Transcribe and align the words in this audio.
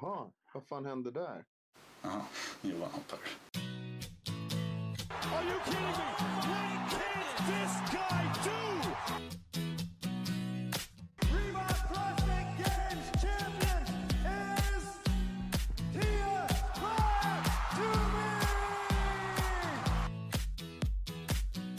Jaha, 0.00 0.30
vad 0.54 0.64
fan 0.64 0.86
hände 0.86 1.10
där? 1.10 1.44
Ja, 2.02 2.20
Johan 2.60 2.90
hoppar. 2.90 3.18
Are 5.34 5.44
you 5.44 5.58
kidding 5.64 5.82
me? 5.82 5.88
What 5.88 6.90
can 6.90 7.22
this 7.46 7.72
guy 7.92 8.22
do? 8.44 8.60
Reebok 11.34 11.78
CrossFit 11.88 12.48
Games 12.58 13.08
champion 13.22 13.82
is 14.16 14.84
Tia 15.92 16.46
Clark 16.74 17.44
Toomey! 17.76 18.42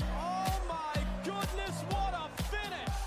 Oh 0.02 0.54
my 0.68 0.96
goodness, 1.24 1.84
what 1.90 2.14
a 2.14 2.30
finish! 2.44 2.98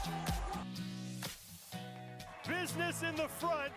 Business 2.49 3.03
in 3.03 3.17
the 3.17 3.29
front, 3.29 3.73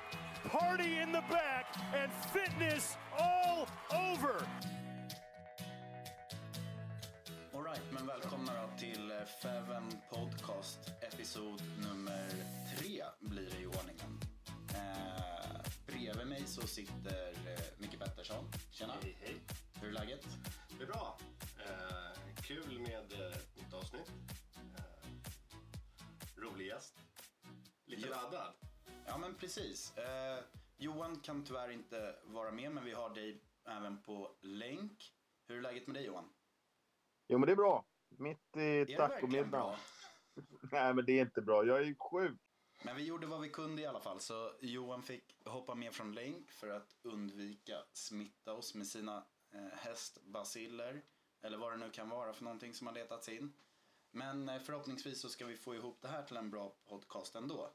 party 0.50 1.00
in 1.00 1.12
the 1.12 1.24
back, 1.30 1.66
and 1.94 2.12
fitness 2.34 2.98
all 3.20 3.68
over. 3.92 4.48
Alright, 7.54 7.82
men 7.92 8.08
välkomna 8.08 8.52
då 8.62 8.78
till 8.78 9.12
eh, 9.12 9.18
Feven 9.42 9.92
Podcast, 10.10 10.80
episod 11.02 11.62
nummer 11.84 12.30
tre 12.76 13.04
blir 13.20 13.50
det 13.50 13.58
i 13.62 13.66
ordningen. 13.66 14.20
Eh, 14.74 15.62
bredvid 15.88 16.28
mig 16.28 16.44
så 16.48 16.68
sitter 16.68 17.28
eh, 17.30 17.60
Micke 17.78 18.00
Pettersson. 18.00 18.52
Tjena! 18.72 18.94
Hej, 19.04 19.18
hej. 19.22 19.36
Hur 19.82 19.88
är 19.90 19.94
läget? 19.94 20.26
Det 20.78 20.84
är 20.84 20.88
bra. 20.88 21.18
Eh, 21.66 22.36
kul 22.42 22.80
med 22.80 23.14
eh, 23.14 23.32
ett 23.38 23.56
nytt 23.56 23.74
avsnitt. 23.74 24.12
Eh, 24.78 26.42
rolig 26.42 26.68
gäst. 26.68 26.96
Lite 27.86 28.08
Ja. 28.08 28.16
laddad. 28.22 28.54
Ja 29.06 29.18
men 29.18 29.36
precis. 29.36 29.98
Eh, 29.98 30.44
Johan 30.78 31.20
kan 31.20 31.44
tyvärr 31.44 31.70
inte 31.70 32.16
vara 32.24 32.52
med 32.52 32.72
men 32.72 32.86
vi 32.86 32.92
har 32.92 33.10
dig 33.10 33.42
även 33.66 34.02
på 34.02 34.36
länk. 34.42 35.14
Hur 35.48 35.58
är 35.58 35.62
läget 35.62 35.88
med 35.88 35.96
dig 35.96 36.06
Johan? 36.06 36.30
Jo, 37.28 37.38
men 37.38 37.48
det 37.48 37.54
är 37.54 37.56
bra. 37.56 37.86
Mitt 38.10 38.58
i 38.58 38.96
tacomiddagen. 38.96 39.80
Nej, 40.72 40.94
men 40.94 41.06
det 41.06 41.12
är 41.12 41.22
inte 41.22 41.42
bra. 41.42 41.66
Jag 41.66 41.82
är 41.82 41.96
sjuk. 42.00 42.40
Men 42.84 42.96
vi 42.96 43.04
gjorde 43.04 43.28
vad 43.28 43.42
vi 43.42 43.50
kunde 43.50 43.82
i 43.82 43.86
alla 43.86 44.00
fall. 44.00 44.20
Så 44.20 44.52
Johan 44.62 45.04
fick 45.04 45.36
hoppa 45.46 45.76
med 45.76 45.94
från 45.94 46.14
länk 46.14 46.52
för 46.52 46.70
att 46.70 46.96
undvika 47.04 47.84
smitta 47.94 48.54
oss 48.54 48.76
med 48.76 48.88
sina 48.88 49.26
eh, 49.54 49.78
hästbaciller. 49.78 51.04
Eller 51.42 51.58
vad 51.58 51.72
det 51.72 51.78
nu 51.78 51.92
kan 51.92 52.10
vara 52.10 52.34
för 52.34 52.44
någonting 52.44 52.74
som 52.74 52.88
har 52.88 52.94
letats 52.94 53.30
in. 53.30 53.54
Men 54.12 54.50
eh, 54.50 54.60
förhoppningsvis 54.60 55.22
så 55.22 55.30
ska 55.30 55.46
vi 55.46 55.58
få 55.58 55.76
ihop 55.76 56.02
det 56.02 56.08
här 56.08 56.24
till 56.24 56.38
en 56.38 56.50
bra 56.50 56.76
podcast 56.86 57.36
ändå. 57.36 57.74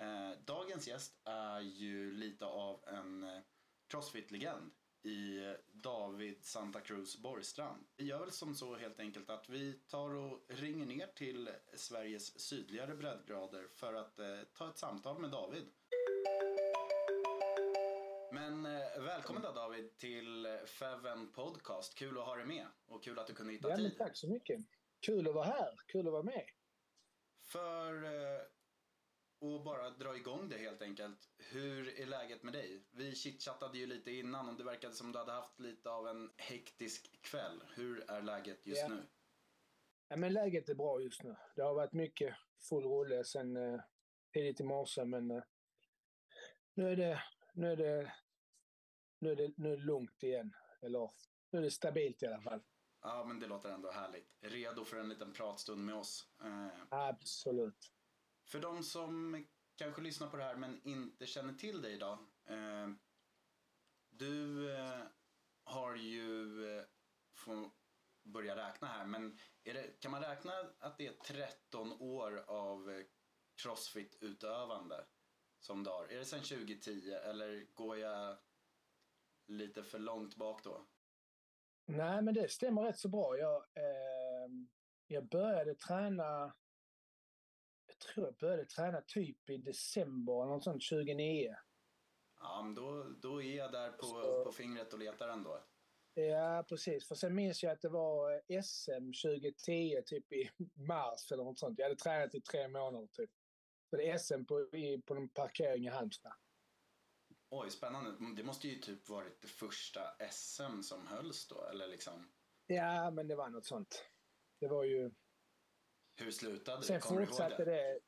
Eh, 0.00 0.30
dagens 0.44 0.88
gäst 0.88 1.20
är 1.24 1.60
ju 1.60 2.12
lite 2.12 2.44
av 2.46 2.84
en 2.86 3.24
eh, 3.24 3.40
crossfit-legend 3.88 4.70
i 5.02 5.40
David 5.72 6.44
Santa 6.44 6.80
Cruz 6.80 7.18
Borgstrand. 7.18 7.86
Vi 7.96 8.04
gör 8.04 8.20
väl 8.20 8.30
som 8.30 8.54
så 8.54 8.76
helt 8.76 9.00
enkelt 9.00 9.30
att 9.30 9.48
vi 9.48 9.72
tar 9.72 10.14
och 10.14 10.40
ringer 10.48 10.86
ner 10.86 11.06
till 11.06 11.50
Sveriges 11.74 12.40
sydligare 12.40 12.94
breddgrader 12.94 13.68
för 13.74 13.94
att 13.94 14.18
eh, 14.18 14.40
ta 14.54 14.68
ett 14.70 14.78
samtal 14.78 15.18
med 15.20 15.30
David. 15.30 15.64
Men 18.32 18.66
eh, 18.66 19.02
välkommen 19.02 19.42
då 19.42 19.52
David 19.52 19.96
till 19.96 20.58
Feven 20.66 21.32
Podcast. 21.32 21.94
Kul 21.98 22.18
att 22.18 22.24
ha 22.26 22.36
dig 22.36 22.46
med 22.46 22.66
och 22.86 23.04
kul 23.04 23.18
att 23.18 23.26
du 23.26 23.34
kunde 23.34 23.52
hitta 23.52 23.70
Ja, 23.70 23.76
tid. 23.76 23.98
tack 23.98 24.16
så 24.16 24.28
mycket. 24.28 24.60
Kul 25.00 25.28
att 25.28 25.34
vara 25.34 25.44
här. 25.46 25.74
Kul 25.86 26.06
att 26.06 26.12
vara 26.12 26.22
med. 26.22 26.44
För 27.42 28.04
eh, 28.04 28.40
att 29.42 29.64
bara 29.64 29.90
dra 29.90 30.16
igång 30.16 30.48
det 30.48 30.58
helt 30.58 30.82
enkelt. 30.82 31.30
Hur 31.38 32.00
är 32.00 32.06
läget 32.06 32.42
med 32.42 32.52
dig? 32.52 32.84
Vi 32.90 33.14
chitchattade 33.14 33.78
ju 33.78 33.86
lite 33.86 34.10
innan 34.10 34.48
och 34.48 34.54
det 34.56 34.64
verkade 34.64 34.94
som 34.94 35.12
du 35.12 35.18
hade 35.18 35.32
haft 35.32 35.60
lite 35.60 35.90
av 35.90 36.08
en 36.08 36.30
hektisk 36.36 37.22
kväll. 37.22 37.62
Hur 37.74 38.10
är 38.10 38.22
läget 38.22 38.66
just 38.66 38.82
Ja. 38.82 38.88
nu? 38.88 39.06
Ja, 40.08 40.16
men 40.16 40.32
läget 40.32 40.68
är 40.68 40.74
bra 40.74 41.00
just 41.00 41.22
nu. 41.22 41.36
Det 41.56 41.62
har 41.62 41.74
varit 41.74 41.92
mycket 41.92 42.34
full 42.68 42.84
rulle 42.84 43.24
sen 43.24 43.56
eh, 43.56 43.80
tidigt 44.32 44.60
i 44.60 44.64
morse, 44.64 45.04
men 45.04 45.30
eh, 45.30 45.42
nu 46.74 46.88
är 46.92 46.96
det 46.96 47.22
nu 47.54 47.72
är 47.72 47.76
det 47.76 48.12
nu 49.18 49.30
är 49.32 49.36
det, 49.36 49.52
nu 49.56 49.72
är 49.72 49.76
det 49.76 49.82
lugnt 49.82 50.22
igen. 50.22 50.54
Eller 50.82 51.10
nu 51.50 51.58
är 51.58 51.62
det 51.62 51.70
stabilt 51.70 52.22
i 52.22 52.26
alla 52.26 52.40
fall. 52.40 52.60
Ja, 53.02 53.24
men 53.24 53.40
det 53.40 53.46
låter 53.46 53.70
ändå 53.70 53.90
härligt. 53.90 54.36
Redo 54.40 54.84
för 54.84 54.96
en 54.96 55.08
liten 55.08 55.32
pratstund 55.32 55.84
med 55.84 55.94
oss. 55.94 56.28
Eh, 56.42 56.68
Absolut. 56.90 57.92
För 58.50 58.60
de 58.60 58.82
som 58.82 59.44
kanske 59.76 60.02
lyssnar 60.02 60.30
på 60.30 60.36
det 60.36 60.44
här 60.44 60.56
men 60.56 60.80
inte 60.82 61.26
känner 61.26 61.54
till 61.54 61.82
dig 61.82 61.92
idag. 61.92 62.18
Eh, 62.46 62.88
du 64.10 64.70
eh, 64.76 65.02
har 65.64 65.96
ju, 65.96 66.64
eh, 66.78 66.84
får 67.34 67.70
börja 68.22 68.56
räkna 68.56 68.88
här, 68.88 69.06
men 69.06 69.38
är 69.64 69.74
det, 69.74 70.00
kan 70.00 70.10
man 70.10 70.22
räkna 70.22 70.52
att 70.78 70.98
det 70.98 71.06
är 71.06 71.12
13 71.12 71.92
år 71.92 72.44
av 72.46 72.90
eh, 72.90 73.04
crossfit-utövande 73.62 75.06
som 75.58 75.84
du 75.84 75.90
har? 75.90 76.06
Är 76.06 76.18
det 76.18 76.24
sedan 76.24 76.40
2010 76.40 77.10
eller 77.10 77.74
går 77.74 77.98
jag 77.98 78.38
lite 79.46 79.84
för 79.84 79.98
långt 79.98 80.36
bak 80.36 80.64
då? 80.64 80.86
Nej, 81.86 82.22
men 82.22 82.34
det 82.34 82.50
stämmer 82.50 82.82
rätt 82.82 82.98
så 82.98 83.08
bra. 83.08 83.38
Jag, 83.38 83.56
eh, 83.56 84.50
jag 85.06 85.28
började 85.28 85.74
träna 85.74 86.54
tror 88.00 88.26
jag 88.26 88.34
började 88.36 88.64
träna 88.66 89.00
typ 89.00 89.50
i 89.50 89.56
december, 89.56 90.46
något 90.46 90.64
sånt, 90.64 90.82
2009. 90.90 91.56
Ja, 92.40 92.62
men 92.62 92.74
då, 92.74 93.02
då 93.22 93.42
är 93.42 93.56
jag 93.56 93.72
där 93.72 93.92
på, 93.92 94.06
Så- 94.06 94.44
på 94.44 94.52
fingret 94.52 94.92
och 94.92 94.98
letar 94.98 95.28
ändå. 95.28 95.64
Ja, 96.14 96.64
precis. 96.68 97.08
För 97.08 97.14
sen 97.14 97.34
minns 97.34 97.62
jag 97.62 97.72
att 97.72 97.80
det 97.80 97.88
var 97.88 98.32
eh, 98.48 98.62
SM 98.62 99.12
2010, 99.22 100.02
typ 100.06 100.32
i 100.32 100.50
mars 100.74 101.32
eller 101.32 101.44
något 101.44 101.58
sånt. 101.58 101.78
Jag 101.78 101.84
hade 101.86 101.96
tränat 101.96 102.34
i 102.34 102.40
tre 102.40 102.68
månader 102.68 103.06
typ. 103.12 103.30
Så 103.90 103.96
det 103.96 104.10
är 104.10 104.18
SM 104.18 104.44
på, 104.44 104.60
i, 104.76 105.02
på 105.06 105.14
en 105.14 105.28
parkering 105.28 105.84
i 105.84 105.88
Halmstad. 105.88 106.32
Oj, 107.50 107.70
spännande. 107.70 108.34
Det 108.36 108.42
måste 108.42 108.68
ju 108.68 108.78
typ 108.78 109.08
varit 109.08 109.40
det 109.42 109.48
första 109.48 110.00
SM 110.30 110.82
som 110.82 111.06
hölls 111.06 111.48
då, 111.48 111.64
eller 111.64 111.88
liksom. 111.88 112.32
Ja, 112.66 113.10
men 113.10 113.28
det 113.28 113.36
var 113.36 113.48
något 113.48 113.64
sånt. 113.66 114.04
Det 114.60 114.68
var 114.68 114.84
ju... 114.84 115.10
Hur 116.20 116.30
slutade? 116.30 116.82
Sen 116.82 117.00
Kommer 117.00 117.20
du 117.20 117.26
ihåg 117.26 117.36
fortsatte 117.36 117.64
det? 117.64 117.70
det... 117.70 118.00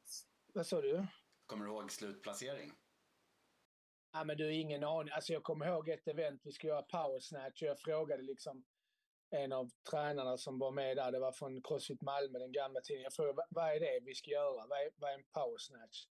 Vad 0.54 0.66
sa 0.66 0.80
du? 0.80 1.06
Kommer 1.46 1.64
du 1.64 1.70
ihåg 1.70 1.92
slutplacering? 1.92 2.72
Ja, 4.12 4.24
men 4.24 4.36
du, 4.36 4.54
ingen 4.54 4.84
aning. 4.84 5.12
Alltså 5.12 5.32
jag 5.32 5.42
kommer 5.42 5.66
ihåg 5.66 5.88
ett 5.88 6.08
event, 6.08 6.40
vi 6.44 6.52
skulle 6.52 6.72
göra 6.72 6.82
power 6.82 7.20
snatch 7.20 7.62
och 7.62 7.68
jag 7.68 7.80
frågade 7.80 8.22
liksom 8.22 8.64
en 9.30 9.52
av 9.52 9.70
tränarna 9.90 10.36
som 10.36 10.58
var 10.58 10.70
med 10.70 10.96
där, 10.96 11.12
det 11.12 11.18
var 11.18 11.32
från 11.32 11.62
Crossfit 11.62 12.02
Malmö, 12.02 12.38
den 12.38 12.52
gamla 12.52 12.80
tidningen. 12.80 13.04
Jag 13.04 13.12
frågade, 13.12 13.46
vad 13.50 13.76
är 13.76 13.80
det 13.80 14.00
vi 14.04 14.14
ska 14.14 14.30
göra? 14.30 14.66
Vad 14.66 14.78
är, 14.78 14.90
vad 14.96 15.10
är 15.10 15.14
en 15.14 15.24
power 15.32 15.58
snatch? 15.58 16.06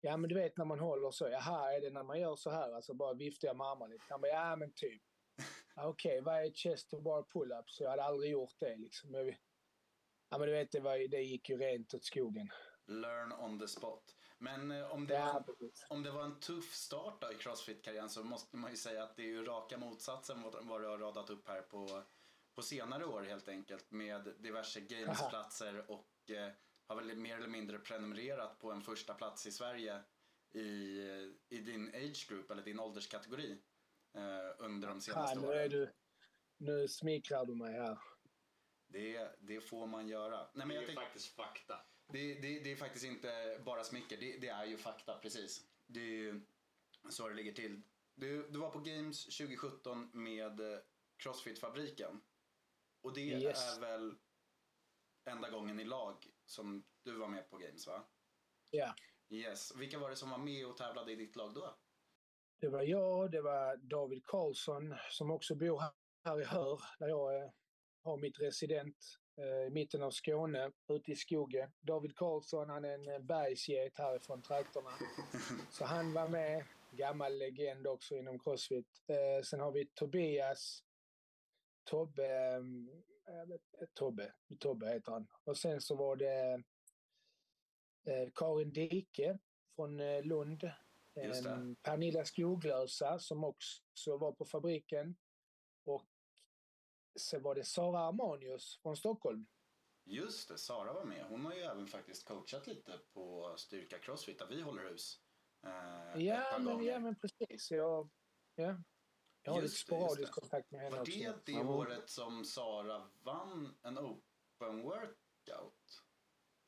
Ja, 0.00 0.16
men 0.16 0.28
du 0.28 0.34
vet 0.34 0.56
när 0.56 0.64
man 0.64 0.80
håller 0.80 1.10
så. 1.10 1.28
Jaha, 1.28 1.72
är 1.72 1.80
det 1.80 1.90
när 1.90 2.02
man 2.02 2.20
gör 2.20 2.36
så 2.36 2.50
här? 2.50 2.72
Alltså 2.72 2.94
bara 2.94 3.14
viftar 3.14 3.48
jag 3.48 3.56
med 3.56 3.66
armarna 3.66 3.92
lite. 3.92 4.04
Han 4.08 4.20
bara, 4.20 4.32
ja 4.32 4.56
men 4.56 4.72
typ. 4.72 5.02
Okej, 5.76 5.88
okay, 5.88 6.20
vad 6.20 6.34
är 6.34 6.50
chest 6.50 6.90
to 6.90 7.00
bar 7.00 7.22
pull-ups? 7.22 7.76
Jag 7.80 7.90
hade 7.90 8.02
aldrig 8.02 8.30
gjort 8.30 8.54
det 8.58 8.76
liksom. 8.76 9.14
Jag, 9.14 9.36
ja, 10.28 10.38
men 10.38 10.46
du 10.48 10.52
vet, 10.54 10.72
det, 10.72 10.80
var, 10.80 11.08
det 11.10 11.22
gick 11.22 11.48
ju 11.48 11.56
rent 11.58 11.94
åt 11.94 12.04
skogen. 12.04 12.48
Learn 12.86 13.32
on 13.32 13.58
the 13.58 13.68
spot. 13.68 14.04
Men 14.38 14.70
eh, 14.70 14.90
om, 14.92 15.06
det 15.06 15.14
Ja, 15.14 15.44
var, 15.46 15.54
om 15.88 16.02
det 16.02 16.10
var 16.10 16.22
en 16.24 16.40
tuff 16.40 16.72
start 16.74 17.24
i 17.32 17.34
Crossfit-karriären 17.38 18.08
så 18.10 18.24
måste 18.24 18.56
man 18.56 18.70
ju 18.70 18.76
säga 18.76 19.02
att 19.02 19.16
det 19.16 19.22
är 19.22 19.26
ju 19.26 19.44
raka 19.44 19.78
motsatsen 19.78 20.42
vad, 20.42 20.66
vad 20.66 20.80
du 20.80 20.86
har 20.88 20.98
radat 20.98 21.30
upp 21.30 21.48
här 21.48 21.62
på, 21.62 22.02
på 22.56 22.62
senare 22.62 23.06
år 23.06 23.22
helt 23.22 23.48
enkelt 23.48 23.90
med 23.90 24.34
diverse 24.38 24.80
gamesplatser 24.80 25.90
och 25.90 26.30
eh, 26.30 26.52
har 26.88 26.96
väl 26.96 27.16
mer 27.16 27.36
eller 27.36 27.48
mindre 27.48 27.78
prenumererat 27.78 28.58
på 28.58 28.72
en 28.72 28.82
första 28.82 29.14
plats 29.14 29.46
i 29.46 29.52
Sverige 29.52 30.04
i, 30.54 31.00
i 31.48 31.58
din 31.58 31.88
age 31.94 32.26
group 32.28 32.50
eller 32.50 32.62
din 32.62 32.80
ålderskategori 32.80 33.52
eh, 34.16 34.64
under 34.66 34.88
de 34.88 34.96
Ja, 34.96 35.00
senaste 35.00 35.40
nu, 35.40 35.46
är 35.52 35.68
åren. 35.68 35.70
du, 35.70 35.92
nu 36.58 36.88
smickrar 36.88 37.46
du 37.46 37.54
mig 37.54 37.72
här. 37.72 37.98
Det, 38.88 39.36
det 39.40 39.60
får 39.60 39.86
man 39.86 40.08
göra. 40.08 40.38
Nej, 40.38 40.48
men 40.54 40.68
Det 40.68 40.74
jag 40.74 40.82
är 40.84 40.88
ju 40.88 40.94
tänk, 40.94 40.98
faktiskt 41.06 41.34
fakta. 41.34 41.80
det, 42.12 42.34
det, 42.34 42.60
det 42.60 42.72
är 42.72 42.76
faktiskt 42.76 43.04
inte 43.04 43.60
bara 43.64 43.84
smicker, 43.84 44.16
det, 44.16 44.38
det 44.38 44.48
är 44.48 44.64
ju 44.64 44.76
fakta 44.78 45.18
precis. 45.18 45.66
Det 45.86 46.00
är 46.00 46.04
ju 46.04 46.40
så 47.10 47.28
det 47.28 47.34
ligger 47.34 47.52
till. 47.52 47.82
Du, 48.14 48.48
du 48.50 48.58
var 48.58 48.70
på 48.70 48.78
Games 48.78 49.24
2017 49.24 50.10
med 50.12 50.60
eh, 50.60 50.78
Crossfit-fabriken. 51.22 52.20
Och 53.02 53.14
det 53.14 53.20
Yes. 53.20 53.76
är 53.76 53.80
väl 53.80 54.14
enda 55.30 55.50
gången 55.50 55.80
i 55.80 55.84
lag 55.84 56.26
som 56.44 56.84
du 57.02 57.16
var 57.18 57.28
med 57.28 57.50
på 57.50 57.56
Games 57.56 57.86
va? 57.86 58.06
Ja. 58.70 58.94
Yes. 59.28 59.76
Vilka 59.76 59.98
var 59.98 60.10
det 60.10 60.16
som 60.16 60.30
var 60.30 60.38
med 60.38 60.66
och 60.66 60.76
tävlade 60.76 61.12
i 61.12 61.16
ditt 61.16 61.36
lag 61.36 61.54
då? 61.54 61.76
Det 62.60 62.68
var 62.68 62.82
jag, 62.82 63.30
det 63.30 63.42
var 63.42 63.76
David 63.76 64.24
Karlsson 64.26 64.94
som 65.10 65.30
också 65.30 65.54
bor 65.54 65.80
här- 65.80 65.92
här 66.24 66.40
i 66.40 66.44
Hör 66.44 66.80
där 66.98 67.08
jag 67.08 67.42
eh, 67.44 67.50
har 68.06 68.16
mitt 68.16 68.40
resident 68.40 68.96
eh, 69.36 69.66
i 69.66 69.70
mitten 69.70 70.02
av 70.02 70.10
Skåne, 70.10 70.72
ute 70.88 71.12
i 71.12 71.16
skogen. 71.16 71.70
David 71.80 72.16
Karlsson, 72.16 72.70
han 72.70 72.84
är 72.84 72.94
en 72.94 73.08
eh, 73.08 73.18
bergsget 73.18 73.98
härifrån 73.98 74.42
trakterna. 74.42 74.90
Så 75.70 75.84
han 75.84 76.12
var 76.12 76.28
med, 76.28 76.64
gammal 76.90 77.38
legend 77.38 77.86
också 77.86 78.14
inom 78.16 78.38
Crossfit. 78.38 79.02
Eh, 79.06 79.42
sen 79.44 79.60
har 79.60 79.72
vi 79.72 79.86
Tobias, 79.94 80.82
Tobbe, 81.84 82.58
vet- 83.46 83.94
Tobbe, 83.94 84.32
Tobbe 84.58 84.88
heter 84.88 85.12
han. 85.12 85.26
Och 85.44 85.56
sen 85.58 85.80
så 85.80 85.94
var 85.96 86.16
det 86.16 86.62
Karin 88.34 88.72
Dike 88.72 89.38
från 89.76 90.22
Lund. 90.22 90.70
Pernilla 91.82 92.24
Skoglösa 92.24 93.18
som 93.18 93.44
också 93.44 94.16
var 94.16 94.32
på 94.32 94.44
fabriken. 94.44 95.16
Så 97.16 97.38
var 97.38 97.54
det 97.54 97.64
Sara 97.64 98.00
Armanius 98.00 98.78
från 98.82 98.96
Stockholm. 98.96 99.46
Just 100.04 100.48
det, 100.48 100.58
Sara 100.58 100.92
var 100.92 101.04
med. 101.04 101.24
Hon 101.26 101.44
har 101.44 101.52
ju 101.54 101.60
även 101.60 101.86
faktiskt 101.86 102.24
coachat 102.28 102.66
lite 102.66 102.98
på 103.14 103.54
Styrka 103.56 103.98
Crossfit 103.98 104.38
där 104.38 104.46
vi 104.46 104.62
håller 104.62 104.82
hus. 104.90 105.20
Eh, 105.66 106.22
Ja 106.22 106.44
men, 106.58 106.64
gånger. 106.64 106.90
ja, 106.92 106.98
men 106.98 107.16
precis. 107.16 107.70
Jag, 107.70 108.08
ja. 108.54 108.82
jag 109.42 109.52
har 109.52 109.62
lite 109.62 109.72
Just 109.72 109.88
det, 109.88 109.94
just 109.96 110.06
sporadisk 110.10 110.34
det. 110.34 110.40
kontakt 110.40 110.70
med 110.70 110.80
henne 110.80 110.96
Var 110.96 111.00
också. 111.02 111.12
det 111.18 111.46
det 111.46 111.52
Ja. 111.52 111.68
året 111.76 112.10
som 112.10 112.44
Sara 112.44 113.10
vann 113.22 113.78
en 113.82 113.98
open 113.98 114.82
workout? 114.82 115.16
Ja, 115.46 115.70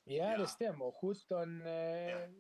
Ja. 0.04 0.38
det 0.38 0.46
stämmer. 0.46 0.92
17... 1.00 1.62
Eh, 1.62 2.22
Ett. 2.22 2.30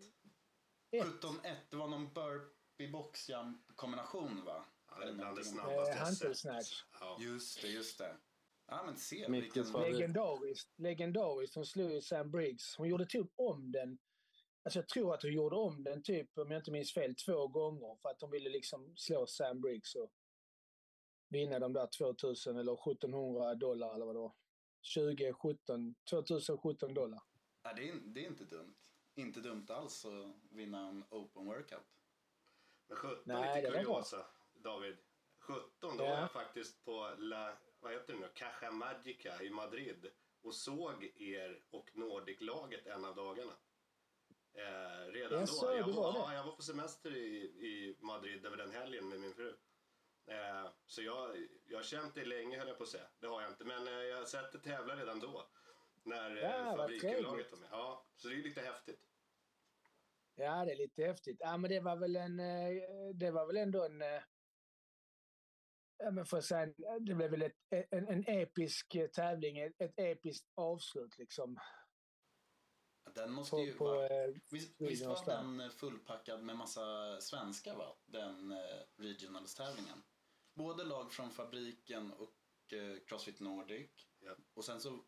ett. 0.90 1.06
17-1, 1.06 1.56
det 1.70 1.76
var 1.76 1.88
någon 1.88 2.12
burpee 2.12 2.88
boxjump 2.92 3.76
kombination 3.76 4.44
va? 4.44 4.64
Ja, 5.00 5.04
det 5.06 5.10
är 5.10 5.14
bland 5.14 5.36
det 5.36 5.44
snabbaste 5.44 5.72
Eh, 5.72 5.78
jag 5.78 5.86
sett. 5.96 5.98
hantelsnatch. 6.06 6.84
Ja. 7.00 7.16
Just 7.20 7.62
det, 7.62 7.68
just 7.68 7.98
det. 7.98 8.16
Ja 8.66 8.82
men 8.86 8.96
se 8.96 9.30
vilken... 9.30 9.72
Legendariskt. 9.72 10.78
Legendariskt. 10.78 11.54
Hon 11.54 11.66
slog 11.66 11.90
ju 11.92 12.00
Sam 12.02 12.30
Briggs. 12.30 12.76
Hon 12.76 12.88
gjorde 12.88 13.06
typ 13.06 13.26
om 13.36 13.72
den. 13.72 13.98
Alltså 14.62 14.78
jag 14.78 14.88
tror 14.88 15.14
att 15.14 15.22
hon 15.22 15.32
gjorde 15.32 15.56
om 15.56 15.84
den 15.84 16.02
typ, 16.02 16.38
om 16.38 16.50
jag 16.50 16.60
inte 16.60 16.70
minns 16.70 16.94
fel, 16.94 17.14
två 17.14 17.48
gånger. 17.48 17.96
För 18.02 18.08
att 18.08 18.20
hon 18.20 18.30
ville 18.30 18.50
liksom 18.50 18.92
slå 18.96 19.26
Sam 19.26 19.60
Briggs 19.60 19.94
och 19.94 20.12
vinna 21.28 21.58
de 21.58 21.72
där 21.72 21.86
2000 21.98 22.56
eller 22.58 22.72
1700 22.92 23.54
dollar 23.54 23.94
eller 23.94 24.06
vad 24.06 24.14
det 24.14 24.20
var. 24.20 24.34
2017, 24.94 25.94
2017 26.10 26.94
dollar. 26.94 27.20
Nej, 27.64 27.74
det, 27.76 27.88
är, 27.88 27.94
det 27.94 28.24
är 28.24 28.26
inte 28.28 28.44
dumt. 28.44 28.74
Inte 29.14 29.40
dumt 29.40 29.66
alls 29.68 30.04
att 30.04 30.34
vinna 30.50 30.88
en 30.88 31.04
open 31.10 31.46
workout. 31.46 31.86
Men 32.88 32.96
17, 32.96 33.22
Nej, 33.24 33.56
lite 33.56 33.60
det 33.70 33.76
var 33.76 33.84
bra. 33.84 33.94
kuriosa, 33.94 34.26
David. 34.62 34.96
17, 35.38 35.96
då 35.96 36.04
Ja. 36.04 36.10
var 36.10 36.20
jag 36.20 36.32
faktiskt 36.32 36.84
på 36.84 37.14
La, 37.18 37.58
vad 37.80 37.92
heter 37.92 38.12
det 38.12 38.18
nu, 38.18 38.28
Caja 38.34 38.70
Magica 38.70 39.42
i 39.42 39.50
Madrid 39.50 40.10
och 40.42 40.54
såg 40.54 41.04
er 41.16 41.62
och 41.70 41.90
Nordic-laget 41.94 42.86
en 42.86 43.04
av 43.04 43.14
dagarna. 43.14 43.52
Eh, 44.54 45.12
redan 45.12 45.40
Jaså, 45.40 45.66
då. 45.66 45.76
Jag 45.76 45.86
du 45.86 45.92
var 45.92 46.14
ja, 46.14 46.34
jag 46.34 46.44
var 46.44 46.52
på 46.52 46.62
semester 46.62 47.16
i, 47.16 47.36
i 47.44 47.96
Madrid 48.00 48.46
över 48.46 48.56
den 48.56 48.70
helgen 48.70 49.08
med 49.08 49.20
min 49.20 49.34
fru. 49.34 49.56
Eh, 50.26 50.70
så 50.86 51.02
jag, 51.02 51.48
jag 51.66 51.78
har 51.78 51.82
känt 51.82 52.14
det 52.14 52.24
länge 52.24 52.58
höll 52.58 52.68
jag 52.68 52.76
på 52.76 52.82
att 52.82 52.88
säga. 52.88 53.08
Det 53.20 53.26
har 53.26 53.42
jag 53.42 53.50
inte. 53.50 53.64
Men 53.64 53.86
eh, 53.88 53.92
jag 53.94 54.16
har 54.18 54.24
sett 54.24 54.52
det 54.52 54.58
tävla 54.58 54.96
redan 54.96 55.20
då. 55.20 55.48
När 56.02 56.36
Ja, 56.36 56.48
eh, 56.48 56.64
vad 56.64 56.76
fabrikenlaget 56.76 57.50
var 57.52 57.58
med. 57.58 57.68
Ja, 57.72 58.06
så 58.16 58.28
det 58.28 58.34
är 58.34 58.42
lite 58.42 58.60
häftigt. 58.60 59.00
Ja, 60.34 60.64
det 60.64 60.72
är 60.72 60.76
lite 60.76 61.02
häftigt. 61.04 61.36
Ja, 61.40 61.56
men 61.56 61.70
det 61.70 61.80
var 61.80 61.96
väl 61.96 62.16
en... 62.16 62.40
eh, 62.40 63.14
Det 63.14 63.30
var 63.30 63.46
väl 63.46 63.56
ändå 63.56 63.84
en... 63.84 64.02
Ja, 65.98 66.10
men 66.10 66.26
får 66.26 66.36
jag 66.36 66.44
säga, 66.44 66.66
det 67.00 67.14
blev 67.14 67.30
väl 67.30 67.42
ett, 67.42 67.56
en, 67.70 68.08
en 68.08 68.24
episk 68.26 68.94
eh, 68.94 69.06
tävling, 69.06 69.58
ett, 69.58 69.80
ett 69.80 69.98
episkt 69.98 70.48
avslut 70.54 71.18
liksom. 71.18 71.58
Den 73.14 73.32
måste 73.32 73.50
På, 73.50 73.64
ju 73.64 73.72
på, 73.74 73.84
vara... 73.84 74.24
eh, 74.24 74.30
Visst, 74.50 74.80
visst 74.80 75.06
var 75.06 75.24
den 75.26 75.60
eh, 75.60 75.68
fullpackad 75.70 76.42
med 76.42 76.56
massa 76.56 77.20
svenskar 77.20 77.76
va? 77.76 77.96
Den 78.06 78.50
eh, 78.52 78.58
Regionals-tävlingen. 78.96 80.02
Både 80.54 80.84
lag 80.84 81.12
från 81.12 81.30
fabriken 81.30 82.12
och 82.12 82.72
eh, 82.72 82.98
Crossfit 83.06 83.40
Nordic. 83.40 83.90
Ja. 84.20 84.36
Och 84.54 84.64
sen 84.64 84.80
så 84.80 85.04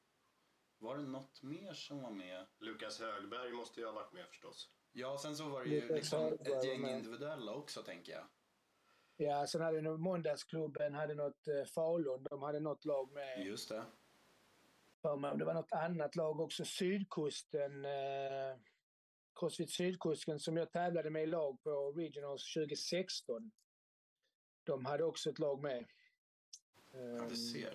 var 0.79 0.97
det 0.97 1.03
något 1.03 1.43
mer 1.43 1.73
som 1.73 2.03
var 2.03 2.11
med. 2.11 2.47
Lukas 2.59 3.01
Högberg 3.01 3.53
måste 3.53 3.81
ju 3.81 3.87
ha 3.87 3.93
varit 3.93 4.13
med 4.13 4.29
förstås. 4.29 4.71
Ja, 4.93 5.19
sen 5.19 5.37
så 5.37 5.49
var 5.49 5.65
det 5.65 5.71
ju 5.71 5.81
Lukas 5.81 5.97
liksom 5.97 6.33
ett 6.33 6.65
gäng 6.65 6.89
individuella 6.89 7.55
också 7.55 7.83
tänker 7.83 8.13
jag. 8.13 8.29
Ja, 9.23 9.47
sen 9.47 9.61
hade 9.61 9.81
nog 9.81 10.01
Måndagsklubben 10.01 10.95
hade 10.95 11.15
något 11.15 11.49
eh, 11.49 11.65
Falun, 11.65 12.27
de 12.31 12.43
hade 12.43 12.61
något 12.61 12.85
lag 12.85 13.13
med. 13.13 13.47
Just 13.47 13.69
det. 13.69 13.85
för. 15.03 15.37
Det 15.37 15.45
var 15.45 15.55
något 15.55 15.73
annat 15.73 16.17
lag 16.17 16.41
också, 16.41 16.65
Sydkusten. 16.65 17.85
Eh, 17.85 18.57
Crossfit 19.35 19.71
Sydkusten 19.71 20.41
som 20.41 20.57
jag 20.57 20.73
tävlade 20.73 21.11
med 21.11 21.23
i 21.23 21.27
lag 21.27 21.63
på 21.63 21.93
Regionals 21.93 22.55
2016. 22.55 23.51
De 24.65 24.87
hade 24.87 25.05
också 25.05 25.31
ett 25.31 25.39
lag 25.39 25.63
med. 25.63 25.85
Ja, 26.93 26.99
Ehm, 26.99 27.29
du 27.29 27.37
ser. 27.37 27.75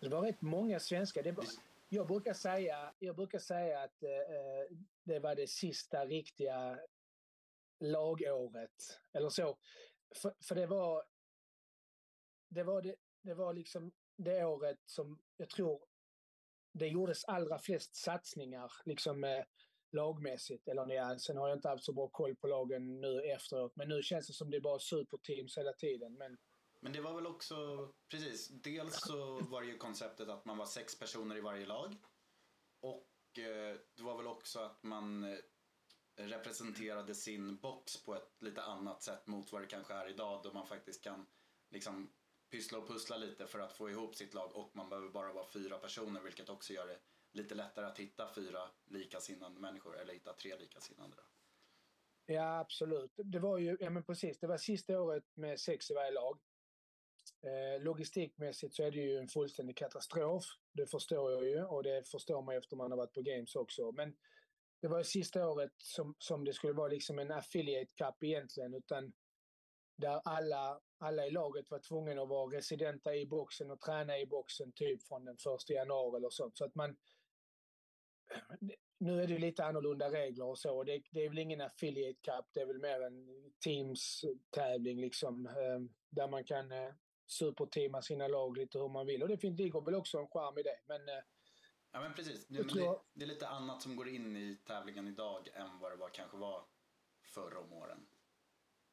Det 0.00 0.08
var 0.08 0.22
rätt 0.22 0.42
många 0.42 0.80
svenskar. 0.80 1.22
Det 1.22 1.32
var, 1.32 1.44
jag, 1.88 2.06
brukar 2.06 2.32
säga, 2.32 2.94
jag 2.98 3.16
brukar 3.16 3.38
säga 3.38 3.80
att 3.80 4.02
eh, 4.02 4.76
det 5.04 5.18
var 5.18 5.34
det 5.34 5.46
sista 5.46 6.06
riktiga 6.06 6.78
lagåret. 7.80 9.00
Eller 9.12 9.28
så. 9.28 9.56
För, 10.18 10.34
för 10.40 10.54
det 10.54 10.66
var 10.66 11.04
det 12.48 12.62
var, 12.62 12.82
det, 12.82 12.96
det 13.22 13.34
var 13.34 13.54
liksom 13.54 13.92
det 14.16 14.44
året 14.44 14.78
som 14.84 15.18
jag 15.36 15.50
tror 15.50 15.84
det 16.72 16.88
gjordes 16.88 17.24
allra 17.24 17.58
flest 17.58 17.96
satsningar 17.96 18.72
liksom 18.84 19.24
eh, 19.24 19.44
lagmässigt. 19.92 20.68
Eller 20.68 20.94
ja, 20.94 21.18
sen 21.18 21.36
har 21.36 21.48
jag 21.48 21.58
inte 21.58 21.68
haft 21.68 21.84
så 21.84 21.92
bra 21.92 22.08
koll 22.08 22.36
på 22.36 22.46
lagen 22.46 23.00
nu 23.00 23.22
efteråt. 23.22 23.76
Men 23.76 23.88
nu 23.88 24.02
känns 24.02 24.26
det 24.26 24.32
som 24.32 24.50
det 24.50 24.56
är 24.56 24.60
bara 24.60 24.78
superteams 24.78 25.58
hela 25.58 25.72
tiden. 25.72 26.16
Men 26.16 26.38
Men 26.80 26.92
det 26.92 27.00
var 27.00 27.14
väl 27.14 27.26
också, 27.26 27.56
precis, 28.10 28.48
dels 28.48 29.00
så 29.00 29.40
var 29.40 29.62
det 29.62 29.68
ju 29.68 29.76
konceptet 29.76 30.28
att 30.28 30.44
man 30.44 30.58
var 30.58 30.66
sex 30.66 30.98
personer 30.98 31.36
i 31.36 31.40
varje 31.40 31.66
lag. 31.66 31.94
Och 32.80 33.38
eh, 33.38 33.76
det 33.96 34.02
var 34.02 34.16
väl 34.16 34.26
också 34.26 34.58
att 34.60 34.82
man 34.82 35.24
eh, 35.24 35.38
representerade 36.16 37.14
sin 37.14 37.56
box 37.56 38.02
på 38.02 38.14
ett 38.14 38.42
lite 38.42 38.62
annat 38.62 39.02
sätt 39.02 39.26
mot 39.26 39.52
vad 39.52 39.62
det 39.62 39.66
kanske 39.66 39.94
är 39.94 40.08
idag 40.08 40.40
då 40.44 40.52
man 40.52 40.66
faktiskt 40.66 41.04
kan 41.04 41.26
liksom 41.70 42.10
pyssla 42.50 42.78
och 42.78 42.88
pussla 42.88 43.16
lite 43.16 43.46
för 43.46 43.58
att 43.58 43.72
få 43.72 43.90
ihop 43.90 44.14
sitt 44.14 44.34
lag 44.34 44.56
och 44.56 44.76
man 44.76 44.88
behöver 44.88 45.08
bara 45.08 45.32
vara 45.32 45.46
fyra 45.46 45.78
personer 45.78 46.20
vilket 46.20 46.48
också 46.48 46.72
gör 46.72 46.86
det 46.86 46.98
lite 47.32 47.54
lättare 47.54 47.86
att 47.86 47.98
hitta 47.98 48.34
fyra 48.34 48.70
likasinnande 48.84 49.60
människor 49.60 49.98
eller 49.98 50.12
hitta 50.12 50.32
tre 50.32 50.56
likasinnande. 50.56 51.16
Då. 51.16 51.22
Ja, 52.34 52.58
absolut. 52.58 53.12
Det 53.16 53.38
var 53.38 53.58
ju, 53.58 53.76
ja 53.80 53.90
men 53.90 54.04
precis, 54.04 54.38
det 54.38 54.46
var 54.46 54.58
sista 54.58 55.00
året 55.00 55.24
med 55.34 55.60
sex 55.60 55.90
i 55.90 55.94
varje 55.94 56.10
lag. 56.10 56.38
Eh, 57.42 57.82
logistikmässigt 57.82 58.74
så 58.74 58.82
är 58.82 58.90
det 58.90 58.98
ju 58.98 59.18
en 59.18 59.28
fullständig 59.28 59.76
katastrof. 59.76 60.44
Det 60.72 60.86
förstår 60.86 61.32
jag 61.32 61.44
ju 61.44 61.64
och 61.64 61.82
det 61.82 62.08
förstår 62.08 62.42
man 62.42 62.56
efter 62.56 62.76
man 62.76 62.90
har 62.90 62.98
varit 62.98 63.14
på 63.14 63.22
games 63.22 63.56
också. 63.56 63.92
Men 63.92 64.16
det 64.80 64.88
var 64.88 65.02
sista 65.02 65.48
året 65.48 65.72
som, 65.78 66.14
som 66.18 66.44
det 66.44 66.52
skulle 66.52 66.72
vara 66.72 66.88
liksom 66.88 67.18
en 67.18 67.30
affiliate 67.30 67.92
cup 67.94 68.22
egentligen, 68.22 68.74
utan 68.74 69.12
där 69.96 70.20
alla, 70.24 70.80
alla 70.98 71.26
i 71.26 71.30
laget 71.30 71.70
var 71.70 71.78
tvungna 71.78 72.22
att 72.22 72.28
vara 72.28 72.56
residenta 72.56 73.14
i 73.14 73.26
boxen 73.26 73.70
och 73.70 73.80
träna 73.80 74.18
i 74.18 74.26
boxen 74.26 74.72
typ 74.72 75.02
från 75.08 75.24
den 75.24 75.36
första 75.38 75.72
januari 75.72 76.16
eller 76.16 76.30
sånt. 76.30 76.56
Så 76.56 76.64
att 76.64 76.74
man, 76.74 76.96
nu 78.98 79.22
är 79.22 79.26
det 79.26 79.38
lite 79.38 79.64
annorlunda 79.64 80.10
regler 80.10 80.44
och 80.44 80.58
så. 80.58 80.84
Det, 80.84 81.02
det 81.10 81.24
är 81.24 81.28
väl 81.28 81.38
ingen 81.38 81.60
affiliate 81.60 82.20
cup, 82.22 82.46
det 82.52 82.60
är 82.60 82.66
väl 82.66 82.80
mer 82.80 83.00
en 83.00 83.26
teams-tävling 83.64 85.00
liksom. 85.00 85.46
Eh, 85.46 85.80
där 86.10 86.28
man 86.28 86.44
kan 86.44 86.72
eh, 86.72 86.92
superteama 87.26 88.02
sina 88.02 88.28
lag 88.28 88.56
lite 88.56 88.78
hur 88.78 88.88
man 88.88 89.06
vill. 89.06 89.22
Och 89.22 89.28
det 89.28 89.42
ligger 89.42 89.84
väl 89.84 89.94
också 89.94 90.18
en 90.18 90.28
charm 90.28 90.58
i 90.58 90.62
det. 90.62 90.78
Men, 90.86 91.08
eh, 91.08 91.24
ja 91.92 92.00
men 92.00 92.14
precis, 92.14 92.46
det, 92.46 92.58
men 92.58 92.68
det, 92.68 92.98
det, 93.14 93.24
är 93.24 93.28
lite 93.28 93.48
annat 93.48 93.82
som 93.82 93.96
går 93.96 94.08
in 94.08 94.36
i 94.36 94.58
tävlingen 94.66 95.08
idag 95.08 95.48
än 95.54 95.78
vad 95.78 95.92
det 95.92 95.96
var, 95.96 96.08
kanske 96.08 96.36
var 96.36 96.66
förr 97.34 97.56
om 97.56 97.72
åren. 97.72 98.06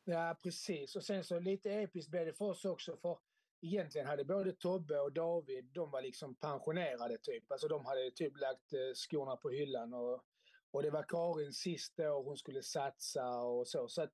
Ja 0.03 0.37
precis, 0.43 0.95
och 0.95 1.03
sen 1.03 1.23
så 1.23 1.39
lite 1.39 1.71
episkt 1.71 2.11
blev 2.11 2.25
det 2.25 2.33
för 2.33 2.45
oss 2.45 2.65
också. 2.65 2.97
för 2.97 3.19
egentligen 3.61 4.07
hade 4.07 4.25
både 4.25 4.51
Tobbe 4.53 4.99
och 4.99 5.13
David, 5.13 5.65
de 5.65 5.91
var 5.91 6.01
liksom 6.01 6.35
pensionerade 6.35 7.17
typ. 7.17 7.51
Alltså 7.51 7.67
de 7.67 7.85
hade 7.85 8.11
typ 8.11 8.37
lagt 8.37 8.73
eh, 8.73 8.93
skorna 8.95 9.35
på 9.35 9.49
hyllan 9.49 9.93
och, 9.93 10.25
och 10.71 10.83
det 10.83 10.89
var 10.89 11.03
Karins 11.03 11.57
sista 11.57 12.13
år 12.13 12.23
hon 12.23 12.37
skulle 12.37 12.63
satsa 12.63 13.37
och 13.37 13.67
så. 13.67 13.87
Så 13.87 14.01
att 14.01 14.13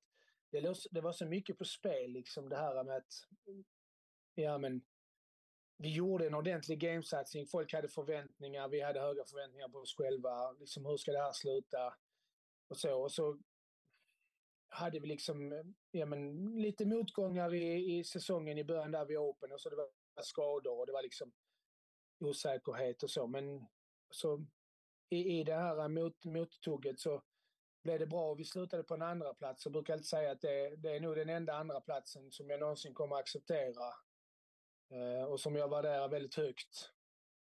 det, 0.50 0.74
det 0.90 1.00
var 1.00 1.12
så 1.12 1.26
mycket 1.26 1.58
på 1.58 1.64
spel 1.64 2.10
liksom 2.10 2.48
det 2.48 2.56
här 2.56 2.84
med 2.84 2.96
att, 2.96 3.12
ja 4.34 4.58
men, 4.58 4.82
vi 5.82 5.88
gjorde 5.88 6.26
en 6.26 6.34
ordentlig 6.34 6.78
gamesatsning, 6.78 7.46
folk 7.46 7.72
hade 7.72 7.88
förväntningar, 7.88 8.68
vi 8.68 8.80
hade 8.80 9.00
höga 9.00 9.24
förväntningar 9.24 9.68
på 9.68 9.78
oss 9.78 9.94
själva. 9.94 10.52
Liksom 10.52 10.86
hur 10.86 10.96
ska 10.96 11.12
det 11.12 11.22
här 11.22 11.32
sluta? 11.32 11.94
Och 12.68 12.76
så, 12.76 13.02
och 13.02 13.12
så 13.12 13.38
hade 14.68 15.00
vi 15.00 15.06
liksom 15.06 15.64
ja, 15.90 16.06
men, 16.06 16.44
lite 16.62 16.86
motgångar 16.86 17.54
i, 17.54 17.98
i 17.98 18.04
säsongen 18.04 18.58
i 18.58 18.64
början 18.64 18.92
där 18.92 19.04
vid 19.04 19.18
Open 19.18 19.52
och 19.52 19.60
så 19.60 19.70
det 19.70 19.76
var 19.76 19.88
skador 20.22 20.78
och 20.78 20.86
det 20.86 20.92
var 20.92 21.02
liksom 21.02 21.32
osäkerhet 22.18 23.02
och 23.02 23.10
så. 23.10 23.26
Men 23.26 23.66
så 24.10 24.46
i, 25.10 25.40
i 25.40 25.44
det 25.44 25.54
här 25.54 25.88
mot, 25.88 26.24
mottugget 26.24 27.00
så 27.00 27.22
blev 27.82 27.98
det 27.98 28.06
bra 28.06 28.30
och 28.30 28.40
vi 28.40 28.44
slutade 28.44 28.82
på 28.82 28.94
en 28.94 29.02
andra 29.02 29.34
plats. 29.34 29.66
Jag 29.66 29.72
brukar 29.72 29.92
alltid 29.92 30.06
säga 30.06 30.30
att 30.30 30.40
det, 30.40 30.76
det 30.76 30.96
är 30.96 31.00
nog 31.00 31.16
den 31.16 31.28
enda 31.28 31.54
andra 31.54 31.80
platsen 31.80 32.30
som 32.30 32.50
jag 32.50 32.60
någonsin 32.60 32.94
kommer 32.94 33.16
att 33.16 33.20
acceptera. 33.20 33.94
Eh, 34.90 35.24
och 35.24 35.40
som 35.40 35.56
jag 35.56 35.70
värderar 35.70 36.08
väldigt 36.08 36.34
högt. 36.34 36.90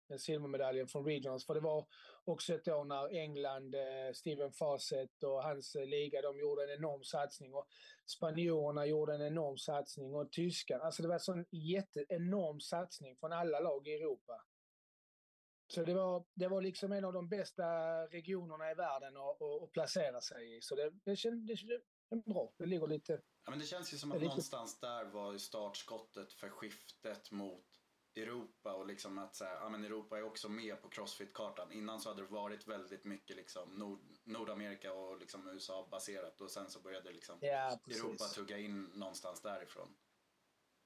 Den 0.07 0.19
silvermedaljen 0.19 0.87
från 0.87 1.05
Regionals. 1.05 1.45
För 1.45 1.53
det 1.53 1.59
var 1.59 1.85
också 2.23 2.53
ett 2.53 2.67
år 2.67 2.83
när 2.83 3.15
England, 3.15 3.75
eh, 3.75 4.13
Steven 4.13 4.51
Fawcett 4.51 5.23
och 5.23 5.43
hans 5.43 5.75
eh, 5.75 5.85
liga, 5.85 6.21
de 6.21 6.39
gjorde 6.39 6.63
en 6.63 6.77
enorm 6.77 7.03
satsning. 7.03 7.53
Och 7.53 7.67
spanjorerna 8.05 8.85
gjorde 8.85 9.15
en 9.15 9.21
enorm 9.21 9.57
satsning 9.57 10.15
och 10.15 10.31
tyskarna. 10.31 10.83
Alltså 10.83 11.01
det 11.01 11.07
var 11.07 11.15
en 11.15 11.19
sån 11.19 11.45
jätteenorm 11.51 12.59
satsning 12.59 13.15
från 13.17 13.33
alla 13.33 13.59
lag 13.59 13.87
i 13.87 13.93
Europa. 13.93 14.45
Så 15.67 15.83
det 15.83 15.93
var, 15.93 16.25
det 16.33 16.47
var 16.47 16.61
liksom 16.61 16.91
en 16.91 17.05
av 17.05 17.13
de 17.13 17.29
bästa 17.29 17.65
regionerna 18.07 18.71
i 18.71 18.75
världen 18.75 19.17
att, 19.17 19.41
att, 19.41 19.63
att 19.63 19.71
placera 19.71 20.21
sig 20.21 20.57
i. 20.57 20.61
Så 20.61 20.75
det, 20.75 20.91
det, 21.03 21.15
kändes, 21.15 21.59
det 22.15 22.33
bra. 22.33 22.53
Det 22.57 22.65
ligger 22.65 22.87
lite... 22.87 23.21
Ja, 23.45 23.49
men 23.49 23.59
det 23.59 23.65
känns 23.65 23.93
ju 23.93 23.97
som 23.97 24.11
att 24.11 24.17
lite... 24.17 24.27
någonstans 24.27 24.79
där 24.79 25.05
var 25.05 25.37
startskottet 25.37 26.33
för 26.33 26.49
skiftet 26.49 27.31
mot 27.31 27.65
Europa 28.15 28.73
och 28.73 28.85
liksom 28.85 29.17
att 29.17 29.35
så 29.35 29.45
här, 29.45 29.55
ja, 29.55 29.69
men 29.69 29.83
Europa 29.83 30.17
är 30.17 30.23
också 30.23 30.49
med 30.49 30.81
på 30.81 30.89
Crossfit-kartan. 30.89 31.71
Innan 31.71 31.99
så 31.99 32.09
hade 32.09 32.21
det 32.21 32.27
varit 32.27 32.67
väldigt 32.67 33.03
mycket 33.03 33.35
liksom 33.35 33.69
Nord 33.69 33.99
Nordamerika 34.23 34.93
och 34.93 35.19
liksom 35.19 35.47
USA 35.47 35.87
baserat 35.91 36.41
och 36.41 36.51
sen 36.51 36.69
så 36.69 36.79
började 36.79 37.11
liksom 37.11 37.37
ja, 37.41 37.79
Europa 37.87 38.25
tugga 38.25 38.57
in 38.57 38.83
någonstans 38.83 39.41
därifrån. 39.41 39.95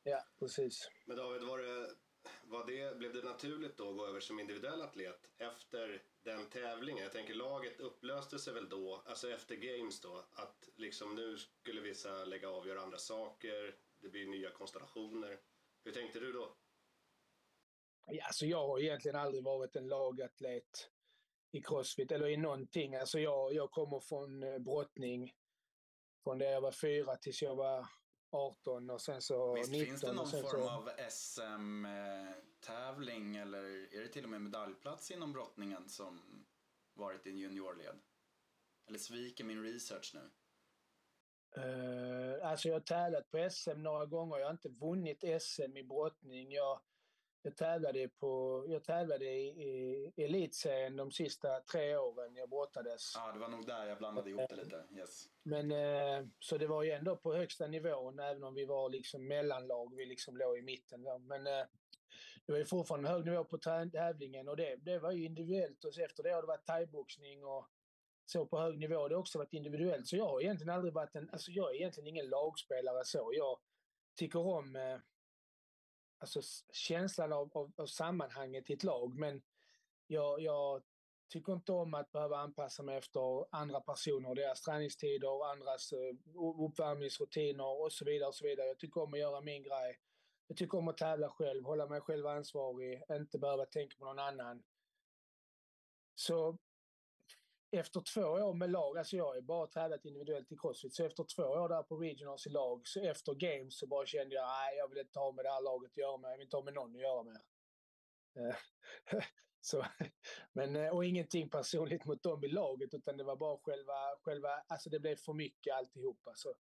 Ja, 0.04 0.24
precis. 0.40 0.90
Men 1.06 1.18
David, 1.18 1.44
var 1.44 1.58
det, 1.58 1.96
var 2.44 2.66
det, 2.66 2.98
blev 2.98 3.14
det 3.14 3.24
naturligt 3.24 3.78
då 3.78 3.90
att 3.90 3.98
gå 3.98 4.08
över 4.08 4.20
som 4.20 4.40
individuell 4.40 4.82
atlet 4.82 5.30
efter 5.38 6.04
den 6.24 6.46
tävlingen? 6.46 7.04
Jag 7.04 7.12
tänker 7.12 7.34
laget 7.34 7.80
upplöste 7.80 8.40
sig 8.40 8.54
väl 8.54 8.70
då, 8.70 9.04
alltså 9.06 9.32
efter 9.32 9.56
games 9.56 10.02
då, 10.02 10.26
att 10.32 10.70
liksom 10.76 11.16
nu 11.16 11.38
skulle 11.38 11.82
vissa 11.82 12.26
lägga 12.26 12.50
av 12.50 12.58
och 12.58 12.68
göra 12.68 12.82
andra 12.82 12.98
saker, 12.98 13.76
det 14.02 14.10
blir 14.10 14.28
nya 14.28 14.52
konstellationer. 14.52 15.40
Hur 15.84 15.92
tänkte 15.92 16.20
du 16.20 16.32
då? 16.32 16.56
Alltså 18.24 18.46
jag 18.46 18.68
har 18.68 18.80
egentligen 18.80 19.18
aldrig 19.18 19.44
varit 19.44 19.76
en 19.76 19.88
lagatlet 19.88 20.90
i 21.52 21.62
crossfit 21.62 22.12
eller 22.12 22.28
i 22.28 22.38
någonting. 22.38 22.96
Alltså 22.96 23.20
jag, 23.20 23.54
jag 23.54 23.72
kommer 23.72 24.00
från 24.00 24.44
eh, 24.44 24.60
brottning 24.60 25.34
från 26.24 26.38
det 26.38 26.52
jag 26.52 26.62
var 26.62 26.72
fyra 26.72 27.16
tills 27.16 27.42
jag 27.42 27.56
var 27.56 27.88
18 28.32 28.90
och 28.90 29.02
sen 29.02 29.22
så 29.22 29.54
Visst 29.54 29.72
19. 29.72 29.86
finns 29.88 30.02
det 30.02 30.14
någon 30.14 30.32
form 30.32 30.44
så... 30.44 30.70
av 30.70 30.90
SM-tävling 31.10 32.26
eller 33.36 33.64
är 33.96 34.02
det 34.02 34.08
till 34.08 34.24
och 34.24 34.30
med 34.30 34.42
medaljplats 34.42 35.12
inom 35.12 35.34
brottningen 35.34 35.90
som 35.90 36.46
varit 36.94 37.28
i 37.28 37.30
juniorled? 37.30 38.00
Eller 38.88 39.00
sviker 39.00 39.44
min 39.44 39.64
research 39.64 40.12
nu? 40.14 40.30
Uh, 41.58 42.48
alltså 42.48 42.68
jag 42.68 42.76
har 42.76 42.82
tävlat 42.82 43.32
på 43.32 43.50
SM 43.52 43.84
några 43.84 44.06
gånger. 44.06 44.38
Jag 44.38 44.46
har 44.46 44.52
inte 44.52 44.70
vunnit 44.70 45.24
SM 45.42 45.78
i 45.78 45.84
brottning. 45.84 46.52
Jag 46.52 46.82
jag 47.42 47.56
tävlade, 47.56 48.10
på, 48.10 48.64
jag 48.68 48.84
tävlade 48.84 49.26
i, 49.26 49.48
i 49.48 50.24
elitserien 50.24 50.96
de 50.96 51.12
sista 51.12 51.60
tre 51.60 51.98
åren 51.98 52.36
jag 52.36 52.50
brottades. 52.50 53.14
Ja, 53.16 53.32
det 53.32 53.40
var 53.40 53.48
nog 53.48 53.68
där 53.68 53.86
jag 53.86 53.98
blandade 53.98 54.30
ihop 54.30 54.50
det 54.50 54.56
lite. 54.56 54.84
Yes. 54.98 55.26
Men, 55.44 55.72
eh, 55.72 56.28
så 56.40 56.58
det 56.58 56.68
var 56.68 56.84
ju 56.84 56.92
ändå 56.92 57.16
på 57.16 57.34
högsta 57.34 57.68
nivån, 57.68 58.20
även 58.20 58.44
om 58.44 58.54
vi 58.54 58.66
var 58.66 58.90
liksom 58.90 59.28
mellanlag. 59.28 59.96
Vi 59.96 60.06
liksom 60.06 60.38
låg 60.38 60.58
i 60.58 60.62
mitten. 60.62 61.02
Men 61.22 61.48
eh, 61.48 61.66
det 62.46 62.52
var 62.52 62.60
ju 62.60 62.66
fortfarande 62.66 63.10
hög 63.10 63.26
nivå 63.26 63.44
på 63.44 63.58
tävlingen 63.58 64.48
och 64.50 64.58
det, 64.58 64.76
det 64.76 65.00
var 65.00 65.12
ju 65.12 65.26
individuellt. 65.26 65.84
Och 65.84 65.98
efter 65.98 66.24
det 66.24 66.32
har 66.32 66.42
det 66.42 66.48
varit 66.48 66.66
thaiboxning 66.66 67.46
och 67.46 67.70
så 68.26 68.46
på 68.46 68.60
hög 68.60 68.80
nivå. 68.80 69.08
Det 69.08 69.16
har 69.16 69.20
också 69.20 69.38
varit 69.38 69.54
individuellt. 69.54 70.08
Så 70.08 70.16
jag 70.16 70.28
har 70.28 70.42
egentligen 70.42 70.74
aldrig 70.74 70.94
varit 70.94 71.16
en... 71.16 71.30
Alltså 71.30 71.52
jag 71.52 71.72
är 71.72 71.76
egentligen 71.76 72.08
ingen 72.08 72.30
lagspelare 72.30 73.06
så. 73.06 73.32
Jag 73.34 73.60
tycker 74.16 74.40
om... 74.40 74.76
Eh, 74.76 74.98
alltså, 76.20 76.42
känslan 76.72 77.34
av, 77.34 77.58
av, 77.58 77.72
av 77.78 77.86
sammanhanget 77.86 78.70
i 78.70 78.74
ett 78.74 78.84
lag. 78.84 79.16
Men 79.16 79.42
jag, 80.08 80.42
jag 80.42 80.84
tycker 81.30 81.54
inte 81.54 81.72
om 81.72 81.94
att 81.94 82.12
behöva 82.12 82.38
anpassa 82.38 82.84
mig 82.84 82.98
efter 82.98 83.56
andra 83.56 83.82
personer, 83.82 84.36
deras 84.36 84.62
träningstider, 84.62 85.30
och 85.30 85.50
andras 85.50 85.94
uh, 85.94 86.66
uppvärmningsrutiner 86.66 87.82
och 87.82 87.94
så 87.94 88.06
vidare. 88.06 88.28
och 88.28 88.36
så 88.36 88.48
vidare. 88.48 88.68
Jag 88.68 88.80
tycker 88.80 89.02
om 89.02 89.14
att 89.14 89.20
göra 89.20 89.42
min 89.42 89.64
grej. 89.64 90.00
Jag 90.48 90.58
tycker 90.58 90.78
om 90.78 90.88
att 90.88 90.98
tävla 90.98 91.30
själv, 91.30 91.66
hålla 91.66 91.88
mig 91.88 92.02
själv 92.02 92.28
ansvarig, 92.28 93.04
inte 93.12 93.40
behöva 93.40 93.66
tänka 93.66 93.98
på 93.98 94.06
någon 94.06 94.20
annan. 94.20 94.64
Så 96.16 96.58
efter 97.72 98.02
två 98.02 98.22
år 98.22 98.54
med 98.54 98.72
lag, 98.72 98.98
alltså 98.98 99.18
jag 99.18 99.26
har 99.26 99.42
bara 99.42 99.68
tävlat 99.68 100.06
individuellt 100.06 100.52
i 100.52 100.58
crossfit, 100.58 100.94
så 100.94 101.06
efter 101.06 101.24
två 101.24 101.44
år 101.44 101.70
där 101.70 101.84
på 101.84 101.98
regionals 101.98 102.48
i 102.48 102.50
lag, 102.50 102.88
så 102.88 103.02
efter 103.02 103.34
games 103.34 103.80
så 103.80 103.88
bara 103.88 104.06
kände 104.06 104.36
jag, 104.36 104.48
nej 104.48 104.78
jag 104.78 104.88
vill 104.88 104.98
inte 104.98 105.20
ha 105.20 105.32
med 105.32 105.46
det 105.46 105.52
här 105.52 105.62
laget 105.62 105.92
att 105.92 105.98
göra 105.98 106.18
med, 106.18 106.32
jag 106.32 106.38
vill 106.38 106.46
inte 106.46 106.58
ha 106.58 106.64
med 106.64 106.74
någon 106.74 106.96
att 106.96 107.02
göra 107.02 107.24
med. 107.24 107.42
Eh, 108.36 108.56
så, 109.62 109.86
men, 110.54 110.76
eh, 110.76 110.90
och 110.90 111.06
ingenting 111.06 111.50
personligt 111.50 112.06
mot 112.06 112.24
dem 112.24 112.44
i 112.44 112.48
laget, 112.48 112.94
utan 112.94 113.18
det 113.18 113.24
var 113.24 113.36
bara 113.36 113.58
själva, 113.58 114.16
själva 114.22 114.50
alltså 114.50 114.90
det 114.90 115.00
blev 115.00 115.16
för 115.16 115.34
mycket 115.34 115.76
alltihopa. 115.76 116.30
Alltså. 116.30 116.54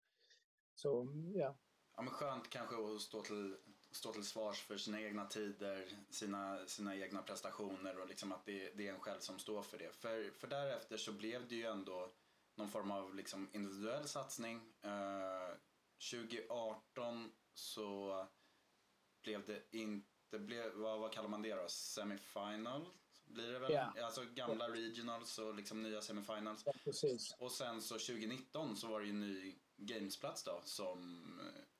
Så, 0.75 1.05
så 1.05 1.07
ja. 1.35 1.57
Ja 1.95 2.01
men 2.01 2.13
skönt 2.13 2.49
kanske 2.49 2.75
att 2.75 3.01
stå 3.01 3.21
till 3.21 3.57
stå 3.91 4.13
till 4.13 4.25
svars 4.25 4.61
för 4.61 4.77
sina 4.77 5.01
egna 5.01 5.25
tider, 5.25 5.89
sina, 6.09 6.65
sina 6.65 6.95
egna 6.95 7.21
prestationer 7.21 7.99
och 7.99 8.07
liksom 8.07 8.31
att 8.31 8.45
det, 8.45 8.71
det 8.77 8.87
är 8.87 8.93
en 8.93 8.99
själv 8.99 9.19
som 9.19 9.39
står 9.39 9.61
för 9.61 9.77
det. 9.77 9.95
För, 9.95 10.31
för 10.31 10.47
därefter 10.47 10.97
så 10.97 11.11
blev 11.11 11.47
det 11.47 11.55
ju 11.55 11.65
ändå 11.65 12.11
någon 12.55 12.69
form 12.69 12.91
av 12.91 13.15
liksom 13.15 13.49
individuell 13.51 14.07
satsning. 14.07 14.57
Uh, 14.85 15.57
2018 16.11 17.31
så 17.53 18.27
blev 19.23 19.45
det 19.45 19.77
inte, 19.77 20.39
blev, 20.39 20.73
vad, 20.73 20.99
vad 20.99 21.11
kallar 21.11 21.29
man 21.29 21.41
det 21.41 21.55
då? 21.55 21.67
Semifinal? 21.67 22.85
Blir 23.25 23.51
det 23.51 23.59
väl? 23.59 23.73
Ja. 23.73 23.93
Alltså 24.03 24.25
gamla 24.33 24.67
ja. 24.67 24.73
regionals 24.73 25.39
och 25.39 25.55
liksom 25.55 25.83
nya 25.83 26.01
semifinals. 26.01 26.63
Precis. 26.83 27.35
Och 27.39 27.51
sen 27.51 27.81
så 27.81 27.93
2019 27.93 28.77
så 28.77 28.87
var 28.87 28.99
det 28.99 29.05
ju 29.05 29.11
en 29.11 29.19
ny 29.19 29.55
gamesplats 29.77 30.43
då 30.43 30.61
som 30.63 31.25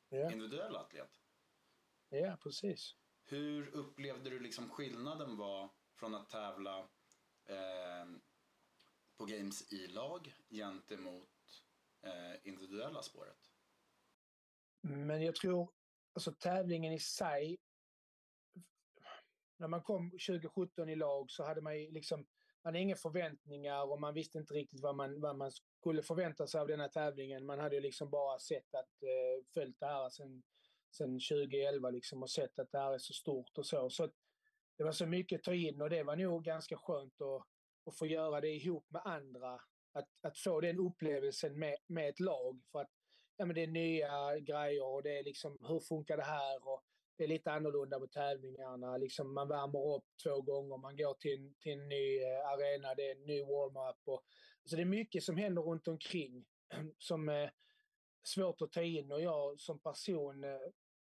ja. 0.10 0.32
individuell 0.32 0.76
atlet. 0.76 1.20
Ja, 2.10 2.38
precis. 2.44 2.96
Hur 3.26 3.76
upplevde 3.76 4.30
du 4.30 4.40
liksom 4.40 4.70
skillnaden 4.70 5.38
var 5.38 5.70
från 6.00 6.16
att 6.16 6.30
tävla 6.30 6.80
eh, 7.46 8.06
på 9.18 9.26
Games 9.26 9.74
i 9.74 9.88
lag 9.88 10.34
gentemot 10.50 11.30
eh, 12.02 12.48
individuella 12.48 13.02
spåret. 13.02 13.38
Men 14.82 15.22
jag 15.22 15.36
tror, 15.36 15.72
alltså 16.14 16.32
tävlingen 16.32 16.94
i 16.94 17.00
sig, 17.00 17.58
när 19.58 19.68
man 19.68 19.84
kom 19.84 20.12
2017 20.12 20.90
i 20.90 20.96
lag 20.96 21.32
så 21.32 21.44
hade 21.44 21.62
man 21.62 21.80
ju 21.80 21.92
liksom, 21.92 22.20
man 22.64 22.74
hade 22.74 22.80
inga 22.80 22.96
förväntningar 22.96 23.92
och 23.92 24.00
man 24.00 24.14
visste 24.14 24.38
inte 24.38 24.54
riktigt 24.54 24.82
vad 24.82 24.96
man, 24.96 25.22
vad 25.22 25.38
man 25.38 25.52
skulle 25.52 26.04
förvänta 26.04 26.48
sig 26.48 26.62
av 26.62 26.68
den 26.68 26.80
här 26.80 26.90
tävlingen. 26.90 27.46
Man 27.46 27.60
hade 27.60 27.76
ju 27.76 27.82
liksom 27.82 28.10
bara 28.10 28.40
sett 28.40 28.76
att, 28.76 29.04
eh, 29.04 29.46
följt 29.54 29.80
det 29.80 29.86
här 29.86 30.10
sen, 30.10 30.44
sen 30.92 31.20
2011 31.20 31.90
liksom 31.90 32.24
och 32.24 32.30
sett 32.30 32.60
att 32.60 32.72
det 32.72 32.80
här 32.80 32.94
är 32.94 32.98
så 32.98 33.14
stort 33.14 33.58
och 33.58 33.66
så. 33.66 33.90
Så 33.90 34.10
det 34.78 34.84
var 34.84 34.92
så 34.92 35.06
mycket 35.06 35.40
att 35.40 35.44
ta 35.44 35.54
in 35.54 35.82
och 35.82 35.90
det 35.90 36.04
var 36.04 36.16
nog 36.16 36.44
ganska 36.44 36.78
skönt 36.78 37.22
att, 37.22 37.44
att 37.86 37.98
få 37.98 38.06
göra 38.06 38.42
det 38.42 38.50
ihop 38.50 38.86
med 38.90 39.02
andra. 39.06 39.62
Att, 39.94 40.10
att 40.22 40.38
få 40.38 40.62
den 40.62 40.80
upplevelsen 40.80 41.60
med, 41.60 41.78
med 41.88 42.10
ett 42.10 42.20
lag. 42.20 42.62
För 42.72 42.80
att 42.80 42.92
ja, 43.38 43.46
men 43.46 43.56
det 43.56 43.64
är 43.64 43.68
nya 43.68 44.40
grejer 44.40 44.86
och 44.86 45.04
det 45.04 45.20
är 45.20 45.24
liksom 45.24 45.58
hur 45.68 45.80
funkar 45.80 46.18
det 46.18 46.24
här? 46.24 46.68
Och 46.68 46.84
det 47.18 47.24
är 47.24 47.28
lite 47.28 47.52
annorlunda 47.52 48.00
på 48.00 48.08
tävlingarna. 48.08 48.98
Liksom 48.98 49.34
man 49.34 49.48
värmer 49.48 49.96
upp 49.96 50.06
två 50.24 50.42
gånger, 50.42 50.78
man 50.78 50.98
går 50.98 51.14
till 51.14 51.40
en, 51.40 51.56
till 51.60 51.72
en 51.72 51.90
ny 51.90 52.22
eh, 52.22 52.50
arena, 52.50 52.96
det 52.96 53.12
är 53.12 53.16
en 53.16 53.26
ny 53.26 53.42
warm-up. 53.44 53.98
Och, 54.06 54.24
alltså 54.64 54.76
det 54.76 54.82
är 54.82 54.86
mycket 54.86 55.24
som 55.24 55.38
händer 55.38 55.62
runt 55.62 55.88
omkring 55.88 56.46
som 56.98 57.30
är 57.30 57.54
svårt 58.24 58.62
att 58.62 58.72
ta 58.72 58.82
in 58.82 59.12
och 59.12 59.22
jag 59.22 59.60
som 59.60 59.80
person 59.80 60.44
eh, 60.44 60.60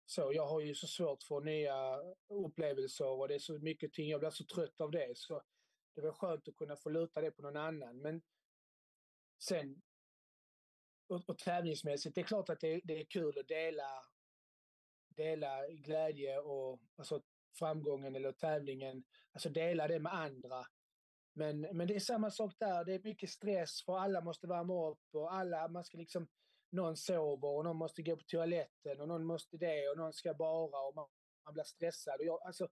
så, 0.06 0.32
jag 0.32 0.46
har 0.46 0.60
ju 0.60 0.74
så 0.74 0.86
svårt 0.86 1.22
för 1.22 1.40
nya 1.40 2.00
upplevelser 2.28 3.06
och 3.06 3.28
det 3.28 3.34
är 3.34 3.38
så 3.38 3.58
mycket 3.58 3.92
ting, 3.92 4.08
jag 4.08 4.20
blir 4.20 4.30
så 4.30 4.44
trött 4.44 4.80
av 4.80 4.90
det. 4.90 5.18
Så 5.18 5.42
det 5.94 6.00
var 6.00 6.12
skönt 6.12 6.48
att 6.48 6.56
kunna 6.56 6.76
få 6.76 6.90
luta 6.90 7.20
det 7.20 7.30
på 7.30 7.42
någon 7.42 7.56
annan. 7.56 7.98
Men 7.98 8.22
sen, 9.38 9.82
och, 11.06 11.28
och 11.28 11.38
tävlingsmässigt, 11.38 12.14
det 12.14 12.20
är 12.20 12.24
klart 12.24 12.48
att 12.48 12.60
det, 12.60 12.80
det 12.84 13.00
är 13.00 13.04
kul 13.04 13.38
att 13.38 13.48
dela, 13.48 14.04
dela 15.08 15.68
glädje 15.68 16.38
och 16.38 16.80
alltså, 16.96 17.22
framgången 17.58 18.16
eller 18.16 18.32
tävlingen, 18.32 19.04
alltså 19.32 19.48
dela 19.48 19.88
det 19.88 19.98
med 19.98 20.14
andra. 20.14 20.66
Men, 21.32 21.60
men 21.60 21.86
det 21.86 21.94
är 21.94 22.00
samma 22.00 22.30
sak 22.30 22.54
där, 22.58 22.84
det 22.84 22.94
är 22.94 23.02
mycket 23.02 23.30
stress 23.30 23.84
för 23.84 23.98
alla 23.98 24.20
måste 24.20 24.46
värma 24.46 24.90
upp 24.90 25.14
och 25.14 25.34
alla, 25.34 25.68
man 25.68 25.84
ska 25.84 25.98
liksom 25.98 26.28
någon 26.74 26.96
sover 26.96 27.48
och 27.48 27.64
någon 27.64 27.76
måste 27.76 28.02
gå 28.02 28.16
på 28.16 28.22
toaletten 28.22 29.00
och 29.00 29.08
någon 29.08 29.24
måste 29.24 29.56
det 29.56 29.88
och 29.88 29.96
någon 29.96 30.12
ska 30.12 30.34
bara 30.34 30.80
och 30.86 30.94
man, 30.94 31.08
man 31.44 31.54
blir 31.54 31.64
stressad. 31.64 32.20
Och 32.20 32.26
jag, 32.26 32.42
alltså, 32.42 32.68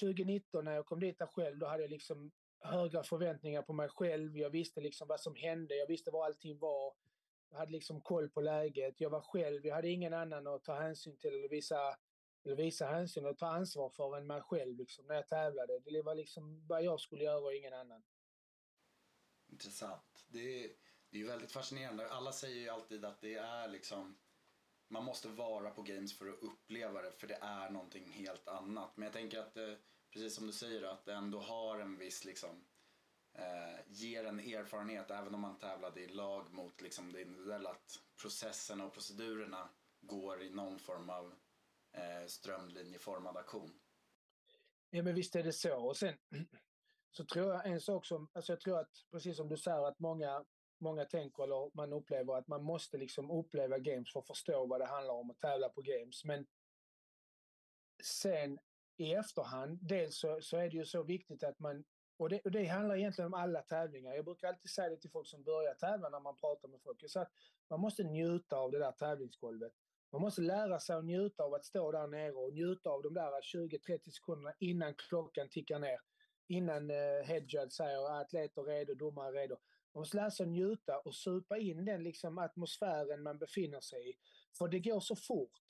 2019 0.00 0.64
när 0.64 0.74
jag 0.74 0.86
kom 0.86 1.00
dit 1.00 1.18
där 1.18 1.26
själv, 1.26 1.58
då 1.58 1.66
hade 1.66 1.82
jag 1.82 1.90
liksom 1.90 2.30
höga 2.58 3.02
förväntningar 3.02 3.62
på 3.62 3.72
mig 3.72 3.88
själv. 3.88 4.36
Jag 4.36 4.50
visste 4.50 4.80
liksom 4.80 5.08
vad 5.08 5.20
som 5.20 5.34
hände, 5.34 5.74
jag 5.74 5.86
visste 5.86 6.10
var 6.10 6.24
allting 6.24 6.58
var. 6.58 6.94
Jag 7.50 7.58
hade 7.58 7.72
liksom 7.72 8.00
koll 8.00 8.28
på 8.28 8.40
läget. 8.40 9.00
Jag 9.00 9.10
var 9.10 9.20
själv, 9.20 9.66
jag 9.66 9.74
hade 9.74 9.88
ingen 9.88 10.14
annan 10.14 10.46
att 10.46 10.64
ta 10.64 10.74
hänsyn 10.74 11.16
till 11.16 11.34
eller 11.34 11.48
visa, 11.48 11.96
eller 12.44 12.56
visa 12.56 12.86
hänsyn 12.86 13.26
och 13.26 13.38
ta 13.38 13.46
ansvar 13.46 13.90
för 13.90 14.16
än 14.16 14.26
mig 14.26 14.42
själv 14.42 14.76
liksom, 14.76 15.06
när 15.06 15.14
jag 15.14 15.28
tävlade. 15.28 15.78
Det 15.78 16.02
var 16.02 16.14
liksom 16.14 16.66
vad 16.66 16.82
jag 16.82 17.00
skulle 17.00 17.24
göra 17.24 17.38
och 17.38 17.54
ingen 17.54 17.74
annan. 17.74 18.02
Intressant. 19.48 20.24
Det 20.28 20.64
är 20.64 20.70
det 21.16 21.20
är 21.20 21.24
ju 21.24 21.30
väldigt 21.30 21.52
fascinerande. 21.52 22.10
Alla 22.10 22.32
säger 22.32 22.60
ju 22.60 22.68
alltid 22.68 23.04
att 23.04 23.20
det 23.20 23.34
är 23.34 23.68
liksom 23.68 24.18
man 24.88 25.04
måste 25.04 25.28
vara 25.28 25.70
på 25.70 25.82
games 25.82 26.18
för 26.18 26.28
att 26.28 26.42
uppleva 26.42 27.02
det 27.02 27.12
för 27.12 27.26
det 27.26 27.38
är 27.40 27.70
någonting 27.70 28.10
helt 28.10 28.48
annat. 28.48 28.96
Men 28.96 29.04
jag 29.04 29.12
tänker 29.12 29.38
att 29.38 29.56
eh, 29.56 29.74
precis 30.12 30.34
som 30.34 30.46
du 30.46 30.52
säger 30.52 30.82
att 30.82 31.04
det 31.04 31.14
ändå 31.14 31.40
har 31.40 31.78
en 31.78 31.98
viss 31.98 32.24
liksom 32.24 32.64
eh, 33.34 33.80
ger 33.86 34.24
en 34.24 34.40
erfarenhet 34.40 35.10
även 35.10 35.34
om 35.34 35.40
man 35.40 35.58
tävlade 35.58 36.00
i 36.00 36.08
lag 36.08 36.52
mot 36.52 36.80
liksom 36.80 37.12
det 37.12 37.22
individuella 37.22 37.70
att 37.70 38.02
processerna 38.20 38.84
och 38.84 38.92
procedurerna 38.92 39.68
går 40.00 40.42
i 40.42 40.50
någon 40.50 40.78
form 40.78 41.10
av 41.10 41.34
eh, 41.92 42.26
strömlinjeformad 42.26 43.36
aktion. 43.36 43.80
Ja 44.90 45.02
men 45.02 45.14
visst 45.14 45.36
är 45.36 45.42
det 45.42 45.52
så. 45.52 45.76
Och 45.76 45.96
sen 45.96 46.14
så 47.10 47.24
tror 47.24 47.52
jag 47.52 47.66
en 47.66 47.80
sak 47.80 48.06
som, 48.06 48.28
alltså 48.32 48.52
jag 48.52 48.60
tror 48.60 48.80
att 48.80 48.92
precis 49.10 49.36
som 49.36 49.48
du 49.48 49.56
säger 49.56 49.88
att 49.88 49.98
många 49.98 50.44
många 50.80 51.04
tänker 51.04 51.42
eller 51.42 51.76
man 51.76 51.92
upplever 51.92 52.34
att 52.34 52.48
man 52.48 52.62
måste 52.62 52.96
liksom 52.96 53.30
uppleva 53.30 53.78
games 53.78 54.12
för 54.12 54.20
att 54.20 54.26
förstå 54.26 54.66
vad 54.66 54.80
det 54.80 54.86
handlar 54.86 55.14
om 55.14 55.30
att 55.30 55.40
tävla 55.40 55.68
på 55.68 55.82
games. 55.82 56.24
Men 56.24 56.46
sen 58.02 58.58
i 58.96 59.14
efterhand, 59.14 59.78
dels 59.82 60.18
så, 60.18 60.38
så 60.40 60.56
är 60.56 60.70
det 60.70 60.76
ju 60.76 60.84
så 60.84 61.02
viktigt 61.02 61.44
att 61.44 61.58
man 61.58 61.84
och 62.18 62.28
det, 62.28 62.40
och 62.44 62.50
det, 62.50 62.66
handlar 62.66 62.96
egentligen 62.96 63.26
om 63.26 63.34
alla 63.34 63.62
tävlingar. 63.62 64.14
Jag 64.14 64.24
brukar 64.24 64.48
alltid 64.48 64.70
säga 64.70 64.88
det 64.88 64.96
till 64.96 65.10
folk 65.10 65.28
som 65.28 65.42
börjar 65.42 65.74
tävla 65.74 66.08
när 66.08 66.20
man 66.20 66.36
pratar 66.36 66.68
med 66.68 66.80
folk. 66.82 66.98
Så 67.06 67.20
att 67.20 67.32
man 67.70 67.80
måste 67.80 68.04
njuta 68.04 68.56
av 68.56 68.70
det 68.70 68.78
där 68.78 68.92
tävlingsgolvet. 68.92 69.72
Man 70.12 70.20
måste 70.20 70.40
lära 70.42 70.80
sig 70.80 70.96
att 70.96 71.04
njuta 71.04 71.42
av 71.42 71.54
att 71.54 71.64
stå 71.64 71.92
där 71.92 72.06
nere 72.06 72.32
och 72.32 72.52
njuta 72.52 72.90
av 72.90 73.02
de 73.02 73.14
där 73.14 73.30
20-30 73.30 74.10
sekunderna 74.10 74.52
innan 74.58 74.94
klockan 74.94 75.48
tickar 75.48 75.78
ner. 75.78 76.00
Innan 76.48 76.90
eh, 76.90 77.24
headjudge 77.24 77.72
säger 77.72 78.20
atleter 78.20 78.62
redo, 78.62 78.94
domare 78.94 79.32
redo. 79.32 79.56
Man 79.96 80.00
måste 80.00 80.16
lära 80.16 80.30
sig 80.30 80.44
att 80.44 80.50
njuta 80.50 80.98
och 80.98 81.14
supa 81.14 81.58
in 81.58 81.84
den 81.84 82.02
liksom 82.02 82.38
atmosfären 82.38 83.22
man 83.22 83.38
befinner 83.38 83.80
sig 83.80 84.10
i. 84.10 84.14
För 84.58 84.68
det 84.68 84.80
går 84.80 85.00
så 85.00 85.16
fort. 85.16 85.66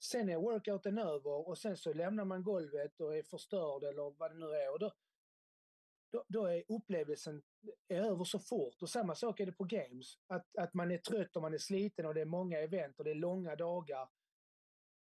Sen 0.00 0.28
är 0.28 0.36
workouten 0.36 0.98
över 0.98 1.48
och 1.48 1.58
sen 1.58 1.76
så 1.76 1.92
lämnar 1.92 2.24
man 2.24 2.42
golvet 2.42 3.00
och 3.00 3.16
är 3.16 3.22
förstörd 3.22 3.84
eller 3.84 4.18
vad 4.18 4.30
det 4.30 4.38
nu 4.38 4.46
är. 4.46 4.72
Och 4.72 4.78
då, 4.78 4.92
då, 6.12 6.24
då 6.28 6.46
är 6.46 6.64
upplevelsen 6.68 7.42
är 7.88 8.02
över 8.02 8.24
så 8.24 8.38
fort. 8.38 8.82
Och 8.82 8.90
samma 8.90 9.14
sak 9.14 9.40
är 9.40 9.46
det 9.46 9.52
på 9.52 9.64
games. 9.64 10.18
Att, 10.26 10.56
att 10.56 10.74
man 10.74 10.90
är 10.90 10.98
trött 10.98 11.36
och 11.36 11.42
man 11.42 11.54
är 11.54 11.58
sliten 11.58 12.06
och 12.06 12.14
det 12.14 12.20
är 12.20 12.24
många 12.24 12.58
event 12.58 12.98
och 12.98 13.04
det 13.04 13.10
är 13.10 13.14
långa 13.14 13.56
dagar. 13.56 14.08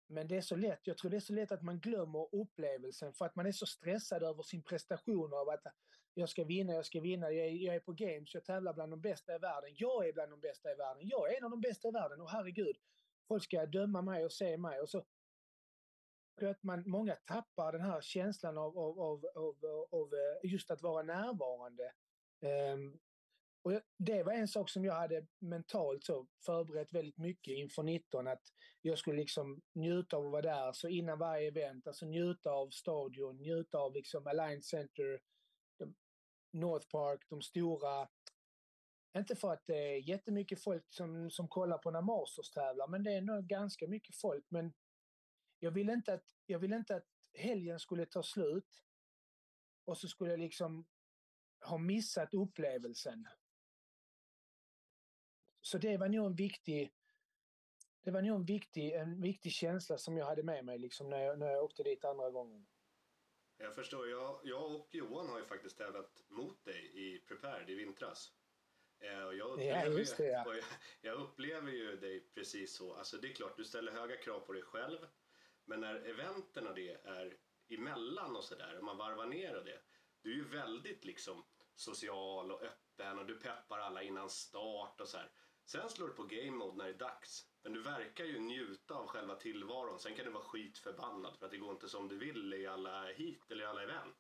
Men 0.07 0.29
det 0.29 0.37
är 0.37 0.41
så 0.41 0.57
lätt, 0.57 0.87
jag 0.87 0.99
tror 0.99 1.11
det 1.11 1.17
är 1.17 1.21
så 1.21 1.33
lätt 1.33 1.53
att 1.53 1.63
man 1.63 1.81
glömmer 1.81 2.35
upplevelsen 2.35 3.13
för 3.13 3.25
att 3.25 3.37
man 3.37 3.47
är 3.47 3.53
så 3.53 3.67
stressad 3.67 4.23
över 4.23 4.43
sin 4.43 4.63
prestation 4.63 5.35
av 5.35 5.49
att 5.49 5.67
jag 6.15 6.29
ska 6.29 6.45
vinna, 6.45 6.73
jag 6.73 6.87
ska 6.87 7.01
vinna, 7.01 7.31
jag 7.31 7.47
är, 7.47 7.51
jag 7.51 7.75
är 7.75 7.81
på 7.81 7.93
games, 7.93 8.35
jag 8.35 8.45
tävlar 8.45 8.75
bland 8.75 8.93
de 8.93 9.01
bästa 9.01 9.35
i 9.35 9.39
världen. 9.39 9.71
Jag 9.75 10.09
är 10.09 10.13
bland 10.13 10.33
de 10.33 10.41
bästa 10.41 10.73
i 10.73 10.75
världen, 10.75 11.09
jag 11.09 11.33
är 11.33 11.39
en 11.39 11.45
av 11.45 11.51
de 11.51 11.61
bästa 11.61 11.89
i 11.89 11.91
världen 11.91 12.21
och 12.21 12.31
herregud, 12.31 12.77
folk 13.29 13.45
ska 13.45 13.67
döma 13.67 14.03
mig 14.03 14.25
och 14.25 14.33
se 14.33 14.57
mig. 14.57 14.81
Och 14.81 14.89
så 14.89 15.05
att 16.43 16.63
man, 16.63 16.83
många 16.87 17.15
tappar 17.15 17.73
den 17.73 17.81
här 17.81 18.01
känslan 18.01 18.59
av, 18.59 18.79
av, 18.79 19.01
av, 19.01 19.27
av, 19.35 19.87
av 19.91 20.15
eh, 20.15 20.51
just 20.51 20.71
att 20.71 20.83
vara 20.83 21.03
närvarande. 21.03 21.93
Um, 22.73 23.01
och 23.63 23.73
det 23.99 24.23
var 24.23 24.33
en 24.33 24.49
sak 24.49 24.71
som 24.71 24.85
jag 24.85 24.95
hade 24.95 25.27
mentalt 25.39 26.05
så 26.05 26.27
förberett 26.47 26.93
väldigt 26.93 27.19
mycket 27.19 27.55
inför 27.55 27.83
19, 27.83 28.27
att 28.27 28.43
jag 28.83 28.99
skulle 28.99 29.17
liksom 29.17 29.63
njuta 29.75 30.17
av 30.17 30.27
att 30.27 30.33
vara 30.33 30.43
där. 30.43 30.73
Så 30.73 30.89
innan 30.89 31.19
varje 31.19 31.49
event, 31.49 31.87
alltså 31.87 32.07
njuta 32.07 32.51
av 32.51 32.71
stadion, 32.71 33.37
njuta 33.37 33.79
av 33.79 33.95
liksom 33.95 34.27
Align 34.27 34.63
Center, 34.63 35.21
North 36.55 36.89
Park, 36.89 37.27
de 37.29 37.43
stora. 37.43 38.09
Inte 39.17 39.37
för 39.37 39.53
att 39.53 39.67
det 39.67 39.77
är 39.77 40.09
jättemycket 40.09 40.63
folk 40.63 40.85
som, 40.89 41.31
som 41.31 41.49
kollar 41.49 41.79
på 41.79 41.91
när 41.91 42.03
Masters 42.03 42.51
tävlar, 42.51 42.89
men 42.89 43.03
det 43.03 43.13
är 43.13 43.21
nog 43.21 43.47
ganska 43.47 43.89
mycket 43.89 44.17
folk. 44.17 44.45
Men 44.49 44.73
jag 45.59 45.71
ville 45.71 45.93
inte 45.93 46.15
att, 46.15 46.25
jag 46.47 46.59
ville 46.59 46.77
inte 46.77 46.97
att 46.97 47.09
helgen 47.35 47.81
skulle 47.81 48.07
ta 48.07 48.23
slut 48.23 48.85
och 49.85 49.99
så 49.99 50.09
skulle 50.09 50.31
jag 50.31 50.41
liksom 50.41 50.87
ha 51.61 51.79
missat 51.79 52.35
upplevelsen. 52.35 53.27
Så 55.61 55.79
det 55.79 55.97
var 55.97 56.09
nog 56.09 56.27
en 56.27 56.35
viktig, 56.35 56.93
det 58.03 58.11
var 58.11 58.23
nog 58.23 58.37
en 58.37 58.45
viktig, 58.45 58.93
en 58.93 59.21
viktig 59.21 59.53
känsla 59.53 59.99
som 59.99 60.17
jag 60.17 60.27
hade 60.27 60.43
med 60.43 60.65
mig 60.65 60.79
liksom 60.79 61.11
när, 61.11 61.19
jag, 61.19 61.39
när 61.39 61.47
jag 61.47 61.65
åkte 61.65 61.83
dit 61.83 62.05
andra 62.05 62.31
gången. 62.31 62.67
Jag 63.59 63.75
förstår. 63.75 64.09
Jag, 64.09 64.41
jag 64.43 64.75
och 64.75 64.89
Johan 64.93 65.29
har 65.29 65.39
ju 65.39 65.45
faktiskt 65.45 65.79
tävlat 65.79 66.25
mot 66.29 66.65
dig 66.65 66.91
i 66.95 67.19
Prepared 67.19 67.71
i 67.71 67.75
vintras. 67.75 68.33
Eh, 69.01 69.23
och 69.23 69.35
jag, 69.35 69.51
upplever 69.51 69.91
ja, 69.91 69.99
just 69.99 70.17
det, 70.17 70.27
ja. 70.27 70.45
jag, 70.47 70.65
jag, 71.01 71.21
upplever 71.21 71.73
ju 71.73 71.97
dig 71.97 72.21
precis 72.35 72.77
så. 72.77 72.95
Alltså 72.95 73.17
det 73.17 73.29
är 73.29 73.33
klart, 73.33 73.57
du 73.57 73.65
ställer 73.65 73.93
höga 73.93 74.17
krav 74.17 74.41
på 74.41 74.53
dig 74.53 74.63
själv. 74.63 74.99
Men 75.65 75.81
när 75.81 75.95
eventen 75.95 76.67
och 76.67 76.75
det 76.75 77.01
är 77.05 77.37
emellan 77.69 78.37
och 78.37 78.45
sådär, 78.45 78.77
och 78.79 78.85
man 78.85 78.97
varvar 78.97 79.27
ner 79.27 79.57
och 79.57 79.65
det. 79.65 79.81
Du 80.23 80.33
är 80.33 80.37
ju 80.37 80.49
väldigt 80.49 81.05
liksom 81.05 81.45
social 81.75 82.53
och 82.53 82.63
öppen 82.63 83.19
och 83.19 83.27
du 83.27 83.37
peppar 83.37 83.79
alla 83.79 84.03
innan 84.03 84.31
start 84.31 85.01
och 85.01 85.09
så 85.09 85.17
här. 85.17 85.31
Sen 85.67 85.91
slår 85.91 86.09
du 86.09 86.15
på 86.15 86.23
game 86.23 86.51
mode 86.51 86.77
när 86.77 86.85
det 86.85 86.91
är 86.91 86.99
dags. 86.99 87.47
Men 87.65 87.73
du 87.73 87.83
verkar 87.83 88.25
ju 88.25 88.41
njuta 88.41 88.95
av 88.95 89.07
själva 89.07 89.35
tillvaron. 89.35 89.99
Sen 89.99 90.15
kan 90.15 90.25
du 90.25 90.31
vara 90.31 90.45
skitförbannad 90.45 91.37
för 91.39 91.47
att 91.47 91.53
det 91.53 91.59
går 91.59 91.73
inte 91.73 91.89
som 91.89 92.09
du 92.09 92.19
vill 92.19 92.55
i 92.55 92.67
alla 92.67 93.05
hit 93.07 93.51
eller 93.51 93.65
i 93.65 93.67
alla 93.67 93.83
event. 93.83 94.17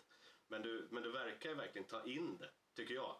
Men 0.48 0.62
du, 0.62 0.88
men 0.90 1.02
du 1.02 1.12
verkar 1.12 1.50
ju 1.50 1.54
verkligen 1.54 1.86
ta 1.86 2.04
in 2.04 2.38
det, 2.38 2.50
tycker 2.76 2.94
jag. 2.94 3.16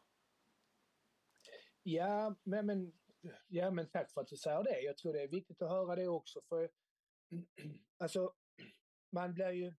Ja, 1.83 2.35
men, 2.43 2.67
men, 2.67 2.93
ja, 3.49 3.71
men 3.71 3.89
tack 3.89 4.13
för 4.13 4.21
att 4.21 4.29
du 4.29 4.37
säger 4.37 4.65
det. 4.65 4.81
Jag 4.81 4.97
tror 4.97 5.13
det 5.13 5.23
är 5.23 5.29
viktigt 5.29 5.63
att 5.63 5.71
höra 5.71 5.97
det 5.97 6.09
också. 6.09 6.41
För 6.49 6.71
alltså, 7.99 8.35
man 9.11 9.35
blir 9.35 9.51
ju... 9.51 9.75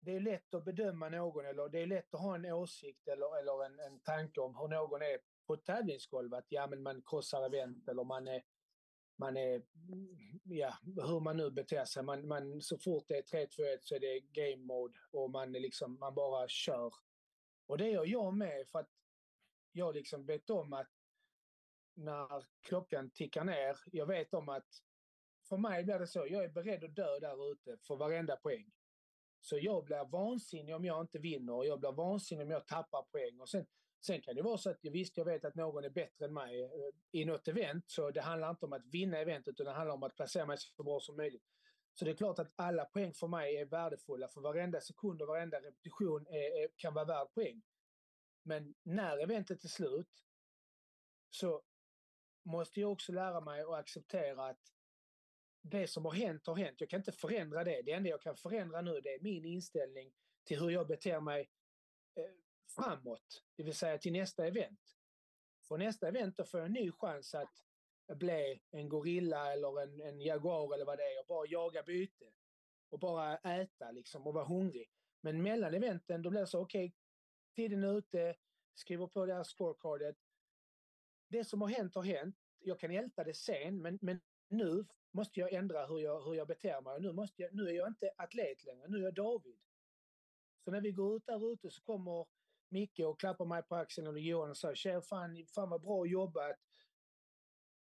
Det 0.00 0.16
är 0.16 0.20
lätt 0.20 0.54
att 0.54 0.64
bedöma 0.64 1.08
någon 1.08 1.46
eller 1.46 1.68
det 1.68 1.78
är 1.80 1.86
lätt 1.86 2.14
att 2.14 2.20
ha 2.20 2.34
en 2.34 2.44
åsikt 2.44 3.08
eller, 3.08 3.38
eller 3.38 3.64
en, 3.64 3.78
en 3.78 4.00
tanke 4.00 4.40
om 4.40 4.56
hur 4.56 4.68
någon 4.68 5.02
är 5.02 5.18
på 5.46 5.56
tävlingsgolvet, 5.56 6.38
att 6.38 6.46
ja, 6.48 6.66
men 6.66 6.82
man 6.82 7.02
krossar 7.02 7.46
event 7.46 7.88
eller 7.88 8.04
man 8.04 8.28
är, 8.28 8.42
man 9.16 9.36
är, 9.36 9.62
ja, 10.44 10.74
hur 10.82 11.20
man 11.20 11.36
nu 11.36 11.50
beter 11.50 11.84
sig. 11.84 12.02
Man, 12.02 12.28
man, 12.28 12.62
så 12.62 12.78
fort 12.78 13.04
det 13.08 13.16
är 13.32 13.46
3-2-1 13.46 13.78
så 13.80 13.94
är 13.94 14.00
det 14.00 14.20
game 14.20 14.64
mode 14.64 14.98
och 15.10 15.30
man, 15.30 15.54
är 15.54 15.60
liksom, 15.60 15.98
man 16.00 16.14
bara 16.14 16.48
kör. 16.48 16.94
Och 17.66 17.78
det 17.78 17.90
gör 17.90 18.06
jag 18.06 18.34
med 18.34 18.68
för 18.68 18.78
att 18.78 18.90
jag 19.72 19.94
liksom 19.94 20.26
vet 20.26 20.50
om 20.50 20.72
att 20.72 20.90
när 21.94 22.44
klockan 22.60 23.10
tickar 23.10 23.44
ner, 23.44 23.76
jag 23.92 24.06
vet 24.06 24.34
om 24.34 24.48
att 24.48 24.68
för 25.48 25.56
mig 25.56 25.84
blir 25.84 25.98
det 25.98 26.06
så, 26.06 26.26
jag 26.30 26.44
är 26.44 26.48
beredd 26.48 26.84
att 26.84 26.94
dö 26.94 27.18
där 27.20 27.52
ute 27.52 27.76
för 27.86 27.96
varenda 27.96 28.36
poäng. 28.36 28.72
Så 29.40 29.58
jag 29.58 29.84
blir 29.84 30.10
vansinnig 30.10 30.74
om 30.74 30.84
jag 30.84 31.00
inte 31.00 31.18
vinner 31.18 31.52
och 31.52 31.66
jag 31.66 31.80
blir 31.80 31.92
vansinnig 31.92 32.44
om 32.44 32.50
jag 32.50 32.66
tappar 32.66 33.02
poäng. 33.02 33.40
Och 33.40 33.48
sen, 33.48 33.66
sen 34.06 34.22
kan 34.22 34.34
det 34.34 34.42
vara 34.42 34.58
så 34.58 34.70
att 34.70 34.78
visst, 34.82 35.16
jag 35.16 35.24
vet 35.24 35.44
att 35.44 35.54
någon 35.54 35.84
är 35.84 35.90
bättre 35.90 36.24
än 36.24 36.34
mig 36.34 36.62
eh, 36.62 36.70
i 37.20 37.24
något 37.24 37.48
event, 37.48 37.84
så 37.90 38.10
det 38.10 38.20
handlar 38.20 38.50
inte 38.50 38.66
om 38.66 38.72
att 38.72 38.86
vinna 38.86 39.18
eventet, 39.18 39.48
utan 39.48 39.66
det 39.66 39.72
handlar 39.72 39.94
om 39.94 40.02
att 40.02 40.16
placera 40.16 40.46
mig 40.46 40.58
så 40.58 40.82
bra 40.82 41.00
som 41.00 41.16
möjligt. 41.16 41.44
Så 41.94 42.04
det 42.04 42.10
är 42.10 42.14
klart 42.14 42.38
att 42.38 42.52
alla 42.56 42.84
poäng 42.84 43.14
för 43.14 43.28
mig 43.28 43.56
är 43.56 43.64
värdefulla, 43.64 44.28
för 44.28 44.40
varenda 44.40 44.80
sekund 44.80 45.22
och 45.22 45.28
varenda 45.28 45.60
repetition 45.60 46.26
är, 46.26 46.64
är, 46.64 46.68
kan 46.76 46.94
vara 46.94 47.04
värd 47.04 47.34
poäng. 47.34 47.62
Men 48.42 48.74
när 48.82 49.18
eventet 49.18 49.64
är 49.64 49.68
slut 49.68 50.24
så 51.30 51.62
måste 52.42 52.80
jag 52.80 52.92
också 52.92 53.12
lära 53.12 53.40
mig 53.40 53.60
att 53.60 53.74
acceptera 53.74 54.46
att 54.46 54.60
det 55.62 55.86
som 55.86 56.04
har 56.04 56.12
hänt 56.12 56.46
har 56.46 56.56
hänt. 56.56 56.80
Jag 56.80 56.90
kan 56.90 57.00
inte 57.00 57.12
förändra 57.12 57.64
det. 57.64 57.82
Det 57.82 57.92
enda 57.92 58.10
jag 58.10 58.22
kan 58.22 58.36
förändra 58.36 58.80
nu 58.80 59.00
det 59.00 59.14
är 59.14 59.20
min 59.20 59.44
inställning 59.44 60.12
till 60.44 60.60
hur 60.60 60.70
jag 60.70 60.86
beter 60.86 61.20
mig 61.20 61.50
eh, 62.16 62.41
framåt, 62.74 63.42
det 63.56 63.62
vill 63.62 63.74
säga 63.74 63.98
till 63.98 64.12
nästa 64.12 64.46
event. 64.46 64.80
För 65.68 65.78
nästa 65.78 66.08
event 66.08 66.36
då 66.36 66.44
får 66.44 66.60
jag 66.60 66.66
en 66.66 66.72
ny 66.72 66.92
chans 66.92 67.34
att 67.34 67.62
bli 68.18 68.62
en 68.70 68.88
gorilla 68.88 69.52
eller 69.52 69.82
en, 69.82 70.00
en 70.00 70.20
jaguar 70.20 70.74
eller 70.74 70.84
vad 70.84 70.98
det 70.98 71.02
är 71.02 71.20
och 71.20 71.26
bara 71.26 71.46
jaga 71.46 71.82
byte. 71.82 72.32
Och 72.90 72.98
bara 72.98 73.36
äta 73.36 73.90
liksom 73.90 74.26
och 74.26 74.34
vara 74.34 74.44
hungrig. 74.44 74.90
Men 75.20 75.42
mellan 75.42 75.74
eventen 75.74 76.22
då 76.22 76.30
blir 76.30 76.40
det 76.40 76.46
så, 76.46 76.60
okej, 76.60 76.86
okay, 76.86 76.96
tiden 77.54 77.84
är 77.84 77.98
ute, 77.98 78.34
skriver 78.74 79.06
på 79.06 79.26
det 79.26 79.34
här 79.34 79.44
scorecardet. 79.44 80.16
Det 81.28 81.44
som 81.44 81.60
har 81.60 81.68
hänt 81.68 81.94
har 81.94 82.02
hänt. 82.02 82.36
Jag 82.58 82.80
kan 82.80 82.90
älta 82.90 83.24
det 83.24 83.34
sen, 83.34 83.82
men, 83.82 83.98
men 84.02 84.20
nu 84.48 84.86
måste 85.10 85.40
jag 85.40 85.52
ändra 85.52 85.86
hur 85.86 85.98
jag, 85.98 86.24
hur 86.24 86.34
jag 86.34 86.48
beter 86.48 86.80
mig. 86.80 87.00
Nu, 87.00 87.12
måste 87.12 87.42
jag, 87.42 87.54
nu 87.54 87.68
är 87.68 87.72
jag 87.72 87.88
inte 87.88 88.10
atlet 88.16 88.64
längre, 88.64 88.88
nu 88.88 88.98
är 88.98 89.02
jag 89.02 89.14
David. 89.14 89.58
Så 90.64 90.70
när 90.70 90.80
vi 90.80 90.92
går 90.92 91.16
ut 91.16 91.26
där 91.26 91.52
ute 91.52 91.70
så 91.70 91.82
kommer 91.82 92.26
Micke 92.72 93.00
och 93.00 93.20
klappar 93.20 93.44
mig 93.44 93.62
på 93.62 93.74
axeln 93.76 94.06
och 94.06 94.18
Johan 94.18 94.50
och 94.50 94.56
säger 94.56 94.74
Tjej, 94.74 95.02
fan, 95.02 95.46
fan 95.54 95.70
vad 95.70 95.82
bra 95.82 96.06
jobbat. 96.06 96.56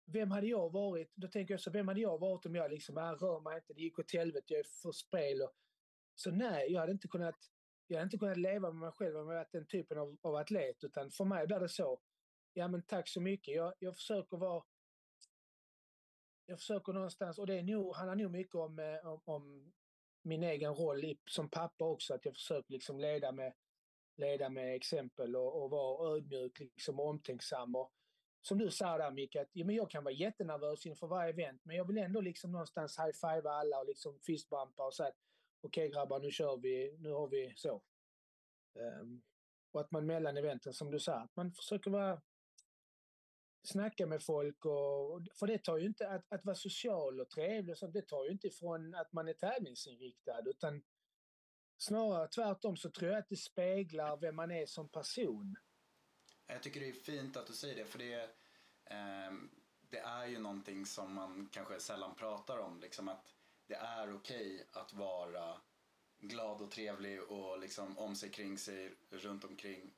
Vem 0.04 0.30
hade 0.30 0.46
jag 0.46 0.72
varit? 0.72 1.12
Då 1.14 1.28
tänker 1.28 1.54
jag 1.54 1.60
så, 1.60 1.70
vem 1.70 1.88
hade 1.88 2.00
jag 2.00 2.18
varit 2.18 2.46
om 2.46 2.54
jag 2.54 2.70
liksom, 2.70 2.98
äh, 2.98 3.02
rör 3.02 3.40
mig 3.40 3.56
inte, 3.56 3.72
det 3.72 3.82
gick 3.82 3.98
åt 3.98 4.12
helvete, 4.12 4.44
jag 4.48 4.60
är 4.60 4.82
för 4.82 4.92
spel. 4.92 5.42
Och... 5.42 5.52
Så 6.14 6.30
nej, 6.30 6.72
jag 6.72 6.80
hade 6.80 6.92
inte 6.92 7.08
kunnat, 7.08 7.36
jag 7.86 7.96
hade 7.96 8.04
inte 8.04 8.18
kunnat 8.18 8.36
leva 8.36 8.72
med 8.72 8.80
mig 8.80 8.92
själv 8.92 9.16
om 9.16 9.28
jag 9.28 9.36
varit 9.36 9.52
den 9.52 9.66
typen 9.66 9.98
av, 9.98 10.16
av 10.22 10.34
atlet. 10.34 10.84
Utan 10.84 11.10
för 11.10 11.24
mig 11.24 11.46
blir 11.46 11.60
det 11.60 11.68
så, 11.68 12.00
ja 12.52 12.68
men 12.68 12.82
tack 12.82 13.08
så 13.08 13.20
mycket. 13.20 13.54
Jag, 13.54 13.74
jag 13.78 13.94
försöker 13.94 14.36
vara 14.36 14.62
jag 16.46 16.58
försöker 16.58 16.92
någonstans, 16.92 17.38
och 17.38 17.46
det 17.46 17.58
är 17.58 17.62
nog, 17.62 17.96
handlar 17.96 18.16
nog 18.16 18.30
mycket 18.30 18.54
om, 18.54 18.78
eh, 18.78 19.06
om, 19.06 19.20
om 19.24 19.72
min 20.22 20.42
egen 20.42 20.74
roll 20.74 21.04
i, 21.04 21.18
som 21.26 21.50
pappa 21.50 21.84
också, 21.84 22.14
att 22.14 22.24
jag 22.24 22.34
försöker 22.34 22.72
liksom 22.72 23.00
leda 23.00 23.32
med, 23.32 23.52
leda 24.22 24.48
med 24.48 24.74
exempel 24.74 25.36
och, 25.36 25.62
och 25.62 25.70
vara 25.70 26.16
ödmjuk 26.16 26.60
liksom, 26.60 27.00
och 27.00 27.08
omtänksam. 27.08 27.76
Och, 27.76 27.92
som 28.42 28.58
du 28.58 28.70
sa 28.70 28.98
där 28.98 29.10
Micke, 29.10 29.36
att 29.36 29.48
ja, 29.52 29.64
men 29.64 29.76
jag 29.76 29.90
kan 29.90 30.04
vara 30.04 30.14
jättenervös 30.14 30.86
inför 30.86 31.06
varje 31.06 31.32
event, 31.32 31.60
men 31.64 31.76
jag 31.76 31.84
vill 31.84 31.98
ändå 31.98 32.20
liksom 32.20 32.52
någonstans 32.52 32.98
high-fiva 32.98 33.50
alla 33.50 33.78
och 33.78 33.86
liksom 33.86 34.20
fistbumpa 34.20 34.86
och 34.86 34.94
säga 34.94 35.08
att 35.08 35.18
okej 35.62 35.88
okay, 35.88 35.94
grabbar, 35.94 36.20
nu 36.20 36.30
kör 36.30 36.56
vi, 36.56 36.96
nu 36.98 37.12
har 37.12 37.28
vi 37.28 37.52
så. 37.56 37.82
Um, 38.74 39.22
och 39.72 39.80
att 39.80 39.90
man 39.90 40.06
mellan 40.06 40.36
eventen, 40.36 40.72
som 40.72 40.90
du 40.90 41.00
sa, 41.00 41.14
att 41.14 41.36
man 41.36 41.52
försöker 41.52 41.90
vara 41.90 42.22
snacka 43.62 44.06
med 44.06 44.22
folk. 44.22 44.64
Och, 44.64 45.22
för 45.38 45.46
det 45.46 45.58
tar 45.58 45.78
ju 45.78 45.86
inte, 45.86 46.08
att, 46.08 46.32
att 46.32 46.44
vara 46.44 46.56
social 46.56 47.20
och 47.20 47.30
trevlig 47.30 47.72
och 47.72 47.78
sånt, 47.78 47.94
det 47.94 48.08
tar 48.08 48.24
ju 48.24 48.30
inte 48.30 48.46
ifrån 48.46 48.94
att 48.94 49.12
man 49.12 49.28
är 49.28 49.32
tävlingsinriktad. 49.32 50.42
Utan 50.46 50.82
snarare 51.82 52.28
tvärtom 52.28 52.76
så 52.76 52.90
tror 52.90 53.10
jag 53.10 53.18
att 53.18 53.28
det 53.28 53.36
speglar 53.36 54.16
vem 54.16 54.36
man 54.36 54.50
är 54.50 54.66
som 54.66 54.88
person. 54.88 55.56
Jag 56.46 56.62
tycker 56.62 56.80
det 56.80 56.88
är 56.88 56.92
fint 56.92 57.36
att 57.36 57.46
du 57.46 57.52
säger 57.52 57.76
det, 57.76 57.84
för 57.84 57.98
det, 57.98 58.22
eh, 58.84 59.32
det 59.90 59.98
är 59.98 60.26
ju 60.26 60.38
någonting 60.38 60.86
som 60.86 61.14
man 61.14 61.48
kanske 61.52 61.80
sällan 61.80 62.14
pratar 62.14 62.58
om. 62.58 62.80
Liksom 62.80 63.08
att 63.08 63.34
det 63.66 63.74
är 63.74 64.14
okej 64.14 64.54
okay 64.54 64.66
att 64.72 64.92
vara 64.92 65.60
glad 66.18 66.60
och 66.60 66.70
trevlig 66.70 67.22
och 67.22 67.58
liksom 67.58 67.98
om 67.98 68.16
sig 68.16 68.30
kring 68.30 68.58
sig 68.58 68.94
runt 69.10 69.44
omkring. 69.44 69.94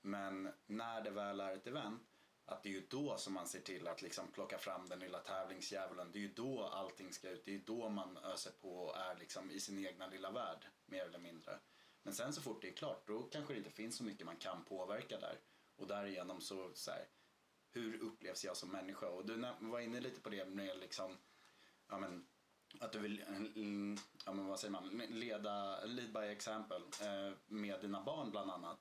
Men 0.00 0.52
när 0.66 1.00
det 1.00 1.10
väl 1.10 1.40
är 1.40 1.56
ett 1.56 1.66
event 1.66 2.02
att 2.44 2.62
det 2.62 2.68
är 2.68 2.72
ju 2.72 2.86
då 2.90 3.16
som 3.16 3.32
man 3.32 3.46
ser 3.46 3.60
till 3.60 3.88
att 3.88 4.02
liksom 4.02 4.32
plocka 4.32 4.58
fram 4.58 4.88
den 4.88 4.98
lilla 4.98 5.18
tävlingsdjävulen. 5.18 6.12
Det 6.12 6.18
är 6.18 6.20
ju 6.20 6.32
då 6.32 6.64
allting 6.64 7.12
ska 7.12 7.28
ut. 7.28 7.44
Det 7.44 7.50
är 7.50 7.54
ju 7.54 7.64
då 7.64 7.88
man 7.88 8.16
öser 8.16 8.52
på 8.60 8.68
och 8.68 8.96
är 8.96 9.16
liksom 9.18 9.50
i 9.50 9.60
sin 9.60 9.86
egna 9.86 10.06
lilla 10.06 10.30
värld, 10.30 10.66
mer 10.92 11.04
eller 11.04 11.18
mindre. 11.18 11.58
Men 12.02 12.14
sen 12.14 12.32
så 12.32 12.42
fort 12.42 12.62
det 12.62 12.68
är 12.68 12.72
klart, 12.72 13.06
då 13.06 13.22
kanske 13.22 13.54
det 13.54 13.58
inte 13.58 13.70
finns 13.70 13.96
så 13.96 14.04
mycket 14.04 14.26
man 14.26 14.36
kan 14.36 14.64
påverka 14.64 15.18
där. 15.18 15.40
Och 15.76 15.86
därigenom 15.86 16.40
så, 16.40 16.70
så 16.74 16.90
här, 16.90 17.08
hur 17.70 18.02
upplevs 18.02 18.44
jag 18.44 18.56
som 18.56 18.72
människa? 18.72 19.08
Och 19.08 19.26
du 19.26 19.44
var 19.60 19.80
inne 19.80 20.00
lite 20.00 20.20
på 20.20 20.30
det 20.30 20.44
med 20.44 20.78
liksom, 20.78 21.18
ja 21.88 21.98
men, 21.98 22.26
att 22.80 22.92
du 22.92 22.98
vill, 22.98 23.20
eh, 23.20 23.36
mm, 23.36 23.96
ja 24.26 24.32
men 24.32 24.46
vad 24.46 24.60
säger 24.60 24.72
man, 24.72 24.88
leda, 25.08 25.84
lead 25.84 26.12
by 26.12 26.20
example 26.20 26.82
eh, 27.00 27.32
med 27.46 27.80
dina 27.80 28.02
barn 28.02 28.30
bland 28.30 28.50
annat. 28.50 28.80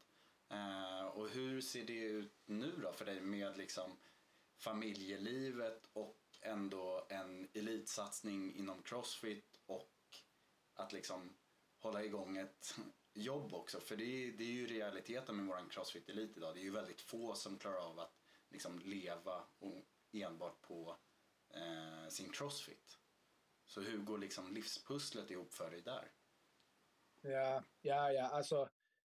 Eh, 0.50 1.06
och 1.06 1.30
hur 1.30 1.62
ser 1.62 1.86
det 1.86 2.04
ut 2.04 2.42
nu 2.46 2.72
då 2.84 2.94
för 2.94 3.06
dig 3.06 3.22
med 3.22 3.58
liksom 3.58 4.00
familjelivet 4.58 5.90
och 5.94 6.18
ändå 6.42 7.08
en 7.10 7.50
elitsatsning 7.54 8.56
inom 8.56 8.84
Crossfit 8.84 9.60
och 9.66 9.92
att 10.74 10.94
liksom 10.94 11.38
hålla 11.82 12.04
igång 12.04 12.38
ett 12.38 12.76
jobb 13.14 13.54
också. 13.54 13.80
För 13.80 13.96
det 13.96 14.04
är, 14.04 14.32
det 14.32 14.44
är 14.44 14.52
ju 14.52 14.68
realiteten 14.68 15.36
med 15.36 15.46
våran 15.46 15.70
Crossfit-elit 15.70 16.38
idag. 16.38 16.56
Det 16.56 16.60
är 16.60 16.64
ju 16.64 16.72
väldigt 16.72 17.02
få 17.02 17.36
som 17.36 17.58
klarar 17.58 17.90
av 17.90 18.00
att 18.00 18.18
liksom 18.50 18.80
leva 18.80 19.48
enbart 20.12 20.62
på 20.62 20.98
eh, 21.54 22.10
sin 22.10 22.32
Crossfit. 22.32 22.98
Så 23.66 23.82
hur 23.82 23.98
går 23.98 24.18
liksom 24.18 24.54
livspusslet 24.54 25.32
ihop 25.32 25.54
för 25.54 25.72
dig 25.72 25.82
där? 25.82 26.12
Ja, 27.22 27.64
ja, 27.82 28.12
ja, 28.12 28.28
alltså 28.28 28.70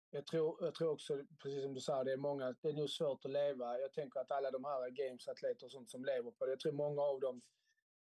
jag 0.10 0.26
tror, 0.26 0.58
jag 0.64 0.76
tror 0.76 0.92
också, 0.92 1.26
precis 1.40 1.64
som 1.64 1.74
du 1.74 1.82
sa, 1.82 2.04
det 2.04 2.14
är 2.14 2.18
många, 2.18 2.56
det 2.62 2.70
är 2.70 2.74
nog 2.74 2.90
svårt 2.90 3.26
att 3.26 3.32
leva. 3.32 3.80
Jag 3.80 3.94
tänker 3.94 4.20
att 4.20 4.32
alla 4.32 4.52
de 4.52 4.66
här 4.66 4.90
gamesatleter 4.90 5.66
och 5.66 5.72
sånt 5.72 5.90
som 5.90 6.06
lever 6.06 6.32
på 6.32 6.46
det, 6.46 6.52
jag 6.52 6.60
tror 6.60 6.72
många 6.72 7.02
av 7.02 7.20
dem, 7.20 7.42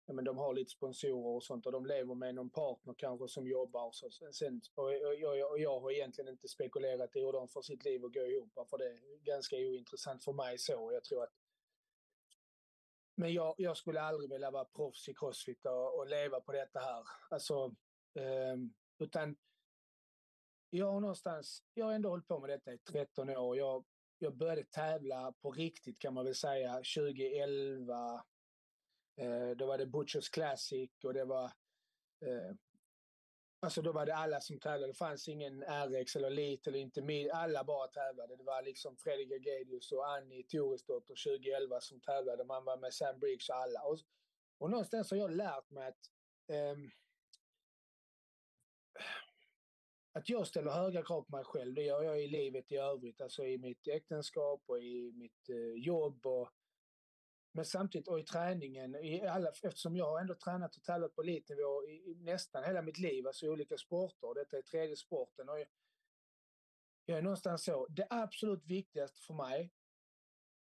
ja, 0.05 0.13
men 0.13 0.25
de 0.25 0.37
har 0.37 0.53
lite 0.53 0.71
sponsorer 0.71 1.35
och 1.35 1.43
sånt 1.43 1.65
och 1.65 1.71
de 1.71 1.85
lever 1.85 2.15
med 2.15 2.35
någon 2.35 2.49
partner 2.49 2.93
kanske 2.97 3.27
som 3.27 3.47
jobbar. 3.47 3.91
Så, 3.91 4.09
sen, 4.31 4.61
och 4.75 4.93
jag, 4.93 5.51
och 5.51 5.59
jag 5.59 5.79
har 5.79 5.91
egentligen 5.91 6.31
inte 6.31 6.47
spekulerat 6.47 7.15
i 7.15 7.19
hur 7.19 7.31
de 7.31 7.47
får 7.47 7.61
sitt 7.61 7.85
liv 7.85 8.05
att 8.05 8.13
gå 8.13 8.19
ihop, 8.19 8.69
för 8.69 8.77
det 8.77 8.85
är 8.85 9.23
ganska 9.23 9.55
ointressant 9.55 10.23
för 10.23 10.33
mig 10.33 10.57
så. 10.57 10.89
Jag 10.93 11.03
tror 11.03 11.23
att 11.23 11.33
men 13.17 13.33
jag, 13.33 13.55
jag 13.57 13.77
skulle 13.77 14.01
aldrig 14.01 14.29
vilja 14.29 14.51
vara 14.51 14.65
proffs 14.65 15.09
i 15.09 15.13
crossfit 15.13 15.65
och, 15.65 15.99
och 15.99 16.07
leva 16.07 16.41
på 16.41 16.51
detta 16.51 16.79
här. 16.79 17.03
Alltså, 17.29 17.75
eh, 18.15 18.55
utan 18.99 19.35
jag 20.69 20.91
har 20.91 20.99
någonstans, 20.99 21.63
jag 21.73 21.85
har 21.85 21.93
ändå 21.93 22.09
hållit 22.09 22.27
på 22.27 22.39
med 22.39 22.49
detta 22.49 22.73
i 22.73 22.77
13 22.77 23.29
år. 23.29 23.57
Jag, 23.57 23.85
jag 24.19 24.37
började 24.37 24.63
tävla 24.63 25.33
på 25.41 25.51
riktigt 25.51 25.99
kan 25.99 26.13
man 26.13 26.25
väl 26.25 26.35
säga 26.35 26.73
2011. 26.73 28.23
Eh, 29.17 29.49
då 29.49 29.65
var 29.65 29.77
det 29.77 29.85
Butchers 29.85 30.29
Classic 30.29 30.89
och 31.03 31.13
det 31.13 31.25
var 31.25 31.45
eh, 32.21 32.55
Alltså 33.59 33.81
då 33.81 33.91
var 33.91 34.05
det 34.05 34.15
alla 34.15 34.41
som 34.41 34.59
tävlade. 34.59 34.87
Det 34.93 34.97
fanns 34.97 35.27
ingen 35.27 35.63
RX 35.63 36.15
eller 36.15 36.27
Elite 36.27 36.69
eller 36.69 36.79
inte 36.79 37.29
Alla 37.33 37.63
bara 37.63 37.87
tävlade. 37.87 38.35
Det 38.35 38.43
var 38.43 38.61
liksom 38.61 38.97
Fredrik 38.97 39.31
Agedius 39.31 39.91
och 39.91 40.09
Annie 40.09 40.43
Toresdotter 40.43 41.37
2011 41.37 41.81
som 41.81 41.99
tävlade. 41.99 42.43
Man 42.43 42.65
var 42.65 42.77
med 42.77 42.93
Sam 42.93 43.19
Briggs 43.19 43.49
och 43.49 43.55
alla. 43.55 43.81
Och, 43.83 43.99
och 44.57 44.69
någonstans 44.69 45.11
har 45.11 45.17
jag 45.17 45.31
lärt 45.31 45.69
mig 45.69 45.87
att 45.87 46.09
um, 46.47 46.91
att 50.13 50.29
jag 50.29 50.47
ställer 50.47 50.71
höga 50.71 51.03
krav 51.03 51.21
på 51.21 51.35
mig 51.35 51.45
själv. 51.45 51.73
Det 51.73 51.83
gör 51.83 52.03
jag 52.03 52.23
i 52.23 52.27
livet 52.27 52.71
i 52.71 52.75
övrigt, 52.75 53.21
alltså 53.21 53.45
i 53.45 53.57
mitt 53.57 53.87
äktenskap 53.87 54.63
och 54.65 54.79
i 54.79 55.11
mitt 55.15 55.49
eh, 55.49 55.83
jobb. 55.83 56.25
Och, 56.25 56.49
men 57.55 57.65
samtidigt, 57.65 58.07
och 58.07 58.19
i 58.19 58.23
träningen, 58.23 58.95
i 58.95 59.21
alla, 59.27 59.49
eftersom 59.63 59.95
jag 59.95 60.05
har 60.05 60.19
ändå 60.19 60.35
tränat 60.35 60.75
och 60.75 60.83
tävlat 60.83 61.15
på 61.15 61.21
elitnivå 61.21 61.85
i, 61.85 62.11
i 62.11 62.15
nästan 62.15 62.63
hela 62.63 62.81
mitt 62.81 62.97
liv, 62.97 63.27
alltså 63.27 63.45
i 63.45 63.49
olika 63.49 63.77
sporter. 63.77 64.27
Och 64.27 64.35
detta 64.35 64.57
är 64.57 64.61
tredje 64.61 64.95
sporten. 64.95 65.49
Och 65.49 65.59
jag, 65.59 65.67
jag 67.05 67.17
är 67.17 67.21
någonstans 67.21 67.63
så, 67.63 67.87
det 67.87 68.07
absolut 68.09 68.65
viktigaste 68.65 69.21
för 69.21 69.33
mig, 69.33 69.71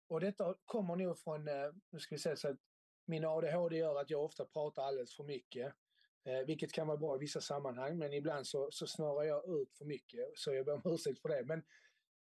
Och 0.08 0.20
detta 0.20 0.56
kommer 0.66 0.96
nog 0.96 1.18
från, 1.18 1.48
eh, 1.48 1.72
nu 1.90 2.00
ska 2.00 2.16
vi 2.16 2.20
säga 2.20 2.36
så 2.36 2.48
att 2.50 2.60
min 3.06 3.26
ADHD 3.26 3.78
gör 3.78 4.02
att 4.02 4.10
jag 4.10 4.24
ofta 4.24 4.46
pratar 4.46 4.84
alldeles 4.84 5.16
för 5.16 5.24
mycket. 5.24 5.74
Eh, 6.24 6.40
vilket 6.46 6.72
kan 6.72 6.88
vara 6.88 6.98
bra 6.98 7.16
i 7.16 7.20
vissa 7.20 7.42
sammanhang, 7.42 7.98
men 7.98 8.14
ibland 8.14 8.48
så, 8.48 8.72
så 8.72 8.88
snörar 8.88 9.24
jag 9.24 9.62
ut 9.62 9.74
för 9.78 9.86
mycket. 9.86 10.32
Så 10.36 10.54
jag 10.54 10.66
ber 10.66 10.74
om 10.74 10.82
ursäkt 10.94 11.22
för 11.22 11.30
det. 11.30 11.44
Men 11.44 11.60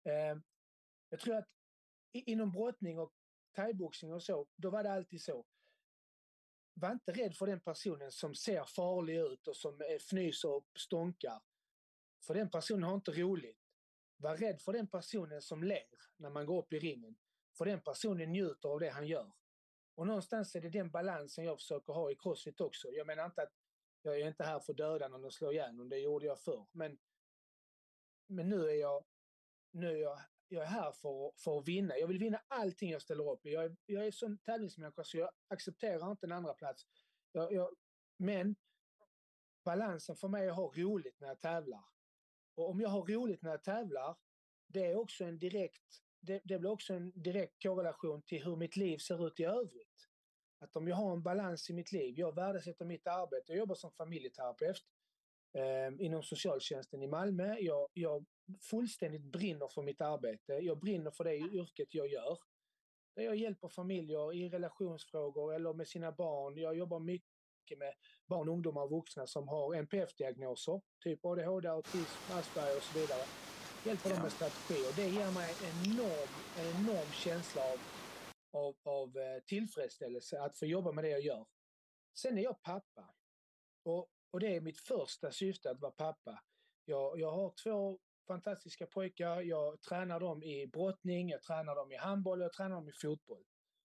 eh, 0.05 0.43
jag 1.11 1.21
tror 1.21 1.37
att 1.37 1.49
inom 2.13 2.51
brottning 2.51 2.99
och 2.99 3.13
thaiboxning 3.57 4.13
och 4.13 4.23
så, 4.23 4.47
då 4.57 4.71
var 4.71 4.83
det 4.83 4.93
alltid 4.93 5.23
så. 5.23 5.47
Var 6.75 6.93
inte 6.93 7.13
rädd 7.13 7.37
för 7.37 7.47
den 7.47 7.61
personen 7.61 8.13
som 8.13 8.35
ser 8.35 8.65
farlig 8.65 9.17
ut 9.17 9.49
och 9.49 9.57
som 9.57 9.81
fnyser 9.81 10.49
och 10.49 10.67
stånkar. 10.79 11.43
För 12.27 12.35
den 12.35 12.51
personen 12.51 12.83
har 12.83 12.95
inte 12.95 13.11
roligt. 13.11 13.59
Var 14.17 14.37
rädd 14.37 14.61
för 14.61 14.73
den 14.73 14.89
personen 14.89 15.43
som 15.43 15.65
ler 15.65 15.87
när 16.17 16.31
man 16.31 16.47
går 16.47 16.63
upp 16.63 16.73
i 16.73 16.79
ringen. 16.79 17.17
För 17.59 17.65
den 17.65 17.81
personen 17.81 18.33
njuter 18.33 18.69
av 18.69 18.81
det 18.81 18.91
han 18.91 19.07
gör. 19.07 19.33
Och 19.95 20.07
någonstans 20.07 20.55
är 20.55 20.61
det 20.61 20.71
den 20.71 20.91
balansen 20.91 21.45
jag 21.45 21.59
försöker 21.59 21.93
ha 21.93 22.11
i 22.11 22.15
crossfit 22.15 22.61
också. 22.61 22.89
Jag 22.93 23.07
menar 23.07 23.25
inte 23.25 23.43
att 23.43 23.53
jag 24.03 24.21
är 24.21 24.29
inte 24.29 24.45
här 24.45 24.61
för 24.61 24.73
att 24.73 24.77
döda 24.77 25.09
någon 25.09 25.25
och 25.25 25.35
slå 25.35 25.53
ihjäl 25.53 25.75
någon, 25.75 25.89
det 25.89 25.99
gjorde 25.99 26.27
jag 26.27 26.41
förr. 26.41 26.67
Men, 26.73 26.99
men 28.27 28.49
nu 28.49 28.71
är 28.71 28.75
jag, 28.75 29.05
nu 29.71 29.91
är 29.91 29.97
jag, 29.97 30.21
jag 30.49 30.63
är 30.63 30.67
här 30.67 30.93
för, 30.93 31.33
för 31.37 31.59
att 31.59 31.69
vinna. 31.69 31.99
Jag 31.99 32.07
vill 32.07 32.19
vinna 32.19 32.43
allting 32.49 32.91
jag 32.91 33.03
ställer 33.03 33.31
upp 33.33 33.47
i. 33.47 33.53
Jag 33.53 33.65
är, 33.65 33.77
jag 33.87 34.07
är 34.07 34.11
sån 34.11 34.39
tävlingsmänniska 34.39 35.05
så 35.05 35.19
jag 35.19 35.31
accepterar 35.49 36.11
inte 36.11 36.27
en 36.27 36.33
andra 36.33 36.55
plats. 36.55 36.87
Jag, 37.33 37.53
jag, 37.53 37.75
men 38.17 38.57
balansen 39.65 40.17
för 40.17 40.29
mig 40.29 40.47
är 40.47 40.51
att 40.51 40.57
ha 40.57 40.73
roligt 40.75 41.21
när 41.21 41.29
jag 41.29 41.41
tävlar. 41.41 41.85
Och 42.55 42.71
om 42.71 42.81
jag 42.81 42.89
har 42.89 43.03
roligt 43.03 43.43
när 43.43 43.51
jag 43.51 43.63
tävlar, 43.63 44.17
det 44.69 44.87
är 44.87 44.97
också 44.97 45.25
en 45.25 45.39
direkt 45.39 46.03
det, 46.27 46.41
det 46.45 46.59
blir 46.59 46.71
också 46.71 46.95
en 46.95 47.13
direkt 47.23 47.63
korrelation 47.63 48.23
till 48.23 48.45
hur 48.45 48.57
mitt 48.57 48.77
liv 48.77 48.99
ser 48.99 49.27
ut 49.27 49.41
i 49.41 49.45
övrigt. 49.45 50.09
Att 50.59 50.77
om 50.77 50.89
jag 50.89 50.97
har 50.97 51.13
en 51.13 51.23
balans 51.23 51.71
i 51.71 51.73
mitt 51.73 51.93
liv, 51.93 52.15
jag 52.19 52.35
värdesätter 52.35 52.85
mitt 52.85 53.07
arbete, 53.07 53.53
jag 53.53 53.59
jobbar 53.59 53.75
som 53.75 53.93
familjeterapeut 53.93 54.85
inom 55.99 56.23
socialtjänsten 56.23 57.03
i 57.03 57.07
Malmö. 57.07 57.57
Jag, 57.59 57.89
jag 57.93 58.25
fullständigt 58.61 59.23
brinner 59.23 59.69
för 59.69 59.83
mitt 59.83 60.01
arbete, 60.01 60.53
jag 60.53 60.79
brinner 60.79 61.11
för 61.11 61.25
det 61.25 61.37
yrket 61.37 61.95
jag 61.95 62.09
gör. 62.09 62.39
Jag 63.15 63.37
hjälper 63.37 63.69
familjer 63.69 64.33
i 64.35 64.49
relationsfrågor 64.49 65.55
eller 65.55 65.73
med 65.73 65.89
sina 65.89 66.13
barn. 66.13 66.57
Jag 66.57 66.77
jobbar 66.77 67.01
mycket 67.01 67.79
med 67.79 67.95
barn, 68.27 68.49
ungdomar 68.49 68.83
och 68.83 68.91
vuxna 68.91 69.27
som 69.27 69.49
har 69.49 69.75
NPF-diagnoser, 69.75 70.81
typ 71.05 71.25
ADHD, 71.25 71.69
autism, 71.69 72.33
Asperger 72.33 72.77
och 72.77 72.83
så 72.83 72.99
vidare 72.99 73.27
hjälper 73.87 74.11
dem 74.11 74.23
med 74.23 74.33
strategi 74.33 74.75
och 74.89 74.95
det 74.97 75.09
ger 75.09 75.31
mig 75.31 75.55
en 75.67 75.93
enorm, 75.93 76.29
en 76.59 76.67
enorm 76.77 77.11
känsla 77.13 77.63
av, 77.63 77.79
av, 78.53 78.75
av 78.85 79.17
eh, 79.17 79.43
tillfredsställelse 79.47 80.41
att 80.41 80.59
få 80.59 80.67
jobba 80.67 80.93
med 80.93 81.05
det 81.05 81.11
jag 81.11 81.21
gör. 81.21 81.47
Sen 82.15 82.39
är 82.39 82.43
jag 82.43 82.63
pappa 82.63 83.15
och, 83.85 84.09
och 84.37 84.41
det 84.41 84.57
är 84.57 84.61
mitt 84.61 84.81
första 84.81 85.33
syfte 85.33 85.71
att 85.71 85.81
vara 85.81 85.93
pappa. 85.93 86.43
Jag, 86.85 87.21
jag 87.21 87.31
har 87.31 87.55
två 87.63 87.99
fantastiska 88.27 88.87
pojkar. 88.87 89.41
Jag 89.41 89.81
tränar 89.81 90.21
dem 90.21 90.43
i 90.43 90.67
brottning, 90.67 91.29
jag 91.29 91.43
tränar 91.43 91.75
dem 91.77 91.93
i 91.93 91.97
handboll 91.97 92.41
och 92.41 92.45
jag 92.45 92.53
tränar 92.53 92.77
dem 92.77 92.89
i 92.89 92.93
fotboll. 92.93 93.45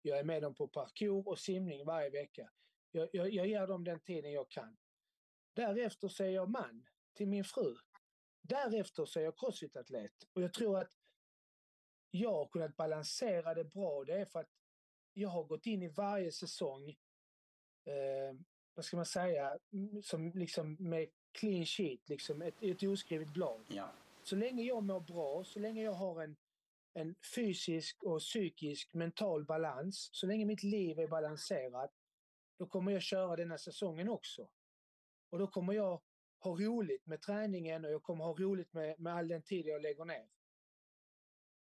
Jag 0.03 0.18
är 0.18 0.24
med 0.24 0.42
dem 0.42 0.55
på 0.55 0.68
parkour 0.68 1.29
och 1.29 1.38
simning 1.38 1.85
varje 1.85 2.11
vecka. 2.11 2.50
Jag, 2.90 3.09
jag, 3.12 3.31
jag 3.31 3.46
ger 3.46 3.66
dem 3.66 3.85
den 3.85 4.00
tiden 4.00 4.33
jag 4.33 4.50
kan. 4.50 4.76
Därefter 5.53 6.09
så 6.09 6.24
är 6.24 6.29
jag 6.29 6.50
man 6.50 6.87
till 7.16 7.29
min 7.29 7.44
fru. 7.44 7.76
Därefter 8.42 9.05
så 9.05 9.20
är 9.20 9.24
jag 9.24 9.38
crossfit-atlet 9.38 10.24
och 10.33 10.42
jag 10.42 10.53
tror 10.53 10.79
att 10.79 10.92
jag 12.11 12.33
har 12.33 12.48
kunnat 12.48 12.76
balansera 12.76 13.55
det 13.55 13.64
bra. 13.64 14.05
Det 14.05 14.20
är 14.20 14.24
för 14.24 14.40
att 14.40 14.50
jag 15.12 15.29
har 15.29 15.44
gått 15.44 15.66
in 15.66 15.83
i 15.83 15.88
varje 15.88 16.33
säsong, 16.33 16.88
eh, 17.85 18.37
vad 18.74 18.85
ska 18.85 18.96
man 18.96 19.06
säga, 19.06 19.59
som 20.02 20.33
liksom 20.35 20.76
med 20.78 21.09
clean 21.33 21.66
sheet, 21.66 22.09
liksom 22.09 22.42
ett, 22.42 22.62
ett 22.62 22.83
oskrivet 22.83 23.28
blad. 23.28 23.61
Ja. 23.68 23.92
Så 24.22 24.37
länge 24.37 24.62
jag 24.62 24.83
mår 24.83 25.00
bra, 25.00 25.44
så 25.44 25.59
länge 25.59 25.83
jag 25.83 25.92
har 25.92 26.22
en, 26.22 26.37
en 26.94 27.14
fysisk 27.35 28.02
och 28.02 28.20
psykisk 28.20 28.94
mental 28.94 29.44
balans, 29.44 30.11
så 30.12 30.26
länge 30.26 30.44
mitt 30.44 30.62
liv 30.62 30.98
är 30.98 31.09
balanserat, 31.09 31.92
då 32.59 32.66
kommer 32.66 32.92
jag 32.92 33.02
köra 33.02 33.37
denna 33.37 33.59
säsongen 33.59 34.09
också. 34.09 34.48
Och 35.30 35.38
då 35.38 35.46
kommer 35.46 35.72
jag 35.72 36.02
ha 36.38 36.56
roligt 36.56 37.06
med 37.06 37.22
träningen 37.22 37.85
och 37.85 37.90
jag 37.90 38.02
kommer 38.02 38.24
ha 38.24 38.33
roligt 38.33 38.72
med, 38.72 39.00
med 39.00 39.14
all 39.14 39.28
den 39.28 39.42
tid 39.42 39.66
jag 39.66 39.83
lägger 39.83 40.04
ner. 40.04 40.28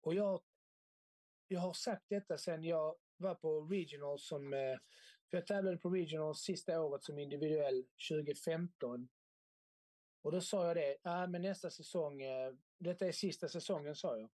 Och 0.01 0.15
jag, 0.15 0.43
jag 1.49 1.61
har 1.61 1.73
sagt 1.73 2.05
detta 2.09 2.39
sen 2.39 2.65
jag 2.65 2.97
var 3.17 3.35
på 3.35 3.61
regionals 3.61 4.27
som, 4.27 4.53
eh, 4.53 4.79
för 5.35 5.39
jag 5.39 5.47
tävlade 5.47 5.77
på 5.77 5.91
regionals 5.91 6.41
sista 6.41 6.81
året 6.81 7.05
som 7.05 7.19
individuell 7.19 7.85
2015. 8.11 9.09
Och 10.23 10.33
då 10.33 10.41
sa 10.41 10.67
jag 10.67 10.77
det, 10.77 10.97
ah, 11.03 11.27
men 11.27 11.43
nästa 11.43 11.71
säsong, 11.71 12.23
eh, 12.23 12.55
detta 12.79 13.07
är 13.07 13.13
sista 13.13 13.49
säsongen 13.49 13.95
sa 13.97 14.19
jag. 14.19 14.31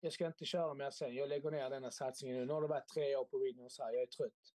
Jag 0.00 0.12
ska 0.12 0.26
inte 0.26 0.44
köra 0.44 0.74
mer 0.74 0.90
sen, 0.90 1.14
jag 1.14 1.28
lägger 1.28 1.50
ner 1.50 1.70
denna 1.70 1.90
satsningen 1.90 2.36
nu. 2.36 2.46
Nu 2.46 2.52
har 2.52 2.62
det 2.62 2.68
varit 2.68 2.88
tre 2.88 3.16
år 3.16 3.24
på 3.24 3.38
regionals 3.38 3.78
här, 3.78 3.92
jag 3.92 4.02
är 4.02 4.06
trött. 4.06 4.54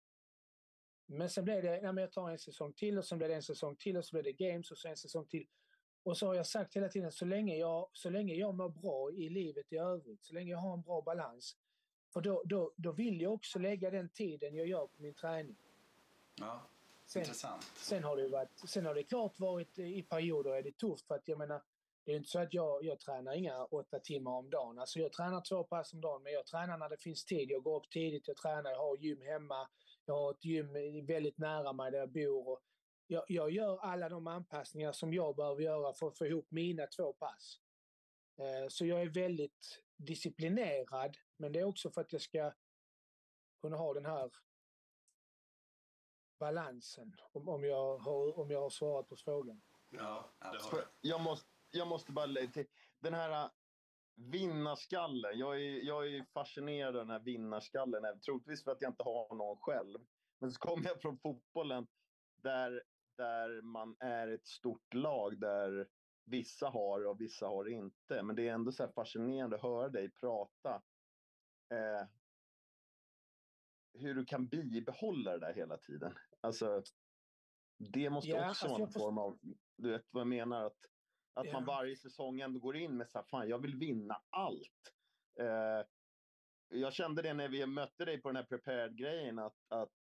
Men 1.06 1.30
sen 1.30 1.44
blev 1.44 1.62
det, 1.62 1.70
nej 1.70 1.92
men 1.92 1.96
jag 1.96 2.12
tar 2.12 2.30
en 2.30 2.38
säsong 2.38 2.72
till 2.72 2.98
och 2.98 3.04
sen 3.04 3.18
blev 3.18 3.30
det 3.30 3.36
en 3.36 3.42
säsong 3.42 3.76
till 3.76 3.96
och 3.96 4.04
så 4.04 4.14
blev 4.14 4.24
det 4.24 4.32
games 4.32 4.70
och 4.70 4.78
så 4.78 4.88
en 4.88 4.96
säsong 4.96 5.26
till. 5.26 5.46
Och 6.02 6.18
så 6.18 6.26
har 6.26 6.34
jag 6.34 6.46
sagt 6.46 6.76
hela 6.76 6.88
tiden, 6.88 7.12
så 7.12 7.24
länge 7.24 7.56
jag, 7.56 7.90
så 7.92 8.10
länge 8.10 8.34
jag 8.34 8.54
mår 8.54 8.68
bra 8.68 9.12
i 9.12 9.28
livet 9.28 9.72
i 9.72 9.76
övrigt, 9.76 10.24
så 10.24 10.34
länge 10.34 10.50
jag 10.50 10.58
har 10.58 10.74
en 10.74 10.82
bra 10.82 11.02
balans, 11.02 11.56
för 12.14 12.20
då, 12.20 12.42
då, 12.44 12.72
då 12.76 12.92
vill 12.92 13.20
jag 13.20 13.32
också 13.32 13.58
lägga 13.58 13.90
den 13.90 14.08
tiden 14.08 14.54
jag 14.54 14.66
gör 14.66 14.86
på 14.86 15.02
min 15.02 15.14
träning. 15.14 15.56
Ja, 16.34 16.62
sen, 17.06 17.22
intressant. 17.22 17.62
Sen 17.62 18.04
har, 18.04 18.16
det 18.16 18.28
varit, 18.28 18.68
sen 18.68 18.86
har 18.86 18.94
det 18.94 19.02
klart 19.02 19.40
varit 19.40 19.78
i 19.78 20.02
perioder 20.02 20.50
är 20.50 20.62
det 20.62 20.78
tufft 20.78 21.06
för 21.06 21.14
att 21.14 21.28
jag 21.28 21.38
menar, 21.38 21.62
det 22.04 22.12
är 22.12 22.16
inte 22.16 22.30
så 22.30 22.38
att 22.38 22.54
jag, 22.54 22.84
jag 22.84 22.98
tränar 22.98 23.32
inga 23.32 23.64
åtta 23.64 23.98
timmar 23.98 24.30
om 24.30 24.50
dagen. 24.50 24.78
Alltså 24.78 24.98
jag 24.98 25.12
tränar 25.12 25.40
två 25.40 25.64
pass 25.64 25.92
om 25.92 26.00
dagen, 26.00 26.22
men 26.22 26.32
jag 26.32 26.46
tränar 26.46 26.78
när 26.78 26.88
det 26.88 26.96
finns 26.96 27.24
tid. 27.24 27.50
Jag 27.50 27.62
går 27.62 27.76
upp 27.76 27.90
tidigt, 27.90 28.28
jag 28.28 28.36
tränar, 28.36 28.70
jag 28.70 28.78
har 28.78 28.96
gym 28.96 29.22
hemma. 29.22 29.68
Jag 30.06 30.14
har 30.14 30.30
ett 30.30 30.44
gym 30.44 30.72
väldigt 31.06 31.38
nära 31.38 31.72
mig 31.72 31.90
där 31.90 31.98
jag 31.98 32.08
bor. 32.08 32.48
Och 32.48 32.60
jag, 33.06 33.24
jag 33.28 33.50
gör 33.50 33.78
alla 33.78 34.08
de 34.08 34.26
anpassningar 34.26 34.92
som 34.92 35.14
jag 35.14 35.36
behöver 35.36 35.62
göra 35.62 35.94
för 35.94 36.08
att 36.08 36.18
få 36.18 36.26
ihop 36.26 36.46
mina 36.50 36.86
två 36.86 37.12
pass. 37.12 37.60
Eh, 38.36 38.68
så 38.68 38.86
jag 38.86 39.02
är 39.02 39.08
väldigt 39.08 39.83
disciplinerad, 39.96 41.16
men 41.36 41.52
det 41.52 41.60
är 41.60 41.64
också 41.64 41.90
för 41.90 42.00
att 42.00 42.12
jag 42.12 42.22
ska 42.22 42.52
kunna 43.60 43.76
ha 43.76 43.94
den 43.94 44.06
här 44.06 44.30
balansen, 46.38 47.16
om, 47.32 47.48
om, 47.48 47.64
jag, 47.64 47.98
har, 47.98 48.38
om 48.38 48.50
jag 48.50 48.60
har 48.60 48.70
svarat 48.70 49.08
på 49.08 49.16
frågan. 49.16 49.62
Ja, 49.90 50.34
absolut. 50.38 50.88
Jag 51.00 51.20
måste, 51.20 51.50
jag 51.70 51.88
måste 51.88 52.12
bara 52.12 52.26
lägga 52.26 52.50
till. 52.52 52.66
Den 53.00 53.14
här 53.14 53.50
Vinnarskallen. 54.16 55.38
Jag 55.38 55.56
är, 55.56 55.82
jag 55.82 56.14
är 56.14 56.24
fascinerad 56.24 56.96
av 56.96 57.06
den 57.06 57.10
här 57.10 57.24
vinnarskallen. 57.24 58.20
Troligtvis 58.20 58.64
för 58.64 58.72
att 58.72 58.80
jag 58.82 58.90
inte 58.90 59.02
har 59.02 59.34
någon 59.34 59.56
själv. 59.60 59.98
Men 60.38 60.52
så 60.52 60.58
kommer 60.58 60.84
jag 60.84 61.00
från 61.00 61.18
fotbollen 61.18 61.86
där, 62.42 62.82
där 63.16 63.62
man 63.62 63.96
är 64.00 64.28
ett 64.28 64.46
stort 64.46 64.94
lag 64.94 65.40
där 65.40 65.88
vissa 66.24 66.68
har 66.68 67.06
och 67.06 67.20
vissa 67.20 67.46
har 67.46 67.68
inte. 67.68 68.22
Men 68.22 68.36
det 68.36 68.48
är 68.48 68.52
ändå 68.54 68.72
så 68.72 68.88
fascinerande 68.88 69.56
att 69.56 69.62
höra 69.62 69.88
dig 69.88 70.10
prata. 70.12 70.82
Eh, 71.74 72.08
hur 73.98 74.14
du 74.14 74.24
kan 74.24 74.48
bibehålla 74.48 75.32
det 75.32 75.38
där 75.46 75.54
hela 75.54 75.78
tiden. 75.78 76.14
Alltså, 76.40 76.82
det 77.92 78.10
måste 78.10 78.30
Ja, 78.30 78.36
också 78.36 78.48
alltså 78.48 78.68
vara 78.68 78.78
jag 78.80 78.86
en 78.86 78.92
får- 78.92 79.00
form 79.00 79.18
av... 79.18 79.38
Du 79.76 79.90
vet 79.90 80.06
vad 80.10 80.20
jag 80.20 80.28
menar? 80.28 80.64
Att, 80.64 80.78
att 81.34 81.52
man 81.52 81.62
Ja. 81.62 81.66
varje 81.66 81.96
säsong 81.96 82.40
ändå 82.40 82.60
går 82.60 82.76
in 82.76 82.96
med 82.96 83.10
så 83.10 83.18
här, 83.18 83.26
fan 83.30 83.48
jag 83.48 83.58
vill 83.62 83.76
vinna 83.78 84.22
allt. 84.30 84.94
Eh, 85.40 85.86
jag 86.68 86.92
kände 86.92 87.22
det 87.22 87.34
när 87.34 87.48
vi 87.48 87.66
mötte 87.66 88.04
dig 88.04 88.22
på 88.22 88.28
den 88.28 88.36
här 88.36 88.44
prepared-grejen 88.44 89.38
att, 89.38 89.56
att, 89.68 89.92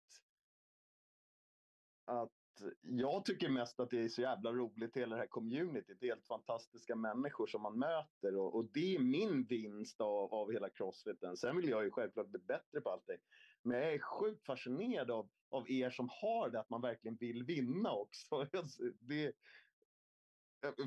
att 2.05 2.33
jag 2.81 3.25
tycker 3.25 3.49
mest 3.49 3.79
att 3.79 3.89
det 3.89 4.01
är 4.01 4.09
så 4.09 4.21
jävla 4.21 4.51
roligt, 4.51 4.97
hela 4.97 5.15
det 5.15 5.21
här 5.21 5.27
communityt. 5.27 5.97
Det 5.99 6.05
är 6.05 6.15
helt 6.15 6.27
fantastiska 6.27 6.95
människor 6.95 7.47
som 7.47 7.61
man 7.61 7.79
möter 7.79 8.35
och, 8.35 8.55
och 8.55 8.65
det 8.73 8.95
är 8.95 8.99
min 8.99 9.43
vinst 9.43 10.01
av, 10.01 10.33
av 10.33 10.51
hela 10.51 10.69
crossfiten. 10.69 11.37
Sen 11.37 11.57
vill 11.57 11.69
jag 11.69 11.83
ju 11.83 11.91
självklart 11.91 12.27
bli 12.27 12.39
bättre 12.39 12.81
på 12.81 12.89
allting. 12.89 13.17
Men 13.61 13.77
jag 13.77 13.93
är 13.93 13.99
sjukt 13.99 14.45
fascinerad 14.45 15.11
av, 15.11 15.29
av 15.49 15.71
er 15.71 15.89
som 15.89 16.09
har 16.11 16.49
det, 16.49 16.59
att 16.59 16.69
man 16.69 16.81
verkligen 16.81 17.15
vill 17.15 17.43
vinna 17.43 17.91
också. 17.91 18.47
Det, 18.99 19.33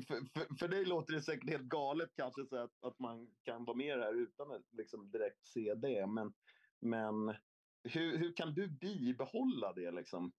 för, 0.07 0.25
för, 0.33 0.55
för 0.55 0.67
dig 0.67 0.85
låter 0.85 1.13
det 1.13 1.21
säkert 1.21 1.49
helt 1.49 1.63
galet 1.63 2.09
kanske 2.15 2.45
så 2.45 2.55
att, 2.55 2.83
att 2.83 2.99
man 2.99 3.27
kan 3.43 3.65
vara 3.65 3.77
med 3.77 3.99
här 3.99 4.13
utan 4.13 4.51
att 4.51 4.73
liksom 4.73 5.11
direkt 5.11 5.45
se 5.45 5.73
det. 5.73 6.07
Men, 6.07 6.33
men 6.79 7.35
hur, 7.83 8.17
hur 8.17 8.33
kan 8.35 8.53
du 8.53 8.67
bibehålla 8.67 9.73
det 9.73 9.91
liksom? 9.91 10.31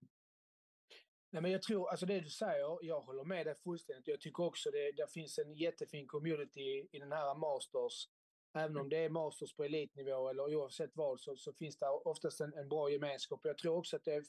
Nej, 1.31 1.43
men 1.43 1.51
jag 1.51 1.63
tror, 1.63 1.89
alltså 1.89 2.07
det 2.07 2.21
du 2.21 2.31
säger, 2.31 2.79
jag 2.83 3.01
håller 3.01 3.25
med 3.25 3.47
dig 3.47 3.55
fullständigt. 3.55 4.09
Jag 4.09 4.21
tycker 4.21 4.43
också 4.43 4.71
det, 4.71 4.93
det 4.93 5.13
finns 5.13 5.39
en 5.39 5.55
jättefin 5.55 6.07
community 6.07 6.89
i 6.93 6.99
den 6.99 7.13
här 7.13 7.35
Masters 7.35 8.09
Även 8.55 8.77
om 8.77 8.89
det 8.89 8.97
är 8.97 9.09
masters 9.09 9.55
på 9.55 9.65
elitnivå 9.65 10.29
eller 10.29 10.55
oavsett 10.55 10.97
vad 10.97 11.21
så, 11.21 11.37
så 11.37 11.53
finns 11.53 11.77
det 11.77 11.89
oftast 11.89 12.41
en, 12.41 12.55
en 12.55 12.69
bra 12.69 12.91
gemenskap. 12.91 13.41
Jag 13.45 13.59
tror 13.59 13.77
också 13.77 13.97
att 13.97 14.05
det 14.05 14.15
är 14.15 14.25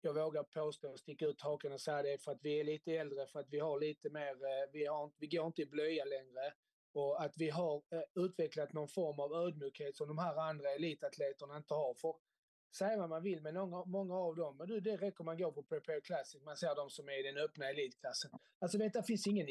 jag 0.00 0.14
vågar 0.14 0.42
påstå 0.42 0.88
och 0.88 0.98
sticka 0.98 1.26
ut 1.26 1.40
haken 1.40 1.72
och 1.72 1.80
säga 1.80 2.02
det 2.02 2.22
för 2.22 2.32
att 2.32 2.42
vi 2.42 2.60
är 2.60 2.64
lite 2.64 2.92
äldre, 2.92 3.26
för 3.26 3.40
att 3.40 3.50
vi 3.50 3.58
har 3.58 3.80
lite 3.80 4.10
mer, 4.10 4.32
eh, 4.32 4.70
vi, 4.72 4.86
har, 4.86 5.10
vi 5.16 5.26
går 5.26 5.46
inte 5.46 5.62
i 5.62 5.66
blöja 5.66 6.04
längre 6.04 6.52
och 6.92 7.22
att 7.22 7.36
vi 7.36 7.50
har 7.50 7.82
eh, 7.90 8.24
utvecklat 8.24 8.72
någon 8.72 8.88
form 8.88 9.20
av 9.20 9.34
ödmjukhet 9.34 9.96
som 9.96 10.08
de 10.08 10.18
här 10.18 10.36
andra 10.36 10.70
elitatleterna 10.70 11.56
inte 11.56 11.74
har. 11.74 11.94
För 11.94 12.16
säga 12.76 12.96
vad 12.96 13.08
man 13.08 13.22
vill, 13.22 13.40
men 13.40 13.54
många, 13.54 13.84
många 13.84 14.14
av 14.14 14.36
dem, 14.36 14.56
men 14.56 14.82
det 14.82 14.96
räcker 14.96 15.24
man 15.24 15.38
går 15.38 15.52
på 15.52 15.62
Prepare 15.62 16.00
Classic, 16.00 16.42
man 16.42 16.56
ser 16.56 16.74
de 16.74 16.90
som 16.90 17.08
är 17.08 17.20
i 17.20 17.22
den 17.22 17.44
öppna 17.44 17.70
elitklassen. 17.70 18.30
Alltså 18.58 18.78
vet, 18.78 18.92
det 18.92 19.02
finns 19.02 19.26
ingen 19.26 19.46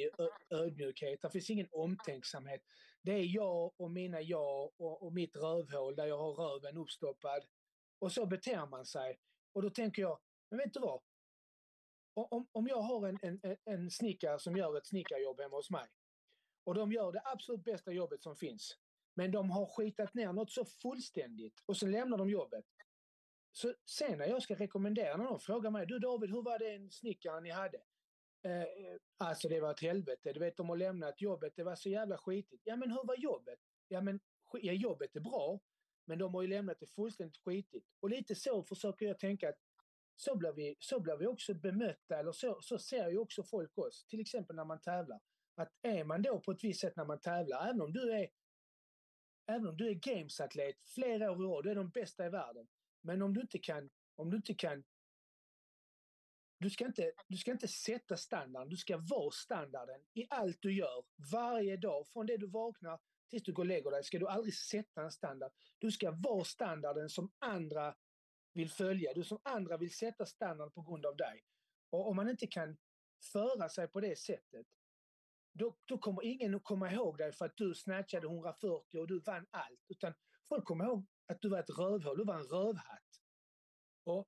ödmjukhet, 0.49 1.21
det 1.21 1.29
finns 1.29 1.49
ingen 1.49 1.67
omtänksamhet. 1.71 2.61
Det 3.01 3.11
är 3.11 3.35
jag 3.35 3.73
och 3.77 3.91
mina 3.91 4.21
jag 4.21 4.71
och, 4.77 5.03
och 5.05 5.13
mitt 5.13 5.35
rövhål 5.35 5.95
där 5.95 6.05
jag 6.05 6.17
har 6.17 6.33
röven 6.33 6.77
uppstoppad. 6.77 7.45
Och 7.99 8.11
så 8.11 8.25
beter 8.25 8.65
man 8.65 8.85
sig. 8.85 9.19
Och 9.53 9.61
då 9.61 9.69
tänker 9.69 10.01
jag, 10.01 10.19
men 10.49 10.59
vet 10.59 10.73
du 10.73 10.79
vad? 10.79 11.01
Om, 12.13 12.47
om 12.51 12.67
jag 12.67 12.81
har 12.81 13.07
en, 13.07 13.19
en, 13.21 13.57
en 13.65 13.91
snickare 13.91 14.39
som 14.39 14.57
gör 14.57 14.77
ett 14.77 14.87
snickarjobb 14.87 15.41
hemma 15.41 15.55
hos 15.55 15.69
mig 15.69 15.87
och 16.63 16.75
de 16.75 16.91
gör 16.91 17.11
det 17.11 17.21
absolut 17.25 17.63
bästa 17.63 17.91
jobbet 17.91 18.23
som 18.23 18.35
finns. 18.35 18.77
Men 19.15 19.31
de 19.31 19.51
har 19.51 19.65
skitat 19.65 20.13
ner 20.13 20.33
något 20.33 20.51
så 20.51 20.65
fullständigt 20.65 21.63
och 21.65 21.77
så 21.77 21.87
lämnar 21.87 22.17
de 22.17 22.29
jobbet. 22.29 22.65
Så 23.55 23.73
sen 23.85 24.17
när 24.17 24.25
jag 24.25 24.41
ska 24.41 24.55
rekommendera, 24.55 25.17
när 25.17 25.25
de 25.25 25.39
frågar 25.39 25.71
mig, 25.71 25.85
du 25.85 25.99
David, 25.99 26.29
hur 26.29 26.41
var 26.41 26.59
den 26.59 26.91
snickaren 26.91 27.43
ni 27.43 27.49
hade? 27.49 27.81
Eh, 28.45 28.61
eh, 28.61 28.97
alltså 29.17 29.49
det 29.49 29.61
var 29.61 29.71
ett 29.71 29.79
helvete. 29.79 30.33
Du 30.33 30.39
vet, 30.39 30.57
de 30.57 30.69
har 30.69 30.77
lämnat 30.77 31.21
jobbet, 31.21 31.53
det 31.55 31.63
var 31.63 31.75
så 31.75 31.89
jävla 31.89 32.17
skitigt. 32.17 32.61
Ja, 32.65 32.75
men 32.75 32.91
hur 32.91 33.03
var 33.03 33.15
jobbet? 33.15 33.59
Ja, 33.87 34.01
men 34.01 34.19
ja, 34.53 34.73
jobbet 34.73 35.15
är 35.15 35.19
bra, 35.19 35.59
men 36.05 36.19
de 36.19 36.33
har 36.33 36.41
ju 36.41 36.47
lämnat 36.47 36.79
det 36.79 36.87
fullständigt 36.87 37.37
skitigt. 37.37 37.87
Och 37.99 38.09
lite 38.09 38.35
så 38.35 38.63
försöker 38.63 39.05
jag 39.05 39.19
tänka 39.19 39.49
att 39.49 39.59
så 40.15 40.35
blir 40.35 40.53
vi, 40.53 40.75
så 40.79 40.99
blir 40.99 41.17
vi 41.17 41.27
också 41.27 41.53
bemötta, 41.53 42.19
eller 42.19 42.31
så, 42.31 42.61
så 42.61 42.79
ser 42.79 43.09
ju 43.09 43.17
också 43.17 43.43
folk 43.43 43.77
oss. 43.77 44.05
Till 44.05 44.19
exempel 44.19 44.55
när 44.55 44.65
man 44.65 44.81
tävlar. 44.81 45.19
Att 45.55 45.69
är 45.81 46.03
man 46.03 46.21
då 46.21 46.39
på 46.39 46.51
ett 46.51 46.63
visst 46.63 46.81
sätt 46.81 46.95
när 46.95 47.05
man 47.05 47.19
tävlar, 47.19 47.69
även 47.69 47.81
om 47.81 47.93
du 47.93 48.13
är 48.13 48.29
även 49.45 49.67
om 49.67 49.77
du 49.77 49.89
är 49.89 49.93
gamesatlet 49.93 50.75
flera 50.95 51.31
år 51.31 51.37
i 51.37 51.47
rad, 51.47 51.63
du 51.63 51.71
är 51.71 51.75
de 51.75 51.89
bästa 51.89 52.25
i 52.25 52.29
världen. 52.29 52.67
Men 53.03 53.21
om 53.21 53.33
du 53.33 53.41
inte 53.41 53.59
kan, 53.59 53.89
om 54.15 54.29
du 54.29 54.37
inte 54.37 54.53
kan 54.53 54.83
du 56.63 56.69
ska, 56.69 56.85
inte, 56.85 57.11
du 57.27 57.37
ska 57.37 57.51
inte 57.51 57.67
sätta 57.67 58.17
standarden, 58.17 58.69
du 58.69 58.77
ska 58.77 58.97
vara 58.97 59.31
standarden 59.31 60.01
i 60.13 60.27
allt 60.29 60.57
du 60.61 60.73
gör. 60.73 61.03
Varje 61.31 61.77
dag, 61.77 62.07
från 62.07 62.25
det 62.25 62.37
du 62.37 62.47
vaknar 62.47 62.99
tills 63.29 63.43
du 63.43 63.53
går 63.53 63.63
och 63.63 63.67
lägger 63.67 63.91
dig, 63.91 64.03
ska 64.03 64.19
du 64.19 64.27
aldrig 64.27 64.53
sätta 64.53 65.03
en 65.03 65.11
standard. 65.11 65.51
Du 65.79 65.91
ska 65.91 66.11
vara 66.11 66.43
standarden 66.43 67.09
som 67.09 67.31
andra 67.39 67.95
vill 68.53 68.69
följa. 68.69 69.13
Du 69.13 69.23
som 69.23 69.39
andra 69.43 69.77
vill 69.77 69.93
sätta 69.93 70.25
standard 70.25 70.73
på 70.73 70.81
grund 70.81 71.05
av 71.05 71.15
dig. 71.15 71.43
Och 71.89 72.09
om 72.09 72.15
man 72.15 72.29
inte 72.29 72.47
kan 72.47 72.77
föra 73.31 73.69
sig 73.69 73.87
på 73.87 73.99
det 73.99 74.19
sättet, 74.19 74.67
då, 75.53 75.77
då 75.85 75.97
kommer 75.97 76.25
ingen 76.25 76.55
att 76.55 76.63
komma 76.63 76.91
ihåg 76.91 77.17
dig 77.17 77.33
för 77.33 77.45
att 77.45 77.57
du 77.57 77.75
snatchade 77.75 78.27
140 78.27 78.99
och 78.99 79.07
du 79.07 79.19
vann 79.19 79.45
allt. 79.51 79.81
Utan 79.87 80.13
folk 80.49 80.65
kommer 80.65 80.85
ihåg 80.85 81.05
att 81.33 81.41
du 81.41 81.49
var 81.49 81.59
ett 81.59 81.69
rövhål, 81.69 82.17
du 82.17 82.23
var 82.23 82.35
en 82.35 82.47
rövhatt. 82.47 83.21
Och 84.03 84.27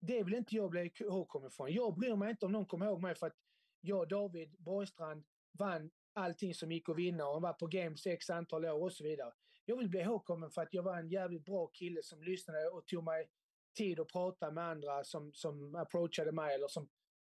det 0.00 0.22
vill 0.22 0.34
inte 0.34 0.56
jag 0.56 0.70
bli 0.70 0.92
ihågkommen 1.00 1.50
från. 1.50 1.72
Jag 1.72 1.94
bryr 1.94 2.16
mig 2.16 2.30
inte 2.30 2.46
om 2.46 2.52
någon 2.52 2.66
kommer 2.66 2.86
ihåg 2.86 3.02
mig 3.02 3.14
för 3.14 3.26
att 3.26 3.36
jag, 3.80 4.08
David 4.08 4.56
Borgstrand, 4.58 5.24
vann 5.52 5.90
allting 6.12 6.54
som 6.54 6.72
gick 6.72 6.88
att 6.88 6.96
vinna 6.96 7.26
och 7.26 7.42
var 7.42 7.52
på 7.52 7.66
Games 7.66 8.06
x 8.06 8.30
antal 8.30 8.64
år 8.64 8.82
och 8.82 8.92
så 8.92 9.04
vidare. 9.04 9.32
Jag 9.64 9.76
vill 9.76 9.88
bli 9.88 10.00
ihågkommen 10.00 10.50
för 10.50 10.62
att 10.62 10.74
jag 10.74 10.82
var 10.82 10.98
en 10.98 11.08
jävligt 11.08 11.44
bra 11.44 11.66
kille 11.66 12.02
som 12.02 12.22
lyssnade 12.22 12.68
och 12.68 12.86
tog 12.86 13.04
mig 13.04 13.30
tid 13.76 14.00
att 14.00 14.08
prata 14.08 14.50
med 14.50 14.64
andra 14.64 15.04
som, 15.04 15.32
som 15.34 15.74
approachade 15.74 16.32
mig 16.32 16.54
eller 16.54 16.68
som 16.68 16.88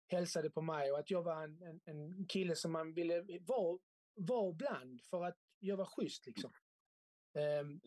hälsade 0.08 0.50
på 0.50 0.62
mig 0.62 0.92
och 0.92 1.00
att 1.00 1.12
jag 1.12 1.24
var 1.24 1.44
en, 1.44 1.62
en, 1.62 1.82
en 1.86 2.26
kille 2.26 2.56
som 2.56 2.72
man 2.72 2.94
ville 2.94 3.40
vara 3.42 3.80
var 4.16 4.54
bland 4.54 5.02
för 5.02 5.26
att 5.26 5.38
jag 5.60 5.78
var 5.78 5.86
schysst 5.86 6.26
liksom. 6.26 6.52
Um, 7.62 7.82